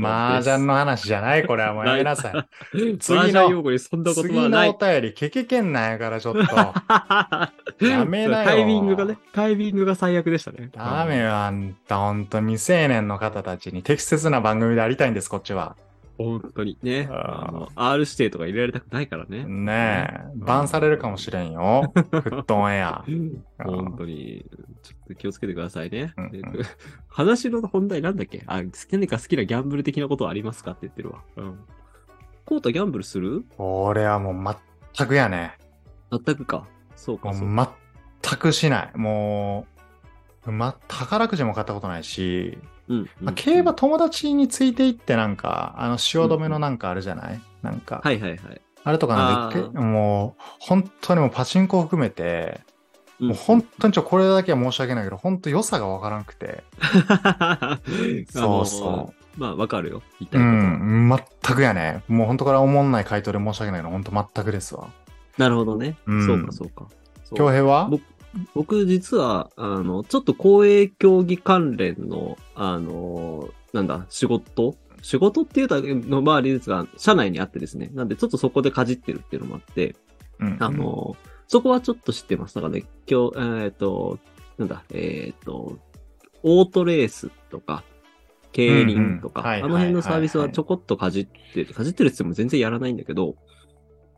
[0.06, 2.34] 麻雀の話じゃない、これはもうやめなさい。
[3.00, 4.80] 次の用語にそんなこと次はないのお。
[4.80, 6.40] 便り、決起権なんやから、ちょっと。
[7.86, 10.70] やめなよタイミングがね、タイミングが最悪でしたね。
[10.72, 15.76] ダメよ、あんた、ほんと未成年の方たちに適切な番組でありたいんです、こっちは。
[16.18, 17.08] 本当にね。
[17.12, 19.46] あの、R 指定とか入れられたくないからね。
[19.46, 21.92] ねえ、バンされるかもしれんよ。
[21.94, 23.04] フットオンエア。
[23.64, 24.46] 本当に、
[24.84, 26.14] ちょっと気をつけてくださいね。
[26.18, 26.50] うんうんえっと
[27.10, 28.44] 話の本題なんだっけ？
[28.48, 28.62] あ、
[28.92, 31.22] 何か好きなギャンブル的なことはありますかって言ってるわ。
[31.38, 31.60] うん。
[32.46, 33.46] コータギャンブルする？
[33.58, 34.56] 俺はもう
[34.96, 35.58] 全くやね。
[36.12, 36.68] 全くか。
[36.96, 38.92] そうか、そう全くしない。
[38.98, 39.66] も
[40.46, 42.58] う、ま、宝くじも買ったことないし、
[42.90, 43.00] うん。
[43.22, 47.42] まあ、うん競馬友達についていってなんか、あの、汐留のなんかあるじゃない？
[47.62, 48.62] なんか、はいはいはい。
[48.84, 52.62] あれとかなんもう、本当にもうパチンコを含めて、
[53.20, 56.64] うんもう本当にちょ、これだけは申し訳ないけど、本当良さがわからなくて。
[58.30, 60.02] そうそまあ、わかるよ。
[60.20, 60.52] 言いうたいことは。
[60.52, 62.04] ん、全くやね。
[62.08, 64.88] もう本当から思んない回答で申し訳ないけど、本当全くですわ。
[65.38, 65.96] なるほどね。
[66.06, 66.86] うんそうか、そうか。
[67.24, 67.88] そう京平は？
[67.90, 68.04] 僕
[68.54, 74.76] 僕実は、あの、ちょっと公営競技関連の、あの、なんだ、仕事？
[75.02, 77.90] 仕事っていうの場合ですが、社内にあってですね。
[77.94, 79.96] なんで、ちょっとそこでかじってるっていうのもあって、
[80.40, 80.58] うん。
[80.60, 82.56] あの、そこはちょっと知ってます。
[82.56, 84.18] だからね、今日、えっ、と、
[84.58, 85.78] なんだ、えっ、と、
[86.42, 87.84] オートレースとか、
[88.54, 93.36] 競輪とか、あの辺のサービスはちょこっとかじってる、かじってるって言っても全然やらないんだけど、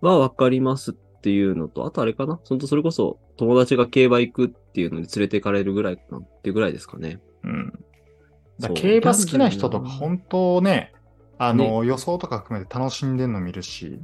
[0.02, 0.96] はわかります
[1.26, 2.40] っていうのと、あとあれかな？
[2.44, 7.20] そそれこそ友達が競馬行くっていうのに連れて行かれるぐらいかなっていうぐらいですかね。
[7.44, 7.74] うん。
[8.60, 10.94] だ競馬好きな人とか本当ね、
[11.40, 14.00] あの、予想とか含めて楽しんでんの見るし、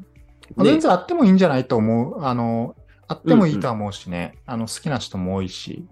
[0.55, 2.23] まあね全然あってもいいんじゃないと思う。
[2.23, 2.75] あの、
[3.07, 5.85] あってもいいとは思うしね、あの、好きな人も多いし。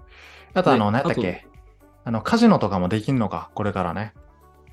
[0.56, 1.46] あとあの、ね何やっけ？
[2.06, 4.14] あの、カジノとかもできんのか、これからね。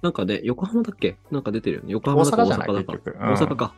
[0.00, 1.18] なんかね、横浜だっけ？
[1.30, 1.92] なんか出てるよね。
[1.92, 2.68] 横浜だか大阪じゃない？
[2.68, 3.12] 大阪だか。
[3.20, 3.74] うん大阪か。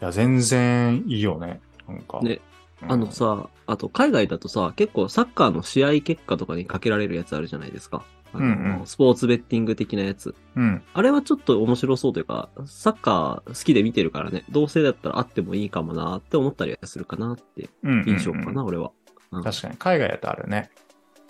[0.00, 1.60] いや、全然いいよね。
[1.92, 2.20] なんか。
[2.20, 2.40] ね
[2.82, 8.04] うんあのさ、あと海外だとさ、結構サッカーの試合結果とかにかけられるやつあるじゃないですか。
[8.32, 10.34] あのうんうんスポーツベッティング的なやつ。
[10.56, 10.82] うん。
[10.92, 18.90] あれはちょっと面白そうというか、サッカー好きで見てるからね、同性だったらあってもいいかもなって思ったりはするかなってうんうんうん印象かな、俺は。
[19.30, 20.70] うん確かに、海外やとあるね。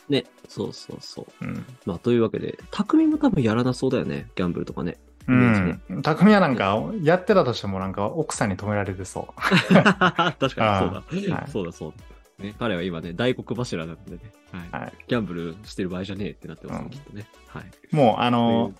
[0.08, 1.44] ね、そうそうそう。
[1.44, 1.64] うん。
[1.86, 4.98] まあ、というわけで、匠も多分やらなそうだよね、ギャンブルとかね。
[5.28, 6.02] うん。
[6.02, 9.40] 匠はなんか、やってたとしてもなんか、奥さんに止められてそう。
[9.74, 11.34] 確かにそうだ。
[11.36, 11.92] はいそうだそう
[12.38, 12.44] だ。
[12.44, 14.18] ね、彼は今ね、大黒柱なんでね、
[14.50, 17.26] はいはいギャンブルしてる場合じゃねえってなってますね、うんきっとね。
[17.46, 17.94] はい。
[17.94, 18.72] もう、あの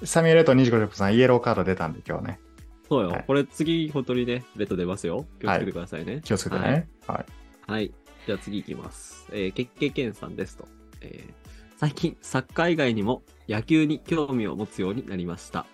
[0.00, 2.40] う、サミュエルと25さん、イエローカード出たんで、今日ね。
[2.88, 5.26] そうよ、はいこれ次、本当にね、レッド出ますよ。
[5.40, 6.20] 気をつけてくださいね。
[6.22, 6.88] 気をつけてね。
[7.06, 7.24] は
[7.68, 7.70] い。
[7.70, 7.92] はい。
[8.26, 9.28] じゃあ次行きます。
[9.32, 10.68] えー、けっけけんさんですと。
[11.00, 11.50] えー
[11.80, 15.64] 最近、サッカー以外にも野球に興味を持つようになりました。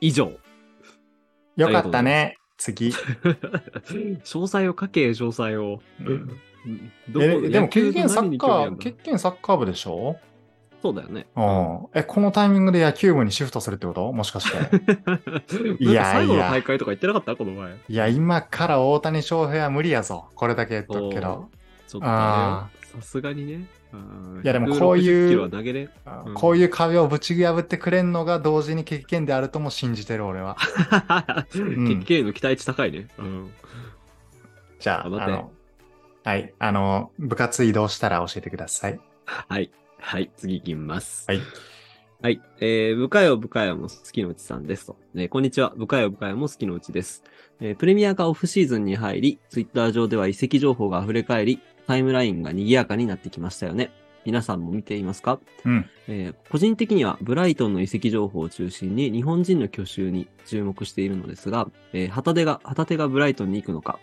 [0.00, 0.32] 以上。
[1.56, 2.36] よかったね。
[2.58, 2.90] 次。
[4.24, 5.80] 詳細を書け、詳細を。
[6.00, 6.38] うん
[7.20, 10.16] えでも、経験サッカー、経験サッカー部でしょ？
[10.82, 11.28] そうだよね。
[11.36, 11.86] うん。
[11.94, 14.12] え、このタイミングで野球部にシフトするってこと？
[14.12, 14.58] もしかして。
[15.78, 17.36] いや最後の大会とか言ってなかった？
[17.36, 17.72] この前。
[17.88, 20.28] いや、今から大谷翔平は無理やぞ。
[20.34, 21.48] これだけ言っとくけど。
[21.86, 23.66] ちょっとあさすがにね。
[23.92, 25.88] うんいやでもこういう160キロは投げれ。
[26.26, 30.56] うんこういう壁をぶち破ってくれんのが同時に経験であるとも信じてる俺は。
[31.50, 33.08] 結系の期待値高いね。
[33.18, 33.50] うん。
[34.78, 35.52] じゃあ、あの、
[36.24, 39.00] はい、あの、部活移動したら教えてください。
[39.24, 39.70] はい。
[39.98, 40.30] はい。
[40.36, 41.24] 次行きます。
[41.28, 41.40] はい。
[42.22, 42.40] はい。
[42.60, 44.96] えー、部下よ部下よも好きのうちさんですと。
[45.14, 45.72] ね、こんにちは。
[45.76, 47.22] 部下よ部下よも好きのうちです。
[47.60, 53.90] えープレミアがオフシーズンに入り、ツイッター上では移籍情報が溢れ返り、タイムラインが賑やかになってきましたよね。
[54.24, 55.38] 皆さんも見ていますか？
[55.64, 55.86] うん。
[56.08, 64.00] えー個人的にはブライトンの移籍情報を中心に日本人の去就に注目しているのですが、えー旗手が、旗手がブライトンに行くのか、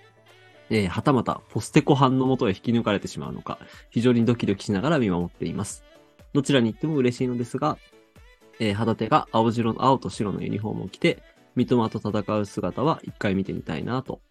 [0.70, 5.84] えーはたまたポステコ班の元へ引き抜かれてしまうのか、非常にドキドキしながら見守っています。
[6.32, 7.78] どちらに行っても嬉しいのですが、
[8.60, 11.22] えー旗手が青白、青と白のユニフォームを着て、
[11.56, 14.22] 三笘と戦う姿は一回見てみたいなと。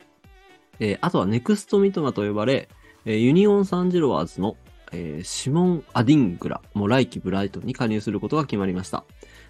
[0.81, 2.71] えーあとはネクスト三笘と呼ばれ、
[3.05, 4.57] えーユニオン・サンジロワーズの
[4.93, 9.05] えーシモン・アディングラも来季ブライトンに加入することが決まりました。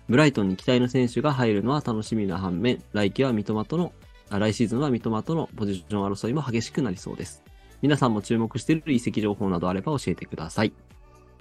[0.08, 3.92] ブライトンに期待の選手が入るのは楽しみな反面、来季は三笘との、
[4.30, 7.42] あ来シーズンは三笘とのポジション争いも激しくなりそうです。
[7.82, 10.72] 皆さんも注目している移籍情報などあれば教えてください。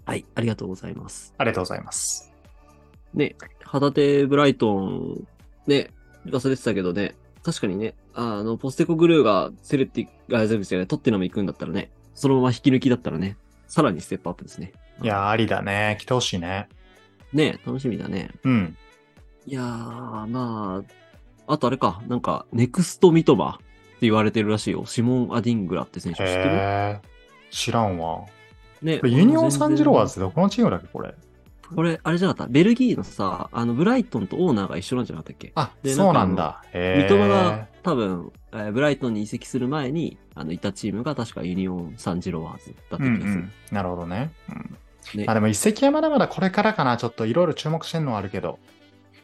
[0.05, 1.33] はい、ありがとうございます。
[1.37, 2.33] ありがとうございます。
[3.13, 5.27] ね、旗手ブライトン、
[5.67, 5.91] ね、
[6.25, 11.91] 忘れてたけどね、確かにね、あの、ポステコグルーがセレティ、あ、全部ですよね、トッテナム行くんだったらね、
[12.21, 13.35] そのまま引き抜きだったらね、
[13.67, 14.73] さらにステップアップですね。
[15.01, 15.97] いやー、ありだね。
[15.99, 16.69] 来てほしいね。
[17.33, 18.29] ね楽しみだね。
[18.43, 18.77] うん。
[19.47, 20.83] いやー、ま
[21.47, 23.65] あ、あとあれか、なんか、ネクストミトバって
[24.01, 24.85] 言われてるらしいよ。
[24.85, 26.43] シモン・アディングラって選手知ってる？
[26.43, 26.99] へー。
[27.49, 28.25] 知らんわ。
[28.83, 31.15] ねこれユニオン・サンジロワーズズってどこのチームだっけ、これ？
[31.75, 32.53] これ、あれじゃなかった？
[32.53, 35.53] ベルギーのさ、あの、ブライトンとオーナーが一緒なんじゃなかったっけ？
[35.55, 36.63] あ、でそうなんだ。
[36.71, 37.07] へー。
[37.09, 43.33] 三笘が多分、えーブライトンに移籍する前に、あの、いたチームが確かユニオン・サンジロワーズだった気うんうがする。
[43.33, 43.51] ん。
[43.71, 44.31] なるほどね。
[44.49, 44.77] うん
[45.15, 46.97] ねあ、でも一石はまだまだこれからかな。
[46.97, 48.59] ちょっといろいろ注目してんのはあるけど。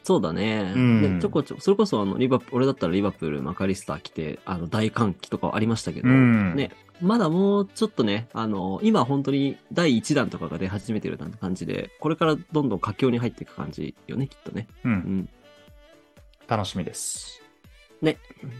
[0.02, 0.72] そうだね。
[0.74, 6.56] うんでちょこちょこ、それこそあの、リバプ俺だったらリバプール、マカリスター来て、あの、大歓喜とかありましたけど、うん。
[6.56, 6.70] ね、
[7.00, 14.66] まだもうちょっとね、あの、今本当に第1弾とかが出始めてるな感じで、これからどんどん佳境に入っていく感じよね、きっとね。
[14.84, 14.88] う。
[14.88, 15.28] うんん。
[16.48, 17.42] 楽しみです。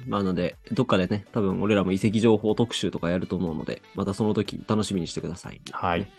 [0.06, 5.60] まあ、なので、どっかでね、多分俺らも遺跡情報特集とかやると思うので、またその時楽しみにしてください。
[5.70, 6.10] はい。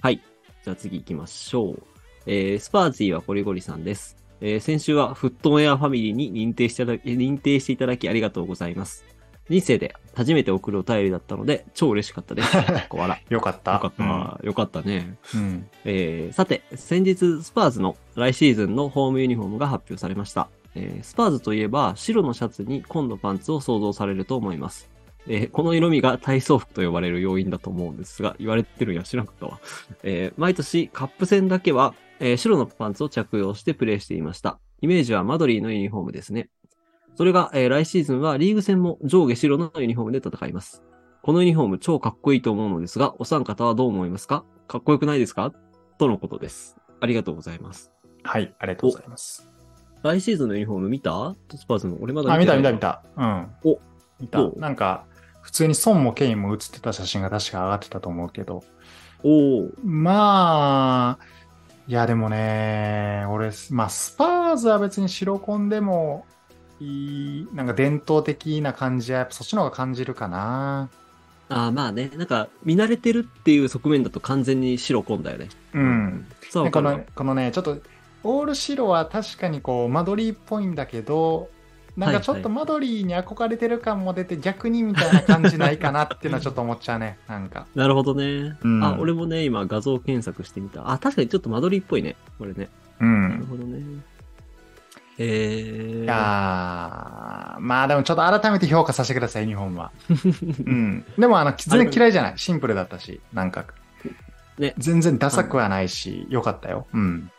[0.00, 0.22] はい。
[0.62, 1.82] じゃあ次行きましょう。
[2.26, 4.16] えー、スパージーはゴリゴリさんです。
[4.40, 9.04] えー、先週はフットオンエアファミリーに認定していただき、認定していただきありがとうございます。
[9.48, 12.56] 人生で初めて送るお便りだったので、超嬉しかったです。
[12.88, 13.20] こわら。
[13.28, 13.74] よかった。
[13.74, 15.16] よかった、よかったね。
[15.34, 15.40] うん。
[15.40, 15.68] うん。
[15.84, 20.48] えー、さて、先日、スパーズの来シーズンのホームユニフォームが発表されました。
[20.78, 24.90] えー、スパーズといえば、白のシャツに紺のパンツを想像されると思います。
[25.26, 29.58] えーこの色味が体操服と呼ばれる要因だと思うんですが、言われてるんや知らなかったわ。
[30.04, 34.60] えー毎年、カップ戦だけは、えー白のパンツを着用してプレーしていました。
[34.82, 36.50] イメージはマドリーのユニフォームですね。
[37.14, 40.82] それが、え来シーズンはリーグ戦も上下白のユニフォームで戦います。
[41.22, 44.44] このユニフォーム超かっこいいと思うのですが、お三方はどう思いますか？
[44.68, 45.50] かっこよくないですか？
[45.98, 46.76] とのことです。
[47.00, 47.90] ありがとうございます。
[48.22, 49.55] はい、ありがとうございます。
[50.06, 51.34] 来シーズンのユニフォーム見た？
[51.54, 51.96] スパーズの。
[52.00, 52.78] 俺まだあ、見た見た見。
[52.78, 53.02] た。
[53.16, 53.46] うん。
[53.64, 53.78] お
[54.20, 55.04] 見たなんか、
[55.42, 58.64] 普通にソンもケインも写ってた写真が確か上がってたと思うけど。
[59.22, 59.70] おお。
[59.84, 61.24] まあ、
[61.88, 66.26] いやでもね、俺、まあ、スパーズは別に白紺でも
[66.80, 70.88] いい、なんか伝統的な感じは、やっぱそっちの方が感じるかな。
[71.48, 72.10] ああ、まあね。
[72.16, 75.48] なんか、見慣れてるっていう側面だと完全に白紺だよね。
[75.74, 76.26] うん。
[76.50, 77.78] そう、でこのこのね、ちょっと、
[78.26, 81.48] オール白は確かにこう、マドリーっぽいんだけど、
[81.96, 87.18] なんかちょっとマドリーに憧れてる感も出て、逆にみたいな感じないかなっていうのはちょっと思っちゃうね。
[87.28, 87.66] なんか。
[87.74, 88.56] なるほどね。
[88.62, 90.90] うんあ、俺もね、今画像検索してみた。
[90.90, 92.16] あ、確かにちょっと間取りっぽいね。
[92.38, 92.68] これね。
[93.00, 93.46] うなるん。
[93.48, 93.82] ほどね。
[95.18, 96.04] えー。
[96.04, 99.90] いやーまあでもちょっと改めて評価させてください、ユニフォームは。
[100.66, 101.04] うん。
[101.18, 102.32] でもあの、全然嫌いじゃない。
[102.36, 103.64] シンプルだったし、なんか。
[104.58, 106.86] ね全然ダサくはないし、よかったよ。
[106.92, 107.30] うん。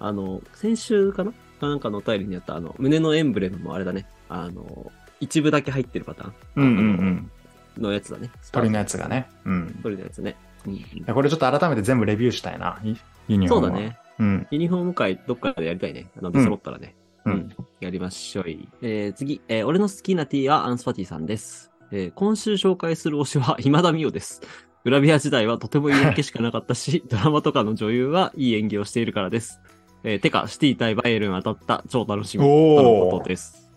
[0.00, 1.32] あの、先週かな？
[1.60, 4.06] かなんかのお便りにあった、あの、胸のエンブレムもあれだね。
[4.28, 4.90] あの、
[5.20, 7.30] 一部だけ入ってるパターンうんうん
[7.76, 7.82] うん。
[7.82, 8.30] のやつだね。
[8.50, 9.08] 鳥のやつが。
[9.08, 9.28] ね。
[9.44, 9.78] うん。
[9.82, 10.36] 鳥のやつね。
[10.66, 12.94] うんこれちょっと改めて全部レビューしたいな、ユ
[13.28, 13.72] ユニフォームは。
[13.72, 13.98] そうだね。
[14.18, 14.46] うん。
[14.50, 16.10] ユニフォーム会どっかでやりたいね。
[16.18, 16.96] あの、出揃ったらね。
[17.24, 17.56] ううんん。
[17.80, 18.68] やりましょうい。
[18.82, 21.70] えー、次、えー俺の好きな T はアンスパティさんです。
[21.92, 24.42] えー今週紹介する推しは今田美桜です。
[24.84, 29.60] グラビア時代はとても色気しかなかったし、 ドラマとかの女優はいい演技をしているからです。
[30.04, 32.44] えーてか、シティ対バイエルン当たった超楽しみ。
[32.44, 33.68] とのことです。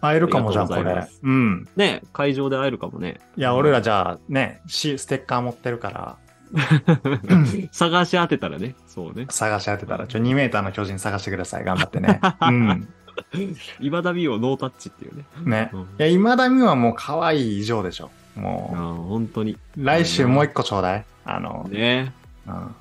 [0.00, 1.20] 会えるかもじゃん、これす。
[1.22, 1.68] うん。
[1.76, 3.20] ね会場で会えるかもね。
[3.36, 6.16] いや、俺らじゃあね、しステッカー持ってるから、
[7.72, 8.74] 探し当てたらね。
[8.86, 9.26] そうね。
[9.30, 11.64] 探し当てたら、ちょ、2メーターの巨人探してください。
[11.64, 12.20] 頑張ってね。
[12.42, 12.88] うん。
[13.80, 15.24] 今田美桜ノータッチっていうね。
[15.44, 15.70] ね。
[15.72, 18.10] うんいや、今田美はもう可愛い以上でしょ。
[18.36, 19.52] あもー本当に。
[19.52, 21.04] う、来週もう一個ちょうだい。
[21.24, 22.12] あの、ね
[22.46, 22.74] うん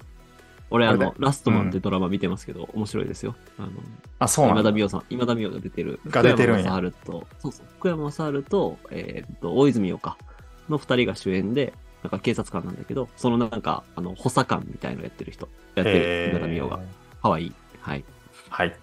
[0.71, 3.35] 俺、あのラストマンってドラマ見てますけど、面白いですよ。
[3.59, 3.69] あの、
[4.19, 4.81] あ、そうなんだ今田美。
[4.83, 5.99] 桜さん、今田美桜が出てる。
[6.07, 10.17] が出てるんや福山雅治と、そうそう、福山雅治と、えーっと、大泉洋か、
[10.69, 11.73] の二人が主演で、
[12.03, 16.83] なんか警察官なんだけど、そのなんか、あの、補佐官みたいのやってる人、やってる、え今田美桜が。
[17.21, 17.53] かわいい。
[17.81, 18.03] はい。
[18.49, 18.75] はい。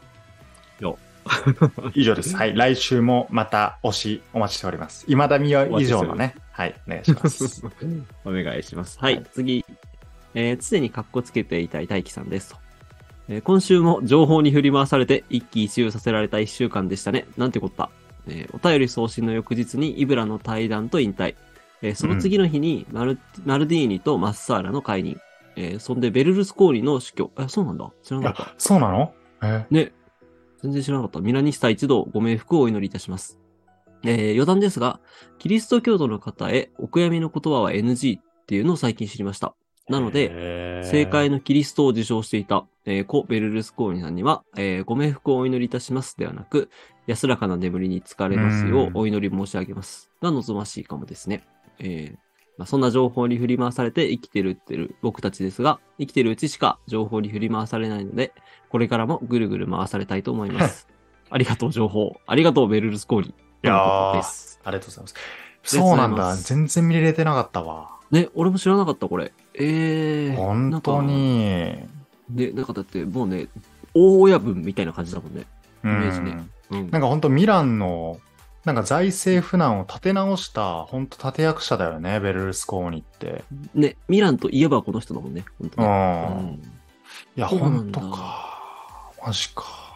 [0.81, 0.99] よ
[1.95, 2.37] 以上です。
[2.37, 2.55] はい。
[2.55, 5.05] 来週もまた推しお待ちしております。
[5.09, 6.35] 今田美は以上のね。
[6.53, 6.75] はい。
[6.87, 7.63] お願いします。
[8.25, 8.99] お願いします。
[9.01, 9.65] はい、はい次。
[10.41, 12.57] えー常に格好つけていたい大輝さんですと。
[13.29, 17.27] えー今週も情報に振り回されて一喜一憂させられた一週間でしたね。
[17.37, 17.91] なんてこった。
[18.29, 21.35] えーお便り送信の翌日にイブラの対談と引退。
[21.83, 25.21] えーその次の日にマル,、マルディーニとマッサーラの解任。
[25.57, 27.33] えーそんでベルルスコーニの死去。
[27.39, 27.91] え、そうなんだ。
[28.05, 29.13] 知らなかっあ、そうなの？
[29.43, 29.75] えた。
[29.75, 29.93] ね。
[30.63, 31.21] 全然知らなかった。
[31.21, 33.41] ミラニスタ一同ご冥福をお祈りいたします。
[34.05, 35.01] えー余談ですが、
[35.39, 39.55] キリスト教徒の方へお悔やみの言葉は NG っていうのを最近知りました。
[39.89, 46.71] なので、で正解のキリストを受賞していた、えー、コ・ベルルスコーニさんには、えーご冥福をお祈りいたしますではなく、
[47.07, 50.11] 安らかな眠りに疲れますよううんお祈り申し上げます。
[50.23, 51.45] が望ましいかもですね。
[51.79, 52.29] えー
[52.59, 58.33] まあ、そんな情報に振り回されて生きてるってる僕たちですが、生きてるうちしか情報に振り回されないので、
[58.69, 60.89] これからもぐるぐる回されたいと思います。
[61.31, 62.17] ありがとう情報。
[62.27, 63.29] ありがとうベルルスコーニ。
[63.29, 63.33] い
[63.63, 63.75] や。
[64.13, 64.17] あ。
[64.71, 65.15] りがとうございます
[65.63, 66.35] そうなんだ。
[66.37, 67.98] 全然見れてなかったわ。
[68.11, 69.33] ね、俺も知らなかった、これ。
[69.55, 70.37] えー。
[70.37, 71.77] 本当に。
[72.31, 73.49] ね、なんかだってもうね、
[73.95, 75.47] 大親分みたいな感じだもんね。
[75.85, 76.51] うイメージねん。
[76.71, 76.91] うん。
[76.91, 78.21] なんか本当ミランの、
[78.65, 83.45] なんか財政不難を立て直した、本当立役者だよね、ベルルスコーニって。
[83.75, 85.45] ね、ミランといえばこの人だもんね。
[85.59, 85.89] 本当うん。
[85.89, 85.91] う
[87.37, 89.13] なんだ本当か。
[89.25, 89.65] マジか。
[89.83, 89.89] うん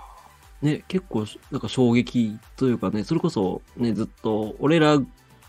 [0.62, 5.00] ね、結構、なんか衝撃というかね、それこそね、ずっと、俺ら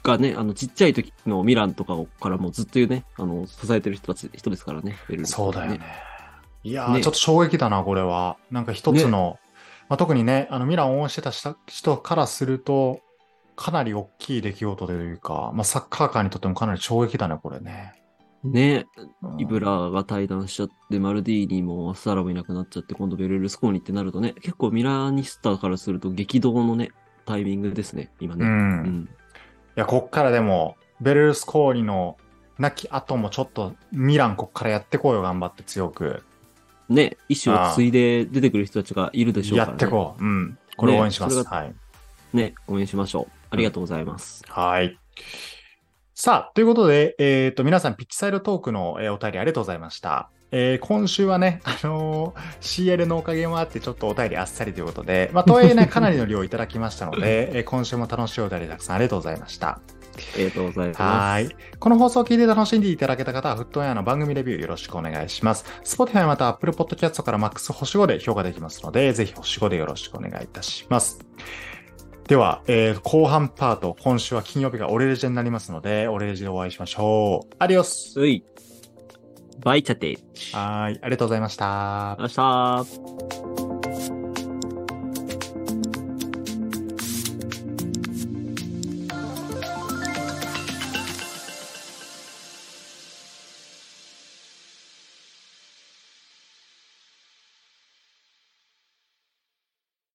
[0.04, 5.86] がね、あの、ちっちゃい時のミランとかからもずっとね、あの、支えてる人たち、人ですからね、ベルルスコーニそうだよね。
[6.64, 8.38] いやー、ねちょっと衝撃だな、これは。
[8.52, 9.40] なんか一つの、
[9.90, 13.00] まあ、特にね、あのミランを応援してた人人からすると、
[13.56, 17.94] かなり大きい出来事というか、まあ、サッカー界にとってもかなり衝撃だね、これね。
[18.44, 18.86] ね、
[19.22, 26.92] うんイブラが対談しちゃって、マルディーニもサラもいなくなっちゃって、今度ベルルスコーニってなるとね、結構ミラニスタからすると激動のね、
[27.26, 28.46] タイミングですね、今ね。
[28.46, 28.48] う。
[28.48, 28.54] うん
[28.84, 29.10] ん。
[29.76, 32.18] や、こっからでも、ベルルスコーニの
[32.60, 36.24] 亡き後もちょっと、ミランこっからやってこうよ、頑張って強く。
[36.90, 39.72] ね、意思を継いで出てくる人たちがいるでしょうから、ね。
[39.72, 40.24] やってこう。
[40.24, 40.58] うん。
[40.78, 41.38] これ応援します。
[41.38, 41.74] ねはい。
[42.34, 43.32] ね、応援しましょう。
[43.50, 44.44] ありがとうございます。
[44.48, 44.98] はい。
[46.16, 50.30] さあ、ということで、えっ、と、皆さん、ピッチサイドトークの、えーお便りありがとうございました。
[50.56, 59.68] えー今週はね、 あのー CL のおかげもあって、ちょっとお便りあっさりということで、まあ、とはいえね、 かなりの量いただきましたので、えー今週も楽しいお便りたくさんありがとうございました。
[59.70, 59.80] あ
[60.38, 61.02] りがとうございます。
[61.02, 61.50] はい。
[61.80, 65.66] この放送を聞いて楽しんでいただけた方は、フットウェアの番組レビューよろしくお願いします。
[65.84, 71.20] Spotify また Apple Podcast から MAX 星5で評価できますので、ぜひ星5でよろしくお願いいたします。
[72.28, 77.56] では、えー後半パート、今週は金曜日がオレレジェになりますので、オレレジでお会いしましょう。
[77.58, 78.14] アディオス。
[79.64, 80.12] バイチャテ
[80.54, 82.16] はい、ありがとうございました。
[82.18, 83.63] りがとうございました。